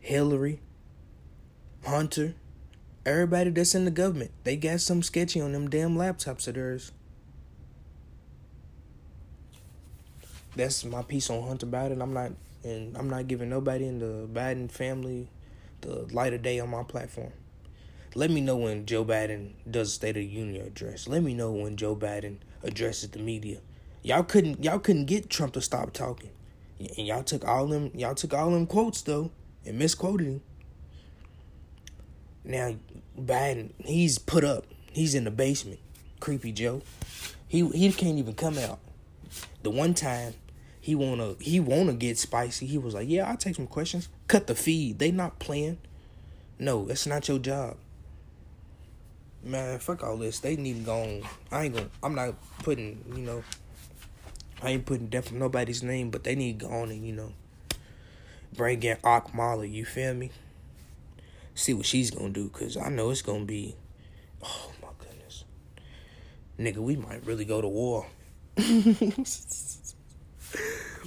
Hillary, 0.00 0.60
Hunter, 1.86 2.34
everybody 3.06 3.50
that's 3.50 3.74
in 3.74 3.84
the 3.84 3.90
government, 3.90 4.32
they 4.44 4.56
got 4.56 4.80
some 4.80 5.02
sketchy 5.02 5.40
on 5.40 5.52
them 5.52 5.70
damn 5.70 5.96
laptops 5.96 6.48
of 6.48 6.54
theirs. 6.54 6.92
that's 10.56 10.84
my 10.84 11.02
piece 11.02 11.30
on 11.30 11.46
Hunter 11.46 11.66
Biden. 11.66 12.02
I'm 12.02 12.12
not 12.12 12.32
and 12.62 12.96
I'm 12.96 13.08
not 13.08 13.26
giving 13.26 13.48
nobody 13.48 13.86
in 13.86 13.98
the 13.98 14.28
Biden 14.32 14.70
family 14.70 15.28
the 15.80 16.06
light 16.12 16.34
of 16.34 16.42
day 16.42 16.60
on 16.60 16.68
my 16.68 16.82
platform. 16.82 17.32
Let 18.14 18.30
me 18.30 18.40
know 18.40 18.56
when 18.56 18.86
Joe 18.86 19.04
Biden 19.04 19.52
does 19.70 19.88
a 19.88 19.92
State 19.92 20.16
of 20.16 20.22
the 20.22 20.26
Union 20.26 20.66
address. 20.66 21.06
Let 21.06 21.22
me 21.22 21.32
know 21.32 21.52
when 21.52 21.76
Joe 21.76 21.94
Biden 21.94 22.38
addresses 22.64 23.10
the 23.10 23.20
media. 23.20 23.58
Y'all 24.02 24.24
couldn't 24.24 24.64
y'all 24.64 24.80
couldn't 24.80 25.04
get 25.04 25.30
Trump 25.30 25.52
to 25.52 25.60
stop 25.60 25.92
talking, 25.92 26.30
and 26.78 27.06
y'all 27.06 27.22
took 27.22 27.46
all 27.46 27.68
them 27.68 27.90
y'all 27.94 28.14
took 28.14 28.34
all 28.34 28.50
them 28.50 28.66
quotes 28.66 29.02
though 29.02 29.30
and 29.64 29.78
misquoted 29.78 30.26
him. 30.26 30.42
Now 32.42 32.74
Biden 33.16 33.72
he's 33.84 34.18
put 34.18 34.42
up. 34.42 34.64
He's 34.90 35.14
in 35.14 35.24
the 35.24 35.30
basement. 35.30 35.78
Creepy 36.18 36.50
Joe. 36.50 36.82
He 37.46 37.68
he 37.68 37.92
can't 37.92 38.18
even 38.18 38.34
come 38.34 38.58
out. 38.58 38.80
The 39.62 39.70
one 39.70 39.94
time 39.94 40.34
he 40.80 40.96
wanna 40.96 41.34
he 41.38 41.60
wanna 41.60 41.92
get 41.92 42.18
spicy, 42.18 42.66
he 42.66 42.78
was 42.78 42.94
like, 42.94 43.08
"Yeah, 43.08 43.30
I'll 43.30 43.36
take 43.36 43.54
some 43.54 43.68
questions. 43.68 44.08
Cut 44.26 44.48
the 44.48 44.56
feed. 44.56 44.98
They 44.98 45.12
not 45.12 45.38
playing. 45.38 45.78
No, 46.58 46.86
that's 46.86 47.06
not 47.06 47.28
your 47.28 47.38
job." 47.38 47.76
Man, 49.42 49.78
fuck 49.78 50.04
all 50.04 50.18
this. 50.18 50.40
They 50.40 50.56
need 50.56 50.80
to 50.80 50.84
go 50.84 51.02
on. 51.02 51.22
I 51.50 51.64
ain't 51.64 51.74
gonna. 51.74 51.88
I'm 52.02 52.14
not 52.14 52.34
putting. 52.62 53.02
You 53.14 53.22
know. 53.22 53.44
I 54.62 54.70
ain't 54.70 54.84
putting 54.84 55.06
death 55.06 55.32
nobody's 55.32 55.82
name, 55.82 56.10
but 56.10 56.24
they 56.24 56.34
need 56.34 56.60
to 56.60 56.66
go 56.66 56.72
on 56.72 56.90
and 56.90 57.06
you 57.06 57.14
know. 57.14 57.32
Bring 58.54 58.82
in 58.82 58.96
Akmala. 58.98 59.70
You 59.70 59.84
feel 59.84 60.12
me? 60.12 60.30
See 61.54 61.72
what 61.72 61.86
she's 61.86 62.10
gonna 62.10 62.30
do, 62.30 62.48
cause 62.50 62.76
I 62.76 62.90
know 62.90 63.10
it's 63.10 63.22
gonna 63.22 63.44
be. 63.44 63.74
Oh 64.42 64.72
my 64.82 64.88
goodness, 64.98 65.44
nigga, 66.58 66.78
we 66.78 66.96
might 66.96 67.24
really 67.24 67.44
go 67.44 67.60
to 67.60 67.68
war. 67.68 68.06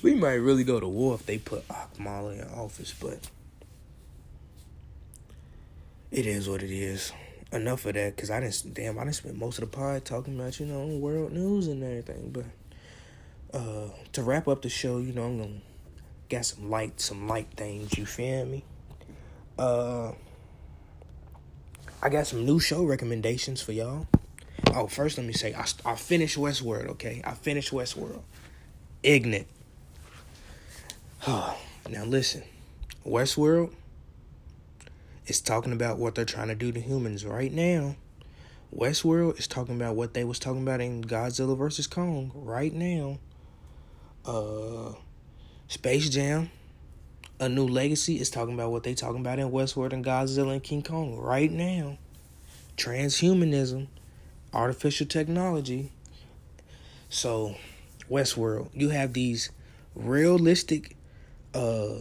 we 0.03 0.13
might 0.15 0.33
really 0.35 0.63
go 0.63 0.79
to 0.79 0.87
war 0.87 1.15
if 1.15 1.25
they 1.25 1.37
put 1.37 1.67
Akmala 1.67 2.39
in 2.41 2.47
office, 2.53 2.93
but 2.99 3.19
it 6.11 6.25
is 6.25 6.47
what 6.47 6.61
it 6.63 6.71
is. 6.71 7.11
Enough 7.53 7.85
of 7.85 7.93
that 7.93 8.15
because 8.15 8.29
I 8.29 8.39
didn't. 8.39 8.73
Damn, 8.73 8.99
I 8.99 9.03
didn't 9.03 9.15
spend 9.15 9.37
most 9.37 9.59
of 9.59 9.69
the 9.69 9.75
pod 9.75 10.03
talking 10.03 10.39
about 10.39 10.59
you 10.59 10.65
know 10.65 10.85
world 10.97 11.31
news 11.31 11.67
and 11.67 11.83
everything. 11.83 12.31
But 12.31 13.57
uh, 13.57 13.89
to 14.13 14.23
wrap 14.23 14.47
up 14.47 14.61
the 14.61 14.69
show, 14.69 14.97
you 14.97 15.13
know, 15.13 15.23
I'm 15.23 15.37
gonna 15.37 15.61
got 16.29 16.45
some 16.45 16.69
light, 16.69 16.99
some 16.99 17.27
light 17.27 17.47
things. 17.55 17.97
You 17.97 18.05
feel 18.05 18.45
me? 18.45 18.63
Uh, 19.57 20.13
I 22.01 22.09
got 22.09 22.27
some 22.27 22.45
new 22.45 22.59
show 22.59 22.83
recommendations 22.83 23.61
for 23.61 23.71
y'all. 23.71 24.07
Oh, 24.73 24.87
first 24.87 25.17
let 25.17 25.27
me 25.27 25.33
say 25.33 25.53
I 25.53 25.65
I 25.85 25.95
finished 25.95 26.37
Westworld. 26.37 26.87
Okay, 26.89 27.21
I 27.23 27.33
finished 27.33 27.71
Westworld. 27.71 28.23
Ignorant. 29.03 29.47
now 31.27 32.05
listen, 32.05 32.43
Westworld 33.05 33.73
is 35.27 35.41
talking 35.41 35.73
about 35.73 35.97
what 35.97 36.15
they're 36.15 36.25
trying 36.25 36.49
to 36.49 36.55
do 36.55 36.71
to 36.71 36.79
humans 36.79 37.25
right 37.25 37.51
now. 37.51 37.95
Westworld 38.75 39.37
is 39.37 39.47
talking 39.47 39.75
about 39.75 39.95
what 39.95 40.13
they 40.13 40.23
was 40.23 40.39
talking 40.39 40.63
about 40.63 40.81
in 40.81 41.03
Godzilla 41.03 41.57
vs 41.57 41.87
Kong 41.87 42.31
right 42.33 42.73
now. 42.73 43.19
Uh, 44.25 44.93
Space 45.67 46.09
Jam, 46.09 46.49
A 47.39 47.47
New 47.47 47.67
Legacy 47.67 48.19
is 48.19 48.29
talking 48.29 48.53
about 48.53 48.71
what 48.71 48.83
they 48.83 48.95
talking 48.95 49.21
about 49.21 49.39
in 49.39 49.51
Westworld 49.51 49.93
and 49.93 50.03
Godzilla 50.03 50.53
and 50.53 50.63
King 50.63 50.81
Kong 50.81 51.15
right 51.17 51.51
now. 51.51 51.97
Transhumanism, 52.75 53.87
artificial 54.53 55.05
technology. 55.05 55.91
So, 57.09 57.55
Westworld, 58.09 58.69
you 58.73 58.89
have 58.89 59.13
these 59.13 59.51
realistic 59.95 60.95
uh 61.53 61.99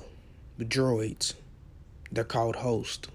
droids. 0.59 1.35
They're 2.13 2.25
called 2.25 2.57
host. 2.57 3.09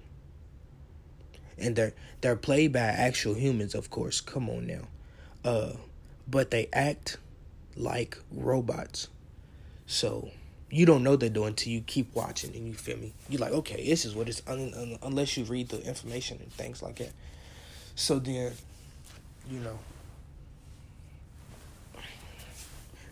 And 1.57 1.75
they're 1.75 1.93
they're 2.21 2.35
played 2.35 2.73
by 2.73 2.79
actual 2.79 3.35
humans, 3.35 3.75
of 3.75 3.89
course. 3.89 4.19
Come 4.21 4.49
on 4.49 4.67
now. 4.67 4.87
Uh 5.45 5.73
but 6.27 6.51
they 6.51 6.67
act 6.73 7.17
like 7.75 8.17
robots. 8.31 9.07
So 9.85 10.31
you 10.69 10.85
don't 10.85 11.03
know 11.03 11.15
they're 11.15 11.29
doing 11.29 11.49
until 11.49 11.71
you 11.71 11.81
keep 11.81 12.13
watching 12.13 12.53
and 12.55 12.67
you 12.67 12.73
feel 12.73 12.97
me. 12.97 13.13
You're 13.29 13.39
like, 13.39 13.53
okay, 13.53 13.85
this 13.85 14.03
is 14.03 14.13
what 14.15 14.27
it's 14.27 14.41
un- 14.47 14.73
un- 14.75 14.99
unless 15.01 15.37
you 15.37 15.45
read 15.45 15.69
the 15.69 15.81
information 15.83 16.39
and 16.41 16.51
things 16.51 16.81
like 16.81 16.97
that. 16.97 17.13
So 17.95 18.19
then, 18.19 18.51
you 19.49 19.59
know, 19.59 19.79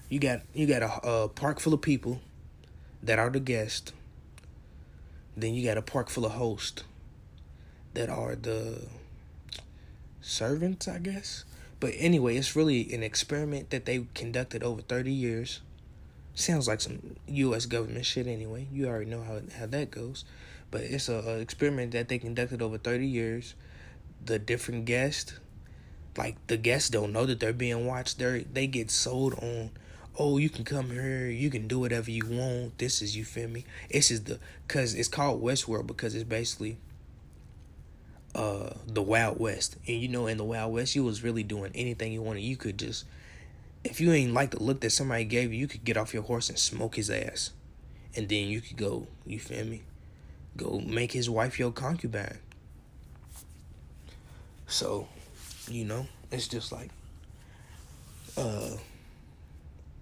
you 0.10 0.20
got 0.20 0.42
you 0.54 0.68
got 0.68 0.84
a, 0.84 1.08
a 1.08 1.30
park 1.30 1.60
full 1.60 1.74
of 1.74 1.82
people 1.82 2.20
that 3.04 3.20
are 3.20 3.30
the 3.30 3.40
guests. 3.40 3.94
Then 5.38 5.54
you 5.54 5.66
got 5.66 5.78
a 5.78 5.82
park 5.82 6.10
full 6.10 6.26
of 6.26 6.34
hosts 6.34 6.84
that 7.94 8.10
are 8.10 8.36
the 8.36 8.82
servants, 10.22 10.88
I 10.88 11.00
guess. 11.00 11.46
But 11.80 11.94
anyway, 11.98 12.38
it's 12.38 12.56
really 12.56 12.94
an 12.94 13.04
experiment 13.04 13.70
that 13.70 13.86
they 13.86 14.06
conducted 14.14 14.64
over 14.64 14.82
30 14.82 15.12
years. 15.12 15.62
Sounds 16.34 16.68
like 16.68 16.82
some 16.82 17.16
U.S. 17.28 17.66
government 17.66 18.06
shit 18.06 18.28
anyway. 18.28 18.68
You 18.72 18.88
already 18.88 19.10
know 19.10 19.24
how, 19.24 19.40
how 19.58 19.66
that 19.68 19.92
goes. 19.92 20.26
But 20.72 20.82
it's 20.82 21.10
a, 21.10 21.40
experiment 21.40 21.92
that 21.92 22.10
they 22.10 22.18
conducted 22.18 22.62
over 22.62 22.78
30 22.78 23.06
years. 23.06 23.56
The 24.26 24.40
different 24.40 24.86
guests, 24.86 25.34
like 26.18 26.36
the 26.48 26.58
guests 26.58 26.90
don't 26.90 27.14
know 27.14 27.26
that 27.26 27.40
they're 27.40 27.54
being 27.54 27.86
watched. 27.86 28.18
They 28.18 28.46
they 28.52 28.66
get 28.66 28.90
sold 28.90 29.36
on 29.36 29.70
oh, 30.18 30.38
you 30.38 30.50
can 30.50 30.64
come 30.64 30.92
here, 30.92 31.28
you 31.28 31.50
can 31.50 31.68
do 31.68 31.80
whatever 31.80 32.10
you 32.10 32.26
want. 32.26 32.78
This 32.78 33.02
is 33.02 33.16
you 33.16 33.26
feel 33.26 33.50
me? 33.50 33.66
This 33.92 34.12
is 34.12 34.24
the 34.24 34.40
cause 34.68 34.94
it's 34.94 35.08
called 35.08 35.44
Westworld 35.44 35.88
because 35.88 36.16
it's 36.16 36.24
basically 36.24 36.78
uh 38.34 38.72
the 38.88 39.02
Wild 39.02 39.40
West. 39.40 39.78
And 39.88 39.98
you 39.98 40.08
know 40.08 40.28
in 40.28 40.38
the 40.38 40.44
Wild 40.44 40.74
West 40.74 40.96
you 40.96 41.04
was 41.04 41.24
really 41.24 41.44
doing 41.44 41.72
anything 41.76 42.12
you 42.12 42.22
wanted. 42.22 42.42
You 42.42 42.58
could 42.58 42.78
just 42.80 43.06
if 43.84 44.02
you 44.02 44.12
ain't 44.12 44.34
like 44.34 44.52
the 44.52 44.64
look 44.64 44.82
that 44.82 44.92
somebody 44.92 45.26
gave 45.26 45.54
you, 45.54 45.60
you 45.60 45.68
could 45.68 45.84
get 45.84 45.96
off 45.96 46.14
your 46.14 46.24
horse 46.24 46.50
and 46.50 46.58
smoke 46.58 46.96
his 46.96 47.10
ass. 47.10 47.52
And 48.16 48.28
then 48.28 48.48
you 48.48 48.62
could 48.62 48.78
go, 48.78 49.08
you 49.26 49.40
feel 49.40 49.66
me? 49.66 49.84
Go 50.58 50.80
make 50.80 51.12
his 51.12 51.30
wife 51.30 51.60
your 51.60 51.72
concubine. 51.72 52.40
So, 54.68 55.08
you 55.70 55.86
know, 55.86 56.08
it's 56.32 56.48
just 56.48 56.72
like 56.72 56.90
uh 58.38 58.78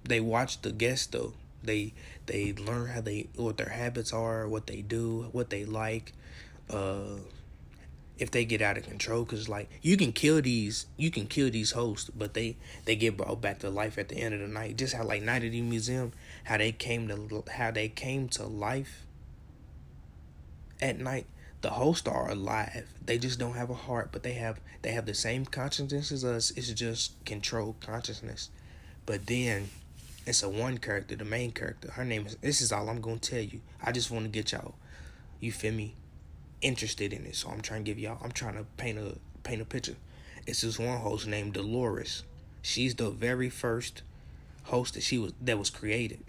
they 0.04 0.20
watch 0.20 0.62
the 0.62 0.72
guests 0.72 1.08
though. 1.08 1.34
They 1.64 1.94
they 2.26 2.54
learn 2.54 2.88
how 2.88 3.02
they 3.02 3.28
what 3.36 3.58
their 3.58 3.70
habits 3.70 4.14
are, 4.14 4.48
what 4.48 4.68
they 4.68 4.82
do, 4.82 5.30
what 5.32 5.50
they 5.50 5.66
like. 5.66 6.14
Uh, 6.70 7.20
if 8.20 8.30
they 8.32 8.46
get 8.46 8.62
out 8.62 8.78
of 8.78 8.84
control, 8.84 9.24
because 9.24 9.50
like 9.50 9.70
you 9.82 9.98
can 9.98 10.12
kill 10.12 10.42
these, 10.42 10.86
you 10.98 11.10
can 11.10 11.26
kill 11.26 11.50
these 11.50 11.72
hosts, 11.72 12.10
but 12.16 12.34
they 12.34 12.58
they 12.86 12.96
get 12.96 13.18
brought 13.18 13.42
back 13.42 13.60
to 13.60 13.70
life 13.70 13.98
at 13.98 14.10
the 14.10 14.16
end 14.16 14.34
of 14.34 14.40
the 14.40 14.48
night. 14.48 14.78
Just 14.78 14.94
how 14.94 15.04
like 15.04 15.24
Night 15.24 15.44
at 15.44 15.52
the 15.52 15.62
Museum, 15.62 16.12
how 16.46 16.58
they 16.58 16.72
came 16.72 17.08
to 17.08 17.44
how 17.54 17.72
they 17.72 17.90
came 17.90 18.30
to 18.30 18.46
life 18.46 19.06
at 20.82 21.00
night. 21.00 21.26
The 21.62 21.72
hosts 21.72 22.08
are 22.08 22.30
alive. 22.30 22.94
They 23.06 23.18
just 23.18 23.40
don't 23.40 23.56
have 23.56 23.70
a 23.70 23.74
heart, 23.74 24.10
but 24.12 24.24
they 24.24 24.34
have 24.34 24.60
they 24.82 24.92
have 24.92 25.06
the 25.06 25.14
same 25.14 25.46
consciousness 25.46 26.12
as 26.12 26.24
us. 26.24 26.52
It's 26.52 26.70
just 26.72 27.14
controlled 27.26 27.80
consciousness. 27.80 28.50
But 29.06 29.26
then 29.28 29.70
it's 30.26 30.44
a 30.44 30.50
one 30.50 30.78
character, 30.78 31.16
the 31.16 31.26
main 31.26 31.52
character. 31.52 31.92
Her 31.92 32.06
name 32.06 32.26
is. 32.26 32.36
This 32.38 32.62
is 32.62 32.72
all 32.72 32.90
I'm 32.90 33.02
gonna 33.02 33.18
tell 33.18 33.42
you. 33.42 33.62
I 33.84 33.92
just 33.92 34.12
want 34.12 34.26
to 34.26 34.30
get 34.30 34.52
y'all, 34.52 34.76
you 35.40 35.52
feel 35.52 35.74
me, 35.74 35.96
interested 36.62 37.12
in 37.14 37.26
it. 37.26 37.36
So 37.36 37.50
I'm 37.50 37.62
trying 37.62 37.84
to 37.84 37.92
give 37.92 38.00
y'all. 38.00 38.20
I'm 38.24 38.32
trying 38.32 38.56
to 38.56 38.66
paint 38.78 38.98
a 38.98 39.18
paint 39.44 39.62
a 39.62 39.66
picture. 39.66 39.96
It's 40.48 40.62
this 40.62 40.80
one 40.80 41.00
host 41.00 41.28
named 41.28 41.54
Dolores. 41.54 42.24
She's 42.62 42.96
the 42.96 43.10
very 43.10 43.50
first 43.50 44.04
host 44.64 44.94
that 44.94 45.04
she 45.04 45.18
was 45.18 45.34
that 45.42 45.60
was 45.60 45.70
created, 45.70 46.24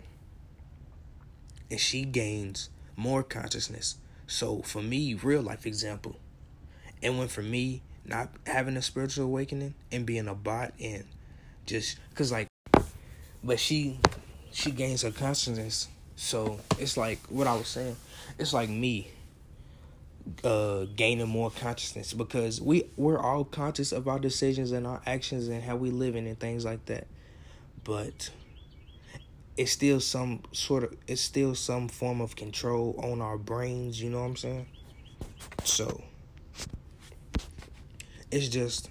and 1.71 1.79
she 1.79 2.05
gains 2.05 2.71
more 2.97 3.23
consciousness. 3.23 3.97
So 4.27 4.63
for 4.63 4.83
me, 4.83 5.15
real 5.15 5.43
life 5.43 5.67
example, 5.67 6.17
and 7.03 7.19
when 7.19 7.29
for 7.29 7.43
me 7.43 7.83
not 8.05 8.31
having 8.47 8.77
a 8.77 8.83
spiritual 8.83 9.25
awakening 9.25 9.75
and 9.91 10.05
being 10.05 10.29
a 10.29 10.35
bot 10.35 10.73
and 10.81 11.05
just 11.67 11.99
because 12.11 12.31
like 12.31 12.49
but 13.45 13.61
she 13.61 14.01
she 14.51 14.71
gains 14.71 15.03
her 15.03 15.11
consciousness. 15.11 15.89
So 16.17 16.59
it's 16.79 16.97
like 16.97 17.21
what 17.29 17.47
I 17.47 17.55
was 17.55 17.69
saying. 17.69 17.97
It's 18.39 18.53
like 18.53 18.69
me 18.69 19.09
uh 20.43 20.87
gaining 20.97 21.29
more 21.29 21.51
consciousness 21.51 22.15
because 22.15 22.59
we 22.59 22.85
we're 22.97 23.19
all 23.19 23.45
conscious 23.45 23.93
of 23.93 24.09
our 24.09 24.19
decisions 24.19 24.73
and 24.73 24.87
our 24.87 25.03
actions 25.05 25.49
and 25.49 25.63
how 25.63 25.77
we 25.77 25.91
living 25.91 26.27
and 26.27 26.41
things 26.41 26.65
like 26.65 26.87
that. 26.87 27.07
But 27.85 28.31
it's 29.59 29.71
still 29.71 30.01
some 30.01 30.43
sort 30.53 30.85
of 30.85 30.97
it's 31.07 31.21
still 31.21 31.55
some 31.55 31.89
form 31.89 32.23
of 32.23 32.37
control 32.37 32.99
on 32.99 33.21
our 33.21 33.37
brains, 33.37 34.01
you 34.01 34.09
know 34.09 34.21
what 34.21 34.29
I'm 34.29 34.37
saying? 34.37 34.67
So 35.65 36.03
it's 38.31 38.49
just 38.49 38.89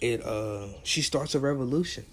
it 0.00 0.24
uh 0.24 0.68
she 0.84 1.02
starts 1.02 1.34
a 1.34 1.38
revolution 1.38 2.06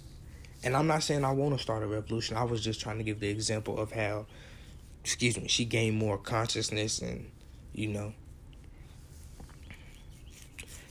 and 0.63 0.75
I'm 0.75 0.87
not 0.87 1.03
saying 1.03 1.23
I 1.23 1.31
want 1.31 1.55
to 1.57 1.61
start 1.61 1.83
a 1.83 1.87
revolution. 1.87 2.35
I 2.35 2.43
was 2.43 2.61
just 2.61 2.81
trying 2.81 2.97
to 2.97 3.03
give 3.03 3.19
the 3.19 3.29
example 3.29 3.79
of 3.79 3.91
how, 3.91 4.25
excuse 5.03 5.37
me, 5.37 5.47
she 5.47 5.65
gained 5.65 5.97
more 5.97 6.17
consciousness 6.17 6.99
and, 6.99 7.31
you 7.73 7.87
know, 7.87 8.13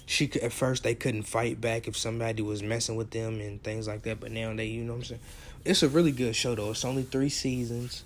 she 0.06 0.26
could, 0.26 0.42
at 0.42 0.54
first 0.54 0.84
they 0.84 0.94
couldn't 0.94 1.24
fight 1.24 1.60
back 1.60 1.86
if 1.86 1.96
somebody 1.96 2.42
was 2.42 2.62
messing 2.62 2.96
with 2.96 3.10
them 3.10 3.40
and 3.40 3.62
things 3.62 3.86
like 3.86 4.02
that. 4.04 4.20
But 4.20 4.32
now 4.32 4.54
they, 4.54 4.66
you 4.66 4.82
know 4.82 4.94
what 4.94 5.00
I'm 5.00 5.04
saying? 5.04 5.20
It's 5.66 5.82
a 5.82 5.88
really 5.88 6.12
good 6.12 6.34
show 6.34 6.54
though. 6.54 6.70
It's 6.70 6.84
only 6.84 7.02
three 7.02 7.28
seasons. 7.28 8.04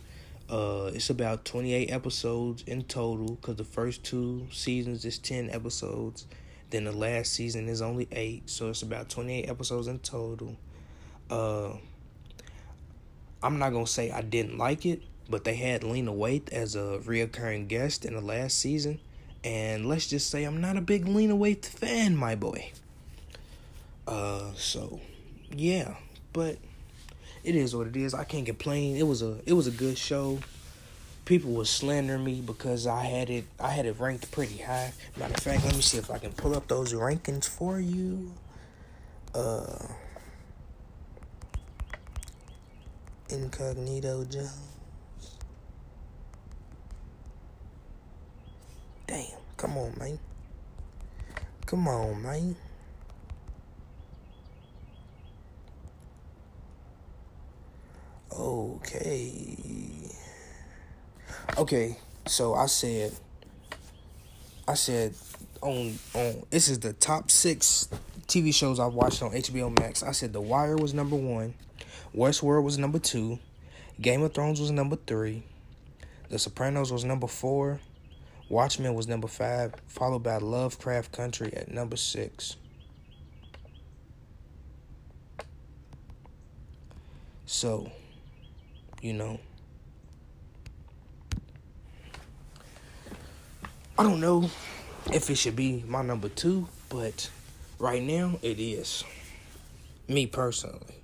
Uh, 0.50 0.90
it's 0.92 1.10
about 1.10 1.44
28 1.44 1.90
episodes 1.90 2.64
in 2.66 2.82
total 2.82 3.36
because 3.36 3.54
the 3.56 3.64
first 3.64 4.02
two 4.02 4.48
seasons 4.50 5.04
is 5.04 5.16
10 5.18 5.48
episodes. 5.50 6.26
Then 6.70 6.84
the 6.84 6.92
last 6.92 7.32
season 7.32 7.68
is 7.68 7.80
only 7.80 8.08
eight, 8.10 8.50
so 8.50 8.70
it's 8.70 8.82
about 8.82 9.08
28 9.08 9.48
episodes 9.48 9.86
in 9.86 10.00
total. 10.00 10.56
Uh, 11.32 11.78
I'm 13.42 13.58
not 13.58 13.72
gonna 13.72 13.86
say 13.86 14.10
I 14.10 14.20
didn't 14.20 14.58
like 14.58 14.84
it, 14.84 15.00
but 15.30 15.44
they 15.44 15.54
had 15.54 15.82
Lena 15.82 16.12
Waithe 16.12 16.50
as 16.50 16.76
a 16.76 17.00
reoccurring 17.02 17.68
guest 17.68 18.04
in 18.04 18.12
the 18.12 18.20
last 18.20 18.58
season, 18.58 19.00
and 19.42 19.86
let's 19.86 20.06
just 20.06 20.28
say 20.28 20.44
I'm 20.44 20.60
not 20.60 20.76
a 20.76 20.82
big 20.82 21.08
Lena 21.08 21.34
Waithe 21.34 21.64
fan, 21.64 22.18
my 22.18 22.34
boy. 22.34 22.70
Uh, 24.06 24.52
so 24.56 25.00
yeah, 25.56 25.94
but 26.34 26.58
it 27.44 27.56
is 27.56 27.74
what 27.74 27.86
it 27.86 27.96
is. 27.96 28.12
I 28.12 28.24
can't 28.24 28.44
complain. 28.44 28.96
It 28.96 29.06
was 29.06 29.22
a 29.22 29.38
it 29.46 29.54
was 29.54 29.66
a 29.66 29.70
good 29.70 29.96
show. 29.96 30.38
People 31.24 31.52
was 31.52 31.70
slandering 31.70 32.24
me 32.24 32.42
because 32.42 32.86
I 32.86 33.04
had 33.04 33.30
it 33.30 33.46
I 33.58 33.70
had 33.70 33.86
it 33.86 33.98
ranked 33.98 34.30
pretty 34.32 34.58
high. 34.58 34.92
Matter 35.16 35.32
of 35.32 35.40
fact, 35.40 35.64
let 35.64 35.74
me 35.74 35.80
see 35.80 35.96
if 35.96 36.10
I 36.10 36.18
can 36.18 36.32
pull 36.32 36.54
up 36.54 36.68
those 36.68 36.92
rankings 36.92 37.48
for 37.48 37.80
you. 37.80 38.32
Uh 39.34 39.78
Incognito 43.32 44.24
Jones. 44.24 44.58
Damn, 49.06 49.26
come 49.56 49.78
on, 49.78 49.94
man. 49.98 50.18
Come 51.64 51.88
on, 51.88 52.22
man. 52.22 52.56
Okay. 58.38 59.56
Okay, 61.56 61.96
so 62.26 62.54
I 62.54 62.66
said 62.66 63.12
I 64.68 64.74
said 64.74 65.14
on 65.60 65.98
on 66.14 66.42
this 66.50 66.68
is 66.68 66.78
the 66.80 66.92
top 66.92 67.30
six 67.30 67.88
TV 68.26 68.54
shows 68.54 68.78
I've 68.80 68.94
watched 68.94 69.22
on 69.22 69.32
HBO 69.32 69.78
Max. 69.78 70.02
I 70.02 70.12
said 70.12 70.32
The 70.32 70.40
Wire 70.40 70.76
was 70.76 70.94
number 70.94 71.16
one, 71.16 71.54
Westworld 72.16 72.64
was 72.64 72.76
number 72.76 72.98
two, 72.98 73.38
Game 74.00 74.22
of 74.22 74.34
Thrones 74.34 74.60
was 74.60 74.70
number 74.70 74.96
three, 74.96 75.44
The 76.28 76.38
Sopranos 76.38 76.92
was 76.92 77.04
number 77.04 77.26
four, 77.26 77.80
Watchmen 78.48 78.94
was 78.94 79.08
number 79.08 79.28
five, 79.28 79.74
followed 79.86 80.22
by 80.22 80.36
Lovecraft 80.36 81.10
Country 81.10 81.54
at 81.54 81.70
number 81.70 81.96
six. 81.96 82.56
So, 87.46 87.90
you 89.00 89.14
know. 89.14 89.40
I 93.98 94.02
don't 94.02 94.20
know 94.20 94.50
if 95.12 95.30
it 95.30 95.36
should 95.36 95.56
be 95.56 95.84
my 95.86 96.02
number 96.02 96.28
two, 96.28 96.68
but 96.88 97.30
right 97.78 98.02
now 98.02 98.38
it 98.42 98.58
is. 98.58 99.04
Me 100.08 100.26
personally. 100.26 101.01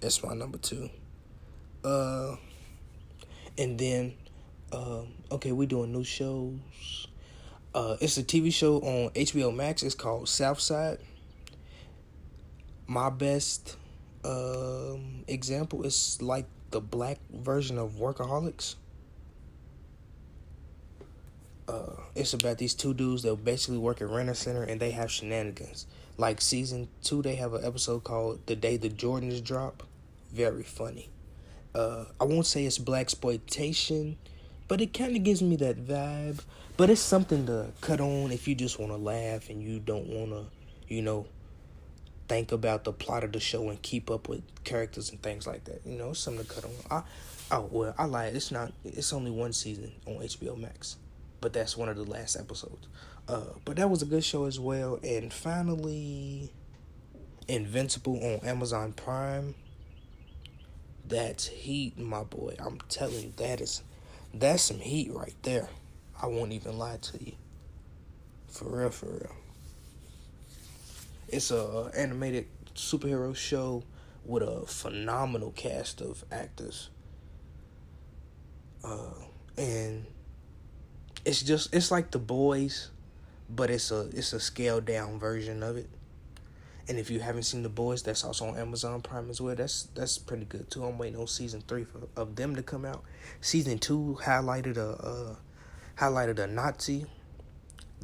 That's 0.00 0.22
my 0.22 0.34
number 0.34 0.58
two. 0.58 0.90
Uh 1.84 2.36
and 3.56 3.78
then 3.78 4.14
uh, 4.70 5.02
okay, 5.32 5.52
we're 5.52 5.66
doing 5.66 5.92
new 5.92 6.04
shows. 6.04 7.08
Uh 7.74 7.96
it's 8.00 8.16
a 8.18 8.22
TV 8.22 8.52
show 8.52 8.76
on 8.78 9.10
HBO 9.10 9.54
Max. 9.54 9.82
It's 9.82 9.94
called 9.94 10.28
Southside. 10.28 10.98
My 12.86 13.10
best 13.10 13.76
um, 14.24 15.24
example 15.26 15.84
is 15.84 16.20
like 16.20 16.46
the 16.70 16.80
black 16.80 17.18
version 17.30 17.78
of 17.78 17.92
Workaholics. 17.92 18.76
Uh, 21.66 21.96
it's 22.14 22.34
about 22.34 22.58
these 22.58 22.74
two 22.74 22.94
dudes 22.94 23.22
that 23.22 23.44
basically 23.44 23.78
work 23.78 24.00
at 24.00 24.08
Rent 24.08 24.28
a 24.28 24.34
Center 24.34 24.62
and 24.62 24.80
they 24.80 24.90
have 24.92 25.10
shenanigans. 25.10 25.86
Like 26.16 26.40
season 26.40 26.88
two, 27.02 27.22
they 27.22 27.36
have 27.36 27.54
an 27.54 27.64
episode 27.64 28.04
called 28.04 28.40
"The 28.46 28.56
Day 28.56 28.76
the 28.76 28.90
Jordans 28.90 29.42
Drop." 29.42 29.84
Very 30.32 30.64
funny. 30.64 31.10
Uh, 31.74 32.06
I 32.20 32.24
won't 32.24 32.46
say 32.46 32.64
it's 32.64 32.78
black 32.78 33.02
exploitation, 33.02 34.16
but 34.66 34.80
it 34.80 34.92
kind 34.92 35.14
of 35.16 35.22
gives 35.22 35.42
me 35.42 35.56
that 35.56 35.86
vibe. 35.86 36.40
But 36.76 36.90
it's 36.90 37.00
something 37.00 37.46
to 37.46 37.72
cut 37.80 38.00
on 38.00 38.30
if 38.30 38.46
you 38.46 38.54
just 38.54 38.78
want 38.78 38.92
to 38.92 38.96
laugh 38.96 39.50
and 39.50 39.62
you 39.62 39.80
don't 39.80 40.06
want 40.06 40.30
to, 40.30 40.44
you 40.92 41.02
know, 41.02 41.26
think 42.28 42.52
about 42.52 42.84
the 42.84 42.92
plot 42.92 43.24
of 43.24 43.32
the 43.32 43.40
show 43.40 43.68
and 43.68 43.80
keep 43.82 44.10
up 44.10 44.28
with 44.28 44.42
characters 44.64 45.10
and 45.10 45.20
things 45.22 45.46
like 45.46 45.64
that. 45.64 45.80
You 45.84 45.98
know, 45.98 46.12
something 46.12 46.44
to 46.44 46.52
cut 46.52 46.64
on. 46.64 46.70
I, 46.90 47.02
oh 47.56 47.68
well, 47.70 47.94
I 47.98 48.04
lied. 48.04 48.36
It's 48.36 48.50
not. 48.50 48.72
It's 48.84 49.12
only 49.12 49.30
one 49.30 49.52
season 49.52 49.92
on 50.06 50.14
HBO 50.14 50.56
Max, 50.56 50.96
but 51.40 51.52
that's 51.52 51.76
one 51.76 51.88
of 51.88 51.96
the 51.96 52.04
last 52.04 52.36
episodes. 52.36 52.88
Uh, 53.28 53.54
but 53.64 53.76
that 53.76 53.90
was 53.90 54.02
a 54.02 54.06
good 54.06 54.24
show 54.24 54.44
as 54.44 54.58
well. 54.58 54.98
And 55.02 55.32
finally, 55.32 56.50
Invincible 57.46 58.16
on 58.16 58.46
Amazon 58.46 58.92
Prime. 58.92 59.54
That's 61.06 61.46
heat, 61.46 61.98
my 61.98 62.22
boy. 62.22 62.56
I'm 62.58 62.78
telling 62.88 63.22
you, 63.22 63.32
that 63.36 63.60
is 63.60 63.82
that's 64.34 64.64
some 64.64 64.78
heat 64.78 65.10
right 65.12 65.34
there. 65.42 65.68
I 66.20 66.26
won't 66.26 66.52
even 66.52 66.78
lie 66.78 66.98
to 67.00 67.24
you. 67.24 67.32
For 68.48 68.64
real, 68.64 68.90
for 68.90 69.06
real. 69.06 69.36
It's 71.28 71.50
a 71.50 71.90
animated 71.96 72.46
superhero 72.74 73.34
show 73.34 73.84
with 74.24 74.42
a 74.42 74.66
phenomenal 74.66 75.52
cast 75.52 76.00
of 76.00 76.24
actors. 76.30 76.90
Uh, 78.84 79.14
and 79.56 80.06
it's 81.28 81.42
just 81.42 81.74
it's 81.74 81.90
like 81.90 82.10
the 82.10 82.18
boys, 82.18 82.88
but 83.50 83.68
it's 83.68 83.90
a 83.90 84.08
it's 84.14 84.32
a 84.32 84.40
scaled 84.40 84.86
down 84.86 85.18
version 85.18 85.62
of 85.62 85.76
it. 85.76 85.88
And 86.88 86.98
if 86.98 87.10
you 87.10 87.20
haven't 87.20 87.42
seen 87.42 87.62
the 87.62 87.68
boys, 87.68 88.02
that's 88.02 88.24
also 88.24 88.46
on 88.46 88.56
Amazon 88.56 89.02
Prime 89.02 89.28
as 89.28 89.38
well. 89.38 89.54
That's 89.54 89.82
that's 89.94 90.16
pretty 90.16 90.46
good 90.46 90.70
too. 90.70 90.84
I'm 90.84 90.96
waiting 90.96 91.20
on 91.20 91.26
season 91.26 91.62
three 91.68 91.84
for, 91.84 92.08
of 92.16 92.36
them 92.36 92.56
to 92.56 92.62
come 92.62 92.86
out. 92.86 93.04
Season 93.42 93.78
two 93.78 94.18
highlighted 94.22 94.78
a 94.78 94.88
uh, 95.06 95.36
highlighted 95.98 96.38
a 96.38 96.46
Nazi 96.46 97.04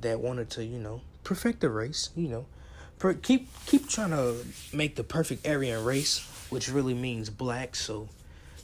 that 0.02 0.20
wanted 0.20 0.50
to 0.50 0.64
you 0.64 0.78
know 0.78 1.00
perfect 1.22 1.60
the 1.60 1.70
race. 1.70 2.10
You 2.14 2.28
know, 2.28 3.14
keep 3.22 3.48
keep 3.64 3.88
trying 3.88 4.10
to 4.10 4.36
make 4.70 4.96
the 4.96 5.04
perfect 5.04 5.48
Aryan 5.48 5.82
race, 5.82 6.18
which 6.50 6.68
really 6.68 6.94
means 6.94 7.30
black. 7.30 7.74
So 7.74 8.10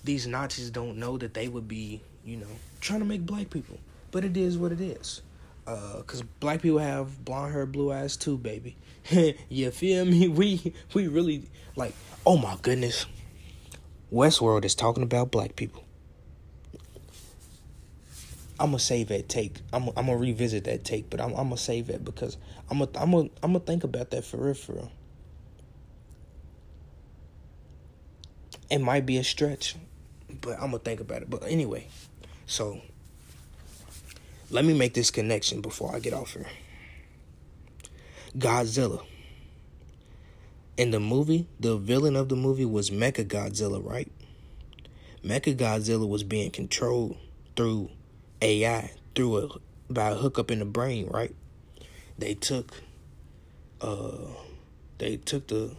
these 0.05 0.27
Nazis 0.27 0.69
don't 0.69 0.99
know 0.99 1.17
that 1.17 1.33
they 1.33 1.49
would 1.49 1.67
be 1.67 2.03
you 2.27 2.37
know 2.37 2.59
trying 2.83 3.01
to 3.01 3.07
make 3.07 3.25
black 3.25 3.49
people, 3.49 3.79
but 4.11 4.25
it 4.25 4.37
is 4.37 4.59
what 4.59 4.73
it 4.73 4.81
is. 4.81 5.23
Uh, 5.67 6.03
cause 6.07 6.23
black 6.41 6.63
people 6.63 6.79
have 6.79 7.25
blonde 7.25 7.53
hair, 7.53 7.67
blue 7.67 7.93
eyes 7.93 8.17
too, 8.17 8.37
baby. 8.37 8.77
you 9.49 9.71
feel 9.71 10.05
me? 10.05 10.29
We 10.29 10.75
we 10.95 11.09
really 11.09 11.45
like. 11.77 11.95
Oh 12.27 12.37
my 12.37 12.57
goodness, 12.63 13.07
Westworld 14.13 14.65
is 14.65 14.75
talking 14.75 15.03
about 15.03 15.31
black 15.31 15.57
people. 15.57 15.85
I'm 18.61 18.69
gonna 18.69 18.79
save 18.79 19.09
that 19.09 19.29
take. 19.29 19.61
I'm 19.73 19.89
I'm 19.97 20.07
gonna 20.07 20.19
revisit 20.19 20.65
that 20.65 20.85
take, 20.85 21.09
but 21.09 21.21
I'm 21.21 21.31
I'm 21.31 21.45
gonna 21.45 21.57
save 21.57 21.89
it 21.89 22.05
because 22.05 22.37
I'm 22.71 22.81
gonna 22.81 22.91
I'm 22.95 23.11
gonna 23.11 23.29
I'm 23.43 23.53
gonna 23.53 23.61
think 23.61 23.85
about 23.85 24.11
that 24.11 24.25
for 24.25 24.37
real, 24.37 24.55
for 24.55 24.73
real. 24.75 24.93
It 28.71 28.79
might 28.79 29.07
be 29.07 29.17
a 29.17 29.25
stretch, 29.25 29.77
but 30.43 30.55
I'm 30.55 30.73
gonna 30.73 30.79
think 30.79 31.01
about 31.01 31.23
it. 31.23 31.31
But 31.31 31.45
anyway, 31.45 31.89
so 32.47 32.83
let 34.51 34.65
me 34.65 34.75
make 34.75 34.95
this 34.95 35.11
connection 35.11 35.61
before 35.61 35.95
I 35.95 36.01
get 36.01 36.13
off 36.13 36.33
here. 36.33 36.47
Godzilla. 38.37 39.05
In 40.77 40.91
the 40.91 41.01
movie, 41.01 41.47
the 41.59 41.77
villain 41.77 42.17
of 42.17 42.29
the 42.29 42.37
movie 42.37 42.65
was 42.65 42.91
Mecha 42.91 43.25
Godzilla, 43.25 43.85
right? 43.85 44.11
Mecha 45.25 45.57
Godzilla 45.57 46.09
was 46.09 46.25
being 46.25 46.51
controlled 46.51 47.17
through 47.55 47.91
AI, 48.43 48.93
through 49.15 49.39
a 49.39 49.93
by 49.93 50.11
a 50.11 50.15
hookup 50.15 50.51
in 50.51 50.61
the 50.61 50.65
brain, 50.65 51.07
right? 51.09 51.35
They 52.19 52.35
took 52.35 52.73
uh 53.81 54.29
they 54.99 55.17
took 55.17 55.49
the 55.49 55.77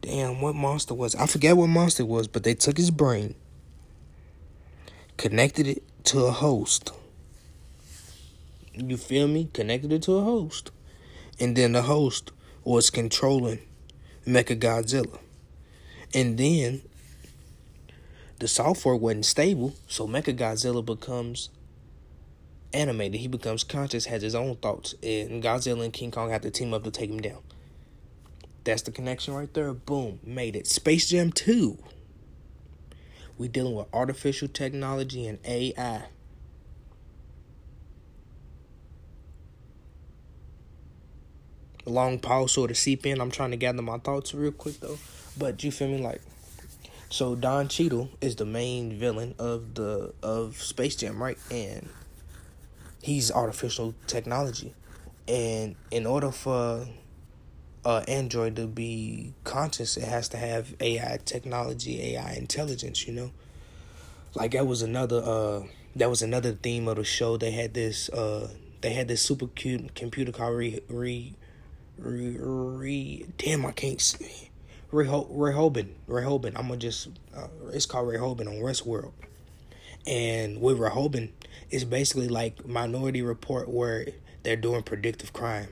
damn 0.00 0.40
what 0.40 0.54
monster 0.54 0.94
was 0.94 1.14
I 1.14 1.26
forget 1.26 1.56
what 1.56 1.68
monster 1.68 2.02
it 2.02 2.08
was, 2.08 2.28
but 2.28 2.44
they 2.44 2.54
took 2.54 2.76
his 2.76 2.90
brain, 2.90 3.34
connected 5.16 5.66
it 5.66 5.82
to 6.04 6.24
a 6.24 6.30
host 6.30 6.92
you 8.76 8.96
feel 8.96 9.28
me? 9.28 9.48
Connected 9.52 9.92
it 9.92 10.02
to 10.02 10.16
a 10.16 10.22
host. 10.22 10.70
And 11.40 11.56
then 11.56 11.72
the 11.72 11.82
host 11.82 12.32
was 12.64 12.90
controlling 12.90 13.60
Mecha 14.26 14.58
Godzilla. 14.58 15.18
And 16.14 16.38
then 16.38 16.82
the 18.38 18.48
software 18.48 18.96
wasn't 18.96 19.26
stable, 19.26 19.74
so 19.86 20.06
Mecha 20.06 20.36
Godzilla 20.36 20.84
becomes 20.84 21.50
animated. 22.72 23.20
He 23.20 23.28
becomes 23.28 23.64
conscious, 23.64 24.06
has 24.06 24.22
his 24.22 24.34
own 24.34 24.56
thoughts, 24.56 24.94
and 25.02 25.42
Godzilla 25.42 25.84
and 25.84 25.92
King 25.92 26.10
Kong 26.10 26.30
have 26.30 26.42
to 26.42 26.50
team 26.50 26.74
up 26.74 26.84
to 26.84 26.90
take 26.90 27.10
him 27.10 27.20
down. 27.20 27.42
That's 28.64 28.82
the 28.82 28.90
connection 28.90 29.34
right 29.34 29.52
there. 29.54 29.72
Boom, 29.72 30.18
made 30.24 30.56
it. 30.56 30.66
Space 30.66 31.08
Jam 31.08 31.32
2. 31.32 31.78
We 33.38 33.48
dealing 33.48 33.74
with 33.74 33.86
artificial 33.92 34.48
technology 34.48 35.26
and 35.26 35.38
AI. 35.44 36.06
Long 41.86 42.18
pause 42.18 42.52
sort 42.52 42.70
of 42.70 42.76
seep 42.76 43.06
in. 43.06 43.20
I'm 43.20 43.30
trying 43.30 43.52
to 43.52 43.56
gather 43.56 43.82
my 43.82 43.98
thoughts 43.98 44.34
real 44.34 44.52
quick 44.52 44.80
though. 44.80 44.98
But 45.38 45.62
you 45.64 45.70
feel 45.70 45.88
me 45.88 45.98
like 45.98 46.20
so 47.08 47.34
Don 47.34 47.68
Cheadle 47.68 48.10
is 48.20 48.36
the 48.36 48.44
main 48.44 48.98
villain 48.98 49.34
of 49.38 49.74
the 49.74 50.12
of 50.22 50.60
Space 50.60 50.96
Jam, 50.96 51.22
right? 51.22 51.38
And 51.50 51.88
he's 53.02 53.30
artificial 53.30 53.94
technology. 54.06 54.74
And 55.28 55.76
in 55.90 56.06
order 56.06 56.30
for 56.32 56.86
uh 57.84 58.04
Android 58.08 58.56
to 58.56 58.66
be 58.66 59.34
conscious, 59.44 59.96
it 59.96 60.04
has 60.04 60.28
to 60.30 60.36
have 60.36 60.74
AI 60.80 61.18
technology, 61.24 62.16
AI 62.16 62.32
intelligence, 62.34 63.06
you 63.06 63.12
know? 63.12 63.30
Like 64.34 64.52
that 64.52 64.66
was 64.66 64.82
another 64.82 65.22
uh 65.24 65.62
that 65.94 66.10
was 66.10 66.22
another 66.22 66.52
theme 66.52 66.88
of 66.88 66.96
the 66.96 67.04
show. 67.04 67.36
They 67.36 67.52
had 67.52 67.72
this 67.74 68.08
uh 68.08 68.50
they 68.80 68.92
had 68.92 69.08
this 69.08 69.22
super 69.22 69.46
cute 69.46 69.94
computer 69.94 70.32
called 70.32 70.56
re, 70.56 70.80
re 70.88 71.34
Re, 71.98 72.36
re, 72.38 73.26
damn, 73.38 73.64
I 73.64 73.72
can't 73.72 74.00
see. 74.00 74.50
Reho, 74.92 75.26
Rehoboam. 75.30 75.94
Rehoboam. 76.06 76.52
I'm 76.56 76.68
gonna 76.68 76.76
just. 76.78 77.08
Uh, 77.36 77.48
it's 77.72 77.86
called 77.86 78.08
Rehoboam 78.08 78.48
on 78.48 78.54
Westworld. 78.54 79.12
And 80.06 80.60
with 80.60 80.78
Rehoboam, 80.78 81.30
it's 81.70 81.84
basically 81.84 82.28
like 82.28 82.66
Minority 82.66 83.22
Report 83.22 83.68
where 83.68 84.06
they're 84.42 84.56
doing 84.56 84.82
predictive 84.82 85.32
crime. 85.32 85.68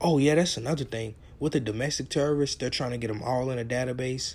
Oh 0.00 0.18
yeah, 0.18 0.34
that's 0.34 0.56
another 0.56 0.84
thing. 0.84 1.14
With 1.38 1.52
the 1.52 1.60
domestic 1.60 2.08
terrorists, 2.08 2.56
they're 2.56 2.70
trying 2.70 2.90
to 2.90 2.98
get 2.98 3.08
them 3.08 3.22
all 3.22 3.50
in 3.50 3.58
a 3.58 3.64
database, 3.64 4.34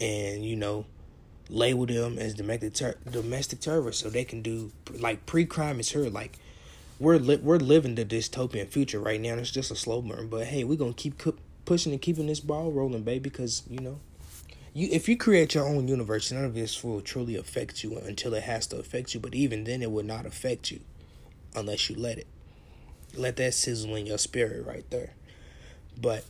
and 0.00 0.44
you 0.44 0.54
know, 0.54 0.86
label 1.48 1.86
them 1.86 2.18
as 2.18 2.34
domestic 2.34 2.74
ter- 2.74 2.98
domestic 3.10 3.60
terrorists, 3.60 4.02
so 4.02 4.08
they 4.08 4.24
can 4.24 4.42
do 4.42 4.70
like 4.98 5.26
pre-crime 5.26 5.80
is 5.80 5.90
here. 5.90 6.08
Like 6.08 6.38
we're 6.98 7.18
li- 7.18 7.36
we're 7.36 7.58
living 7.58 7.94
the 7.94 8.04
dystopian 8.04 8.68
future 8.68 9.00
right 9.00 9.20
now. 9.20 9.34
It's 9.34 9.50
just 9.50 9.70
a 9.70 9.76
slow 9.76 10.02
burn, 10.02 10.28
but 10.28 10.46
hey, 10.46 10.64
we're 10.64 10.78
gonna 10.78 10.92
keep 10.92 11.18
cu- 11.18 11.38
pushing 11.64 11.92
and 11.92 12.02
keeping 12.02 12.26
this 12.26 12.40
ball 12.40 12.72
rolling, 12.72 13.02
baby. 13.02 13.30
Because 13.30 13.62
you 13.68 13.78
know, 13.80 14.00
you 14.74 14.88
if 14.90 15.08
you 15.08 15.16
create 15.16 15.54
your 15.54 15.66
own 15.66 15.86
universe, 15.86 16.32
none 16.32 16.44
of 16.44 16.54
this 16.54 16.82
will 16.82 17.00
truly 17.00 17.36
affect 17.36 17.84
you 17.84 17.96
until 17.98 18.34
it 18.34 18.42
has 18.42 18.66
to 18.68 18.78
affect 18.78 19.14
you. 19.14 19.20
But 19.20 19.34
even 19.34 19.64
then, 19.64 19.82
it 19.82 19.92
will 19.92 20.04
not 20.04 20.26
affect 20.26 20.70
you 20.70 20.80
unless 21.54 21.88
you 21.88 21.96
let 21.96 22.18
it. 22.18 22.26
Let 23.16 23.36
that 23.36 23.54
sizzle 23.54 23.94
in 23.94 24.06
your 24.06 24.18
spirit 24.18 24.66
right 24.66 24.88
there. 24.90 25.14
But 26.00 26.24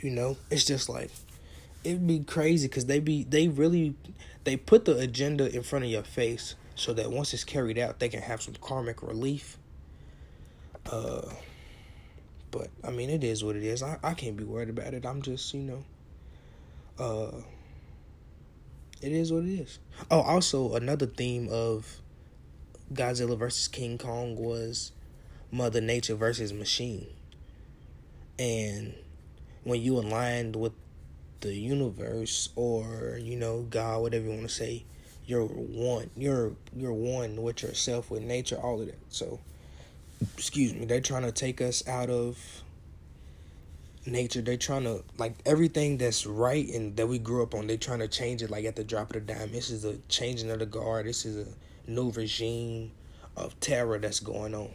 you 0.00 0.10
know, 0.10 0.36
it's 0.50 0.64
just 0.64 0.88
like 0.88 1.10
it'd 1.84 2.06
be 2.06 2.20
crazy 2.20 2.68
because 2.68 2.86
they 2.86 2.98
be 2.98 3.24
they 3.24 3.48
really 3.48 3.94
they 4.44 4.56
put 4.56 4.86
the 4.86 4.96
agenda 4.98 5.54
in 5.54 5.62
front 5.62 5.84
of 5.84 5.90
your 5.90 6.02
face 6.02 6.54
so 6.74 6.92
that 6.94 7.10
once 7.10 7.34
it's 7.34 7.44
carried 7.44 7.78
out, 7.78 7.98
they 7.98 8.08
can 8.08 8.22
have 8.22 8.42
some 8.42 8.54
karmic 8.60 9.02
relief. 9.02 9.58
Uh, 10.90 11.22
but 12.50 12.68
I 12.84 12.90
mean, 12.90 13.10
it 13.10 13.24
is 13.24 13.44
what 13.44 13.56
it 13.56 13.62
is. 13.62 13.82
I 13.82 13.98
I 14.02 14.14
can't 14.14 14.36
be 14.36 14.44
worried 14.44 14.68
about 14.68 14.94
it. 14.94 15.06
I'm 15.06 15.22
just 15.22 15.54
you 15.54 15.60
know, 15.60 15.84
uh, 16.98 17.42
it 19.00 19.12
is 19.12 19.32
what 19.32 19.44
it 19.44 19.60
is. 19.60 19.78
Oh, 20.10 20.20
also 20.20 20.74
another 20.74 21.06
theme 21.06 21.48
of 21.50 22.00
Godzilla 22.92 23.38
versus 23.38 23.68
King 23.68 23.98
Kong 23.98 24.36
was 24.36 24.92
Mother 25.50 25.80
Nature 25.80 26.14
versus 26.14 26.52
Machine. 26.52 27.06
And 28.38 28.94
when 29.64 29.80
you 29.80 29.98
aligned 29.98 30.56
with 30.56 30.72
the 31.40 31.54
universe 31.54 32.50
or, 32.54 33.18
you 33.20 33.36
know, 33.36 33.62
God, 33.62 34.02
whatever 34.02 34.24
you 34.24 34.30
want 34.30 34.42
to 34.42 34.48
say, 34.48 34.84
you're 35.26 35.44
one. 35.44 36.10
You're 36.16 36.52
you're 36.76 36.92
one 36.92 37.42
with 37.42 37.62
yourself, 37.62 38.10
with 38.10 38.22
nature, 38.22 38.56
all 38.56 38.80
of 38.80 38.86
that. 38.86 38.98
So 39.08 39.40
excuse 40.36 40.74
me, 40.74 40.84
they're 40.84 41.00
trying 41.00 41.22
to 41.22 41.32
take 41.32 41.60
us 41.60 41.86
out 41.86 42.10
of 42.10 42.38
nature. 44.06 44.40
They're 44.40 44.56
trying 44.56 44.84
to 44.84 45.02
like 45.18 45.34
everything 45.46 45.98
that's 45.98 46.26
right 46.26 46.68
and 46.68 46.96
that 46.96 47.06
we 47.06 47.18
grew 47.18 47.42
up 47.42 47.54
on, 47.54 47.66
they're 47.66 47.76
trying 47.76 48.00
to 48.00 48.08
change 48.08 48.42
it 48.42 48.50
like 48.50 48.64
at 48.64 48.76
the 48.76 48.84
drop 48.84 49.14
of 49.14 49.26
the 49.26 49.32
dime. 49.32 49.52
This 49.52 49.70
is 49.70 49.84
a 49.84 49.96
changing 50.08 50.50
of 50.50 50.58
the 50.58 50.66
guard. 50.66 51.06
This 51.06 51.24
is 51.24 51.48
a 51.48 51.90
new 51.90 52.10
regime 52.10 52.92
of 53.36 53.58
terror 53.60 53.98
that's 53.98 54.20
going 54.20 54.54
on. 54.54 54.70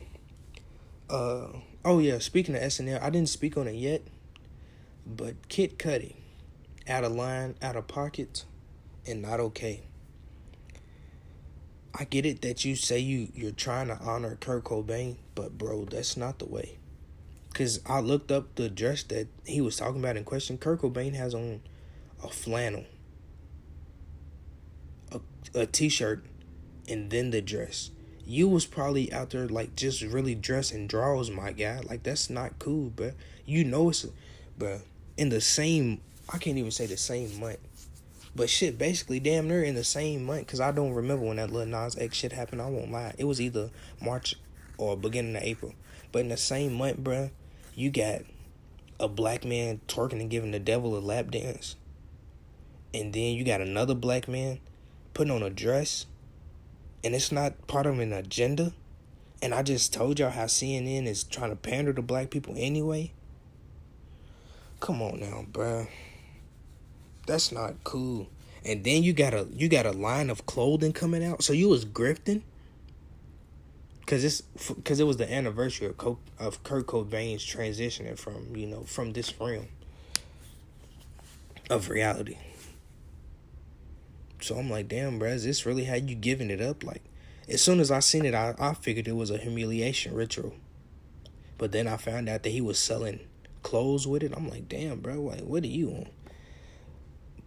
Uh 1.10 1.60
oh 1.86 2.00
yeah, 2.00 2.20
speaking 2.20 2.56
of 2.56 2.62
SNL, 2.62 3.02
I 3.02 3.10
didn't 3.10 3.30
speak 3.30 3.58
on 3.58 3.68
it 3.68 3.76
yet, 3.76 4.02
but 5.06 5.48
Kid 5.48 5.80
Cudi, 5.80 6.16
out 6.88 7.04
of 7.04 7.14
line, 7.14 7.56
out 7.62 7.76
of 7.76 7.88
pocket, 7.88 8.44
and 9.06 9.22
not 9.22 9.40
okay. 9.40 9.87
I 12.00 12.04
get 12.04 12.26
it 12.28 12.42
that 12.44 12.64
you 12.64 12.76
say 12.76 13.00
you 13.00 13.30
you're 13.34 13.52
trying 13.52 13.88
to 13.88 13.98
honor 13.98 14.38
Kurt 14.40 14.66
Cobain, 14.66 15.16
but 15.34 15.58
bro, 15.58 15.86
that's 15.86 16.16
not 16.16 16.38
the 16.38 16.46
way. 16.46 16.78
Cause 17.56 17.80
I 17.88 18.02
looked 18.02 18.32
up 18.32 18.54
the 18.54 18.70
dress 18.70 19.02
that 19.04 19.28
he 19.46 19.62
was 19.62 19.78
talking 19.78 20.00
about 20.00 20.16
in 20.16 20.24
question. 20.24 20.60
Kurt 20.60 20.82
Cobain 20.82 21.16
has 21.16 21.34
on 21.34 21.62
a 22.24 22.28
flannel, 22.28 22.86
a 25.12 25.20
a 25.56 25.66
t-shirt, 25.66 26.24
and 26.88 27.10
then 27.10 27.32
the 27.32 27.42
dress. 27.42 27.90
You 28.24 28.48
was 28.48 28.66
probably 28.68 29.12
out 29.12 29.32
there 29.32 29.48
like 29.48 29.76
just 29.76 30.04
really 30.04 30.36
dressing 30.36 30.86
draws, 30.86 31.32
my 31.32 31.52
guy. 31.52 31.80
Like 31.80 32.04
that's 32.04 32.30
not 32.30 32.60
cool, 32.60 32.92
but 32.96 33.16
you 33.46 33.64
know 33.64 33.90
it's, 33.90 34.06
but 34.56 34.82
in 35.16 35.30
the 35.30 35.42
same, 35.42 36.02
I 36.32 36.38
can't 36.38 36.60
even 36.60 36.70
say 36.72 36.86
the 36.86 36.98
same 36.98 37.40
month, 37.40 37.58
but 38.38 38.50
shit, 38.50 38.78
basically 38.78 39.20
damn 39.20 39.48
near 39.48 39.64
in 39.64 39.76
the 39.76 39.84
same 39.84 40.24
month. 40.24 40.48
Cause 40.48 40.62
I 40.62 40.72
don't 40.72 40.94
remember 40.94 41.26
when 41.26 41.38
that 41.38 41.52
Lil 41.52 41.66
Nas 41.66 41.98
X 41.98 42.16
shit 42.16 42.32
happened. 42.32 42.62
I 42.62 42.68
won't 42.68 42.92
lie, 42.92 43.16
it 43.18 43.26
was 43.26 43.42
either 43.42 43.72
March 44.00 44.36
or 44.78 44.96
beginning 44.96 45.36
of 45.36 45.42
April. 45.42 45.74
But 46.12 46.20
in 46.20 46.30
the 46.30 46.38
same 46.38 46.74
month, 46.74 47.00
bruh, 47.00 47.32
you 47.76 47.90
got 47.90 48.22
a 49.00 49.08
black 49.08 49.44
man 49.44 49.82
twerking 49.88 50.22
and 50.22 50.30
giving 50.30 50.52
the 50.52 50.60
devil 50.60 50.96
a 50.96 51.00
lap 51.00 51.32
dance. 51.32 51.76
And 52.94 53.12
then 53.12 53.34
you 53.34 53.44
got 53.44 53.60
another 53.60 53.96
black 53.96 54.28
man 54.28 54.60
putting 55.14 55.34
on 55.34 55.44
a 55.44 55.50
dress 55.50 56.06
and 57.04 57.16
it's 57.16 57.32
not 57.32 57.68
part 57.68 57.86
of 57.86 58.00
an 58.00 58.14
agenda. 58.14 58.74
And 59.42 59.54
I 59.54 59.64
just 59.64 59.94
told 59.94 60.20
y'all 60.20 60.32
how 60.32 60.46
CNN 60.46 61.08
is 61.08 61.24
trying 61.24 61.52
to 61.52 61.56
pander 61.56 61.94
to 61.94 62.02
black 62.02 62.30
people 62.30 62.54
anyway. 62.58 63.14
Come 64.80 65.02
on 65.02 65.20
now, 65.20 65.46
bruh. 65.52 65.88
That's 67.28 67.52
not 67.52 67.84
cool. 67.84 68.28
And 68.66 68.84
then 68.84 69.04
you 69.04 69.14
got 69.14 69.34
a 69.34 69.48
you 69.54 69.70
got 69.70 69.86
a 69.86 69.92
line 69.92 70.32
of 70.32 70.46
clothing 70.48 70.94
coming 70.94 71.24
out. 71.24 71.44
So 71.44 71.54
you 71.54 71.70
was 71.70 71.86
grifting 71.86 72.42
because 74.00 74.24
it's 74.24 74.42
because 74.42 75.00
it 75.00 75.04
was 75.04 75.18
the 75.18 75.32
anniversary 75.32 75.88
of 75.88 75.98
Co- 75.98 76.20
of 76.40 76.64
Kurt 76.64 76.88
Cobain's 76.88 77.46
transitioning 77.46 78.18
from 78.18 78.56
you 78.56 78.66
know 78.66 78.82
from 78.84 79.14
this 79.14 79.40
realm 79.40 79.68
of 81.70 81.90
reality. 81.90 82.38
So 84.40 84.56
I'm 84.56 84.70
like, 84.70 84.88
damn, 84.88 85.20
bro, 85.20 85.30
is 85.30 85.44
this 85.44 85.66
really 85.66 85.86
how 85.86 85.96
you 85.96 86.16
giving 86.16 86.50
it 86.50 86.62
up? 86.62 86.84
Like, 86.84 87.02
as 87.50 87.62
soon 87.62 87.80
as 87.80 87.92
I 87.92 88.00
seen 88.00 88.26
it, 88.26 88.36
I, 88.36 88.56
I 88.60 88.74
figured 88.74 89.08
it 89.08 89.16
was 89.16 89.32
a 89.32 89.38
humiliation 89.38 90.14
ritual. 90.14 90.54
But 91.58 91.72
then 91.72 91.88
I 91.88 91.98
found 91.98 92.30
out 92.30 92.44
that 92.44 92.52
he 92.52 92.62
was 92.62 92.78
selling 92.78 93.20
clothes 93.64 94.08
with 94.08 94.24
it. 94.24 94.32
I'm 94.36 94.48
like, 94.48 94.70
damn, 94.70 95.00
bro, 95.00 95.16
like, 95.16 95.42
what 95.42 95.64
are 95.64 95.68
you 95.68 95.90
on? 95.90 96.08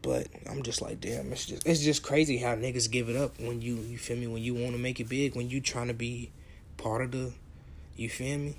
But 0.02 0.28
I'm 0.48 0.62
just 0.62 0.80
like, 0.80 1.00
damn, 1.00 1.30
it's 1.32 1.46
just 1.46 1.66
it's 1.66 1.80
just 1.80 2.02
crazy 2.02 2.38
how 2.38 2.54
niggas 2.54 2.90
give 2.90 3.08
it 3.08 3.16
up 3.16 3.38
when 3.38 3.60
you 3.60 3.76
you 3.76 3.98
feel 3.98 4.16
me? 4.16 4.26
When 4.26 4.42
you 4.42 4.54
want 4.54 4.72
to 4.72 4.78
make 4.78 5.00
it 5.00 5.08
big 5.08 5.36
when 5.36 5.50
you 5.50 5.60
trying 5.60 5.88
to 5.88 5.94
be 5.94 6.30
part 6.76 7.02
of 7.02 7.10
the 7.10 7.32
you 7.96 8.08
feel 8.08 8.38
me? 8.38 8.56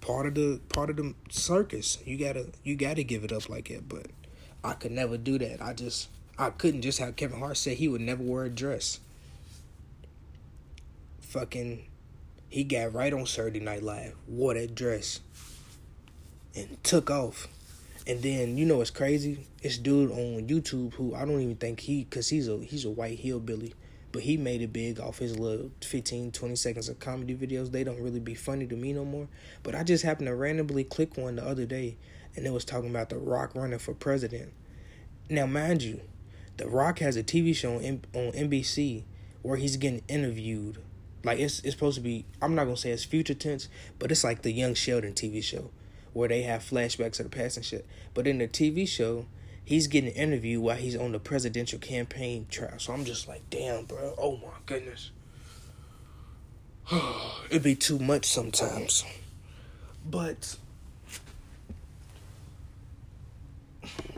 Part 0.00 0.26
of 0.26 0.34
the 0.34 0.60
part 0.68 0.90
of 0.90 0.96
the 0.96 1.14
circus. 1.30 1.98
You 2.04 2.18
gotta 2.18 2.48
you 2.62 2.76
gotta 2.76 3.02
give 3.02 3.24
it 3.24 3.32
up 3.32 3.48
like 3.48 3.68
that 3.68 3.88
but 3.88 4.06
i 4.62 4.74
could 4.74 4.92
never 4.92 5.16
do 5.16 5.38
that. 5.38 5.62
I 5.62 5.72
just 5.72 6.08
i 6.38 6.50
couldn't 6.50 6.82
just 6.82 6.98
have 6.98 7.16
kevin 7.16 7.38
hart 7.38 7.56
say 7.56 7.74
he 7.74 7.88
would 7.88 8.02
never 8.02 8.22
wear 8.22 8.44
a 8.44 8.50
dress. 8.50 9.00
Fucking 11.20 11.84
he 12.50 12.64
got 12.64 12.92
right 12.92 13.12
on 13.12 13.26
saturday 13.26 13.60
night 13.60 13.82
live 13.82 14.14
wore 14.26 14.54
that 14.54 14.74
dress 14.74 15.20
and 16.54 16.82
took 16.82 17.10
off 17.10 17.46
and 18.08 18.22
then 18.22 18.56
you 18.56 18.64
know 18.64 18.80
it's 18.80 18.90
crazy? 18.90 19.46
It's 19.62 19.78
dude 19.78 20.10
on 20.10 20.48
youtube 20.48 20.94
who 20.94 21.14
i 21.14 21.20
don't 21.20 21.40
even 21.40 21.56
think 21.56 21.80
he 21.80 22.04
because 22.04 22.28
he's 22.28 22.48
a 22.48 22.58
he's 22.58 22.84
a 22.84 22.90
white 22.90 23.18
hillbilly 23.18 23.74
but 24.12 24.22
he 24.22 24.36
made 24.36 24.62
it 24.62 24.72
big 24.72 25.00
off 25.00 25.18
his 25.18 25.38
little 25.38 25.70
15 25.82 26.32
20 26.32 26.56
seconds 26.56 26.88
of 26.88 26.98
comedy 26.98 27.34
videos. 27.34 27.70
They 27.70 27.84
don't 27.84 28.00
really 28.00 28.20
be 28.20 28.34
funny 28.34 28.66
to 28.66 28.76
me 28.76 28.92
no 28.92 29.04
more. 29.04 29.28
But 29.62 29.74
i 29.74 29.82
just 29.82 30.04
happened 30.04 30.28
to 30.28 30.34
randomly 30.34 30.84
click 30.84 31.16
one 31.16 31.36
the 31.36 31.46
other 31.46 31.66
day 31.66 31.96
and 32.36 32.46
it 32.46 32.52
was 32.52 32.64
talking 32.64 32.90
about 32.90 33.10
the 33.10 33.18
rock 33.18 33.54
running 33.54 33.78
for 33.78 33.94
president. 33.94 34.52
Now 35.28 35.46
mind 35.46 35.82
you 35.82 36.00
the 36.56 36.68
rock 36.68 36.98
has 37.00 37.16
a 37.16 37.22
tv 37.22 37.54
show 37.54 37.76
on, 37.76 38.02
on 38.14 38.32
nbc 38.32 39.04
where 39.42 39.56
he's 39.56 39.76
getting 39.76 40.02
interviewed. 40.08 40.78
Like 41.24 41.38
it's, 41.38 41.60
it's 41.60 41.74
supposed 41.74 41.96
to 41.96 42.02
be 42.02 42.24
i'm 42.40 42.54
not 42.54 42.64
gonna 42.64 42.76
say 42.76 42.90
it's 42.90 43.04
future 43.04 43.34
tense 43.34 43.68
but 43.98 44.10
it's 44.10 44.24
like 44.24 44.42
the 44.42 44.52
young 44.52 44.74
sheldon 44.74 45.12
tv 45.12 45.42
show 45.42 45.70
where 46.12 46.28
they 46.28 46.42
have 46.42 46.62
flashbacks 46.62 47.20
of 47.20 47.30
the 47.30 47.36
past 47.36 47.56
and 47.56 47.66
shit 47.66 47.86
but 48.14 48.26
in 48.26 48.38
the 48.38 48.48
tv 48.48 48.86
show 48.86 49.26
he's 49.68 49.86
getting 49.86 50.10
interviewed 50.12 50.62
while 50.62 50.76
he's 50.76 50.96
on 50.96 51.12
the 51.12 51.18
presidential 51.18 51.78
campaign 51.78 52.46
trial. 52.48 52.78
So 52.78 52.94
I'm 52.94 53.04
just 53.04 53.28
like, 53.28 53.42
damn, 53.50 53.84
bro. 53.84 54.14
Oh 54.16 54.38
my 54.38 54.54
goodness. 54.64 55.10
It'd 57.50 57.62
be 57.62 57.74
too 57.74 57.98
much 57.98 58.24
sometimes. 58.24 59.04
But 60.08 60.56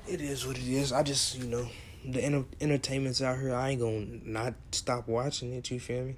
it 0.06 0.20
is 0.20 0.46
what 0.46 0.56
it 0.56 0.68
is. 0.68 0.92
I 0.92 1.02
just, 1.02 1.36
you 1.36 1.48
know, 1.48 1.66
the 2.04 2.22
enter- 2.22 2.44
entertainment's 2.60 3.20
out 3.20 3.40
here. 3.40 3.52
I 3.52 3.70
ain't 3.70 3.80
gonna 3.80 4.06
not 4.24 4.54
stop 4.70 5.08
watching 5.08 5.52
it, 5.52 5.68
you 5.68 5.80
feel 5.80 6.04
me? 6.04 6.16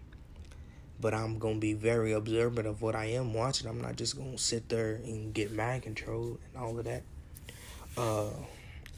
But 1.02 1.14
I'm 1.14 1.40
gonna 1.40 1.58
be 1.58 1.74
very 1.74 2.12
observant 2.12 2.68
of 2.68 2.80
what 2.80 2.94
I 2.94 3.06
am 3.06 3.34
watching. 3.34 3.68
I'm 3.68 3.80
not 3.80 3.96
just 3.96 4.16
gonna 4.16 4.38
sit 4.38 4.68
there 4.68 4.94
and 4.94 5.34
get 5.34 5.52
mind 5.52 5.82
control 5.82 6.38
and 6.46 6.62
all 6.62 6.78
of 6.78 6.84
that. 6.84 7.02
Uh 7.96 8.30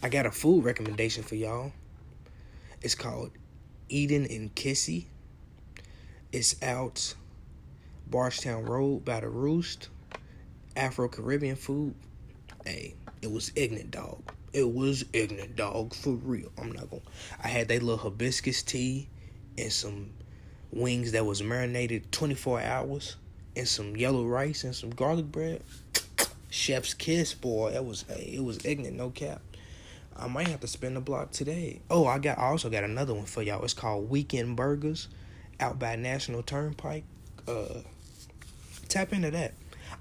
I 0.02 0.10
got 0.10 0.26
a 0.26 0.30
food 0.30 0.64
recommendation 0.64 1.22
for 1.22 1.34
y'all. 1.34 1.72
It's 2.82 2.94
called 2.94 3.30
Eden 3.88 4.26
and 4.28 4.54
Kissy. 4.54 5.06
It's 6.30 6.62
out 6.62 7.14
Bardstown 8.06 8.66
Road 8.66 9.06
by 9.06 9.20
the 9.20 9.30
Roost. 9.30 9.88
Afro 10.76 11.08
Caribbean 11.08 11.56
food. 11.56 11.94
Hey, 12.66 12.96
it 13.22 13.30
was 13.30 13.50
ignorant 13.56 13.92
dog. 13.92 14.30
It 14.52 14.68
was 14.70 15.06
ignorant 15.14 15.56
dog 15.56 15.94
for 15.94 16.10
real. 16.10 16.52
I'm 16.58 16.70
not 16.70 16.90
gonna. 16.90 17.02
I 17.42 17.48
had 17.48 17.68
that 17.68 17.82
little 17.82 17.96
hibiscus 17.96 18.62
tea 18.62 19.08
and 19.56 19.72
some 19.72 20.10
wings 20.74 21.12
that 21.12 21.24
was 21.24 21.42
marinated 21.42 22.10
24 22.12 22.60
hours. 22.60 23.16
and 23.56 23.68
some 23.68 23.96
yellow 23.96 24.24
rice 24.24 24.64
and 24.64 24.74
some 24.74 24.90
garlic 24.90 25.26
bread. 25.26 25.62
Chef's 26.50 26.92
kiss, 26.92 27.34
boy. 27.34 27.70
That 27.70 27.84
was 27.84 28.04
it 28.08 28.42
was 28.42 28.64
ignorant, 28.64 28.96
no 28.96 29.10
cap. 29.10 29.40
I 30.16 30.26
might 30.28 30.48
have 30.48 30.60
to 30.60 30.66
spin 30.66 30.94
the 30.94 31.00
block 31.00 31.30
today. 31.32 31.80
Oh, 31.88 32.06
I 32.06 32.18
got 32.18 32.38
I 32.38 32.46
also 32.46 32.68
got 32.70 32.84
another 32.84 33.14
one 33.14 33.26
for 33.26 33.42
y'all. 33.42 33.64
It's 33.64 33.74
called 33.74 34.10
Weekend 34.10 34.56
Burgers, 34.56 35.08
out 35.60 35.78
by 35.78 35.96
National 35.96 36.42
Turnpike. 36.42 37.04
Uh, 37.46 37.80
tap 38.88 39.12
into 39.12 39.30
that. 39.30 39.54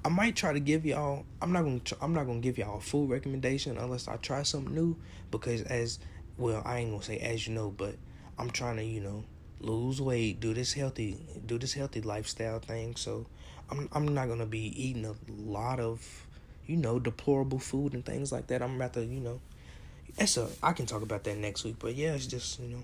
I 0.06 0.10
might 0.10 0.36
try 0.36 0.54
to 0.54 0.60
give 0.60 0.86
y'all. 0.86 1.26
I'm 1.42 1.52
not 1.52 1.64
gonna. 1.64 1.82
I'm 2.02 2.14
not 2.14 2.26
gonna 2.26 2.40
give 2.40 2.58
y'all 2.58 2.78
a 2.78 2.82
full 2.82 3.08
recommendation 3.08 3.78
unless 3.78 4.08
I 4.08 4.18
try 4.18 4.44
something 4.44 4.74
new. 4.74 4.98
Because 5.30 5.62
as 5.64 6.00
well, 6.38 6.62
I 6.66 6.80
ain't 6.80 6.92
gonna 6.92 7.04
say 7.04 7.20
as 7.20 7.48
you 7.48 7.54
know, 7.54 7.70
but 7.70 7.96
I'm 8.38 8.50
trying 8.50 8.78
to 8.78 8.84
you 8.84 9.02
know 9.02 9.24
lose 9.64 10.02
weight, 10.02 10.40
do 10.40 10.54
this 10.54 10.74
healthy, 10.74 11.18
do 11.46 11.58
this 11.58 11.74
healthy 11.74 12.02
lifestyle 12.02 12.60
thing. 12.60 12.96
So 12.96 13.26
I'm 13.70 13.90
I'm 13.92 14.14
not 14.14 14.28
gonna 14.28 14.46
be 14.46 14.60
eating 14.82 15.06
a 15.06 15.16
lot 15.30 15.80
of 15.80 16.28
you 16.66 16.78
know 16.78 17.00
deplorable 17.00 17.60
food 17.60 17.94
and 17.94 18.06
things 18.06 18.32
like 18.32 18.48
that. 18.48 18.62
I'm 18.62 18.76
about 18.76 18.94
to 18.94 19.04
you 19.04 19.20
know. 19.20 19.40
That's 20.18 20.38
a. 20.38 20.48
I 20.62 20.74
can 20.74 20.86
talk 20.86 21.02
about 21.02 21.24
that 21.24 21.38
next 21.38 21.64
week. 21.64 21.78
But 21.80 21.96
yeah, 21.96 22.14
it's 22.14 22.28
just 22.28 22.60
you 22.60 22.68
know 22.68 22.84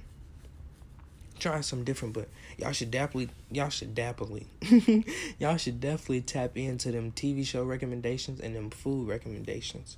trying 1.37 1.61
something 1.61 1.85
different, 1.85 2.13
but 2.13 2.27
y'all 2.57 2.71
should 2.71 2.91
definitely 2.91 3.29
y'all 3.51 3.69
should 3.69 3.95
definitely 3.95 4.47
y'all 5.39 5.57
should 5.57 5.79
definitely 5.79 6.21
tap 6.21 6.57
into 6.57 6.91
them 6.91 7.11
TV 7.11 7.45
show 7.45 7.63
recommendations 7.63 8.39
and 8.39 8.55
them 8.55 8.69
food 8.69 9.07
recommendations. 9.07 9.97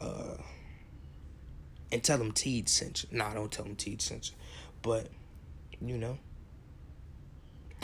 Uh 0.00 0.36
and 1.90 2.02
tell 2.02 2.18
them 2.18 2.32
Teed 2.32 2.68
sent 2.68 3.04
you. 3.04 3.18
Nah, 3.18 3.34
don't 3.34 3.50
tell 3.50 3.64
them 3.64 3.76
Teed 3.76 4.02
sent 4.02 4.30
you. 4.30 4.36
But, 4.82 5.08
you 5.80 5.98
know. 5.98 6.18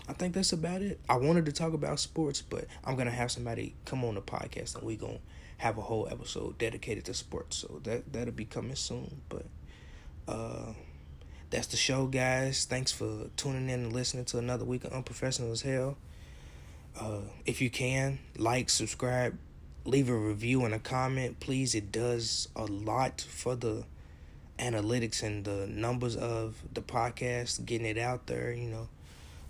I 0.08 0.12
think 0.12 0.34
that's 0.34 0.52
about 0.52 0.82
it. 0.82 1.00
I 1.08 1.16
wanted 1.16 1.46
to 1.46 1.52
talk 1.52 1.72
about 1.72 1.98
sports, 1.98 2.42
but 2.42 2.66
I'm 2.84 2.96
gonna 2.96 3.10
have 3.10 3.30
somebody 3.30 3.74
come 3.84 4.04
on 4.04 4.14
the 4.16 4.22
podcast 4.22 4.74
and 4.74 4.84
we 4.84 4.96
gonna 4.96 5.18
have 5.58 5.78
a 5.78 5.82
whole 5.82 6.08
episode 6.10 6.58
dedicated 6.58 7.04
to 7.06 7.14
sports. 7.14 7.56
So 7.58 7.80
that 7.84 8.12
that'll 8.12 8.34
be 8.34 8.44
coming 8.44 8.76
soon. 8.76 9.22
But 9.28 9.46
uh 10.28 10.74
that's 11.54 11.68
the 11.68 11.76
show, 11.76 12.06
guys. 12.06 12.64
Thanks 12.64 12.90
for 12.90 13.28
tuning 13.36 13.70
in 13.70 13.84
and 13.84 13.92
listening 13.92 14.24
to 14.26 14.38
another 14.38 14.64
week 14.64 14.82
of 14.84 14.92
Unprofessional 14.92 15.52
as 15.52 15.62
Hell. 15.62 15.96
Uh, 16.98 17.20
if 17.46 17.60
you 17.60 17.70
can, 17.70 18.18
like, 18.36 18.68
subscribe, 18.68 19.38
leave 19.84 20.08
a 20.08 20.16
review 20.16 20.64
and 20.64 20.74
a 20.74 20.80
comment, 20.80 21.38
please. 21.38 21.76
It 21.76 21.92
does 21.92 22.48
a 22.56 22.64
lot 22.64 23.20
for 23.20 23.54
the 23.54 23.84
analytics 24.58 25.22
and 25.22 25.44
the 25.44 25.66
numbers 25.66 26.16
of 26.16 26.56
the 26.72 26.82
podcast, 26.82 27.64
getting 27.64 27.86
it 27.86 27.98
out 27.98 28.26
there, 28.26 28.52
you 28.52 28.68
know. 28.68 28.88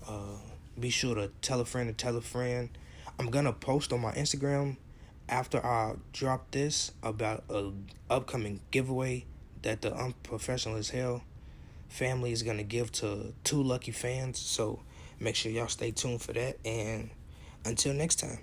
Uh, 0.07 0.39
be 0.79 0.91
sure 0.91 1.15
to 1.15 1.31
tell 1.41 1.61
a 1.61 1.65
friend 1.65 1.89
to 1.89 1.95
tell 1.95 2.17
a 2.17 2.21
friend. 2.21 2.71
I'm 3.19 3.31
gonna 3.31 3.53
post 3.53 3.93
on 3.93 4.01
my 4.01 4.13
Instagram 4.13 4.77
after 5.29 5.65
I 5.65 5.95
drop 6.13 6.51
this 6.51 6.93
about 7.03 7.45
a 7.49 7.71
upcoming 8.11 8.61
giveaway 8.71 9.25
that 9.63 9.83
the 9.83 9.95
unprofessional 9.95 10.77
as 10.77 10.91
hell 10.91 11.23
family 11.89 12.33
is 12.33 12.43
to 12.43 12.63
give 12.65 12.91
to 12.91 13.33
two 13.45 13.63
lucky 13.63 13.93
fans. 13.93 14.39
So 14.39 14.81
make 15.21 15.37
sure 15.37 15.53
y'all 15.53 15.69
stay 15.69 15.93
tuned 15.93 16.23
for 16.23 16.33
that. 16.33 16.59
And 16.65 17.11
until 17.65 17.95
next 17.95 18.17
time. 18.17 18.39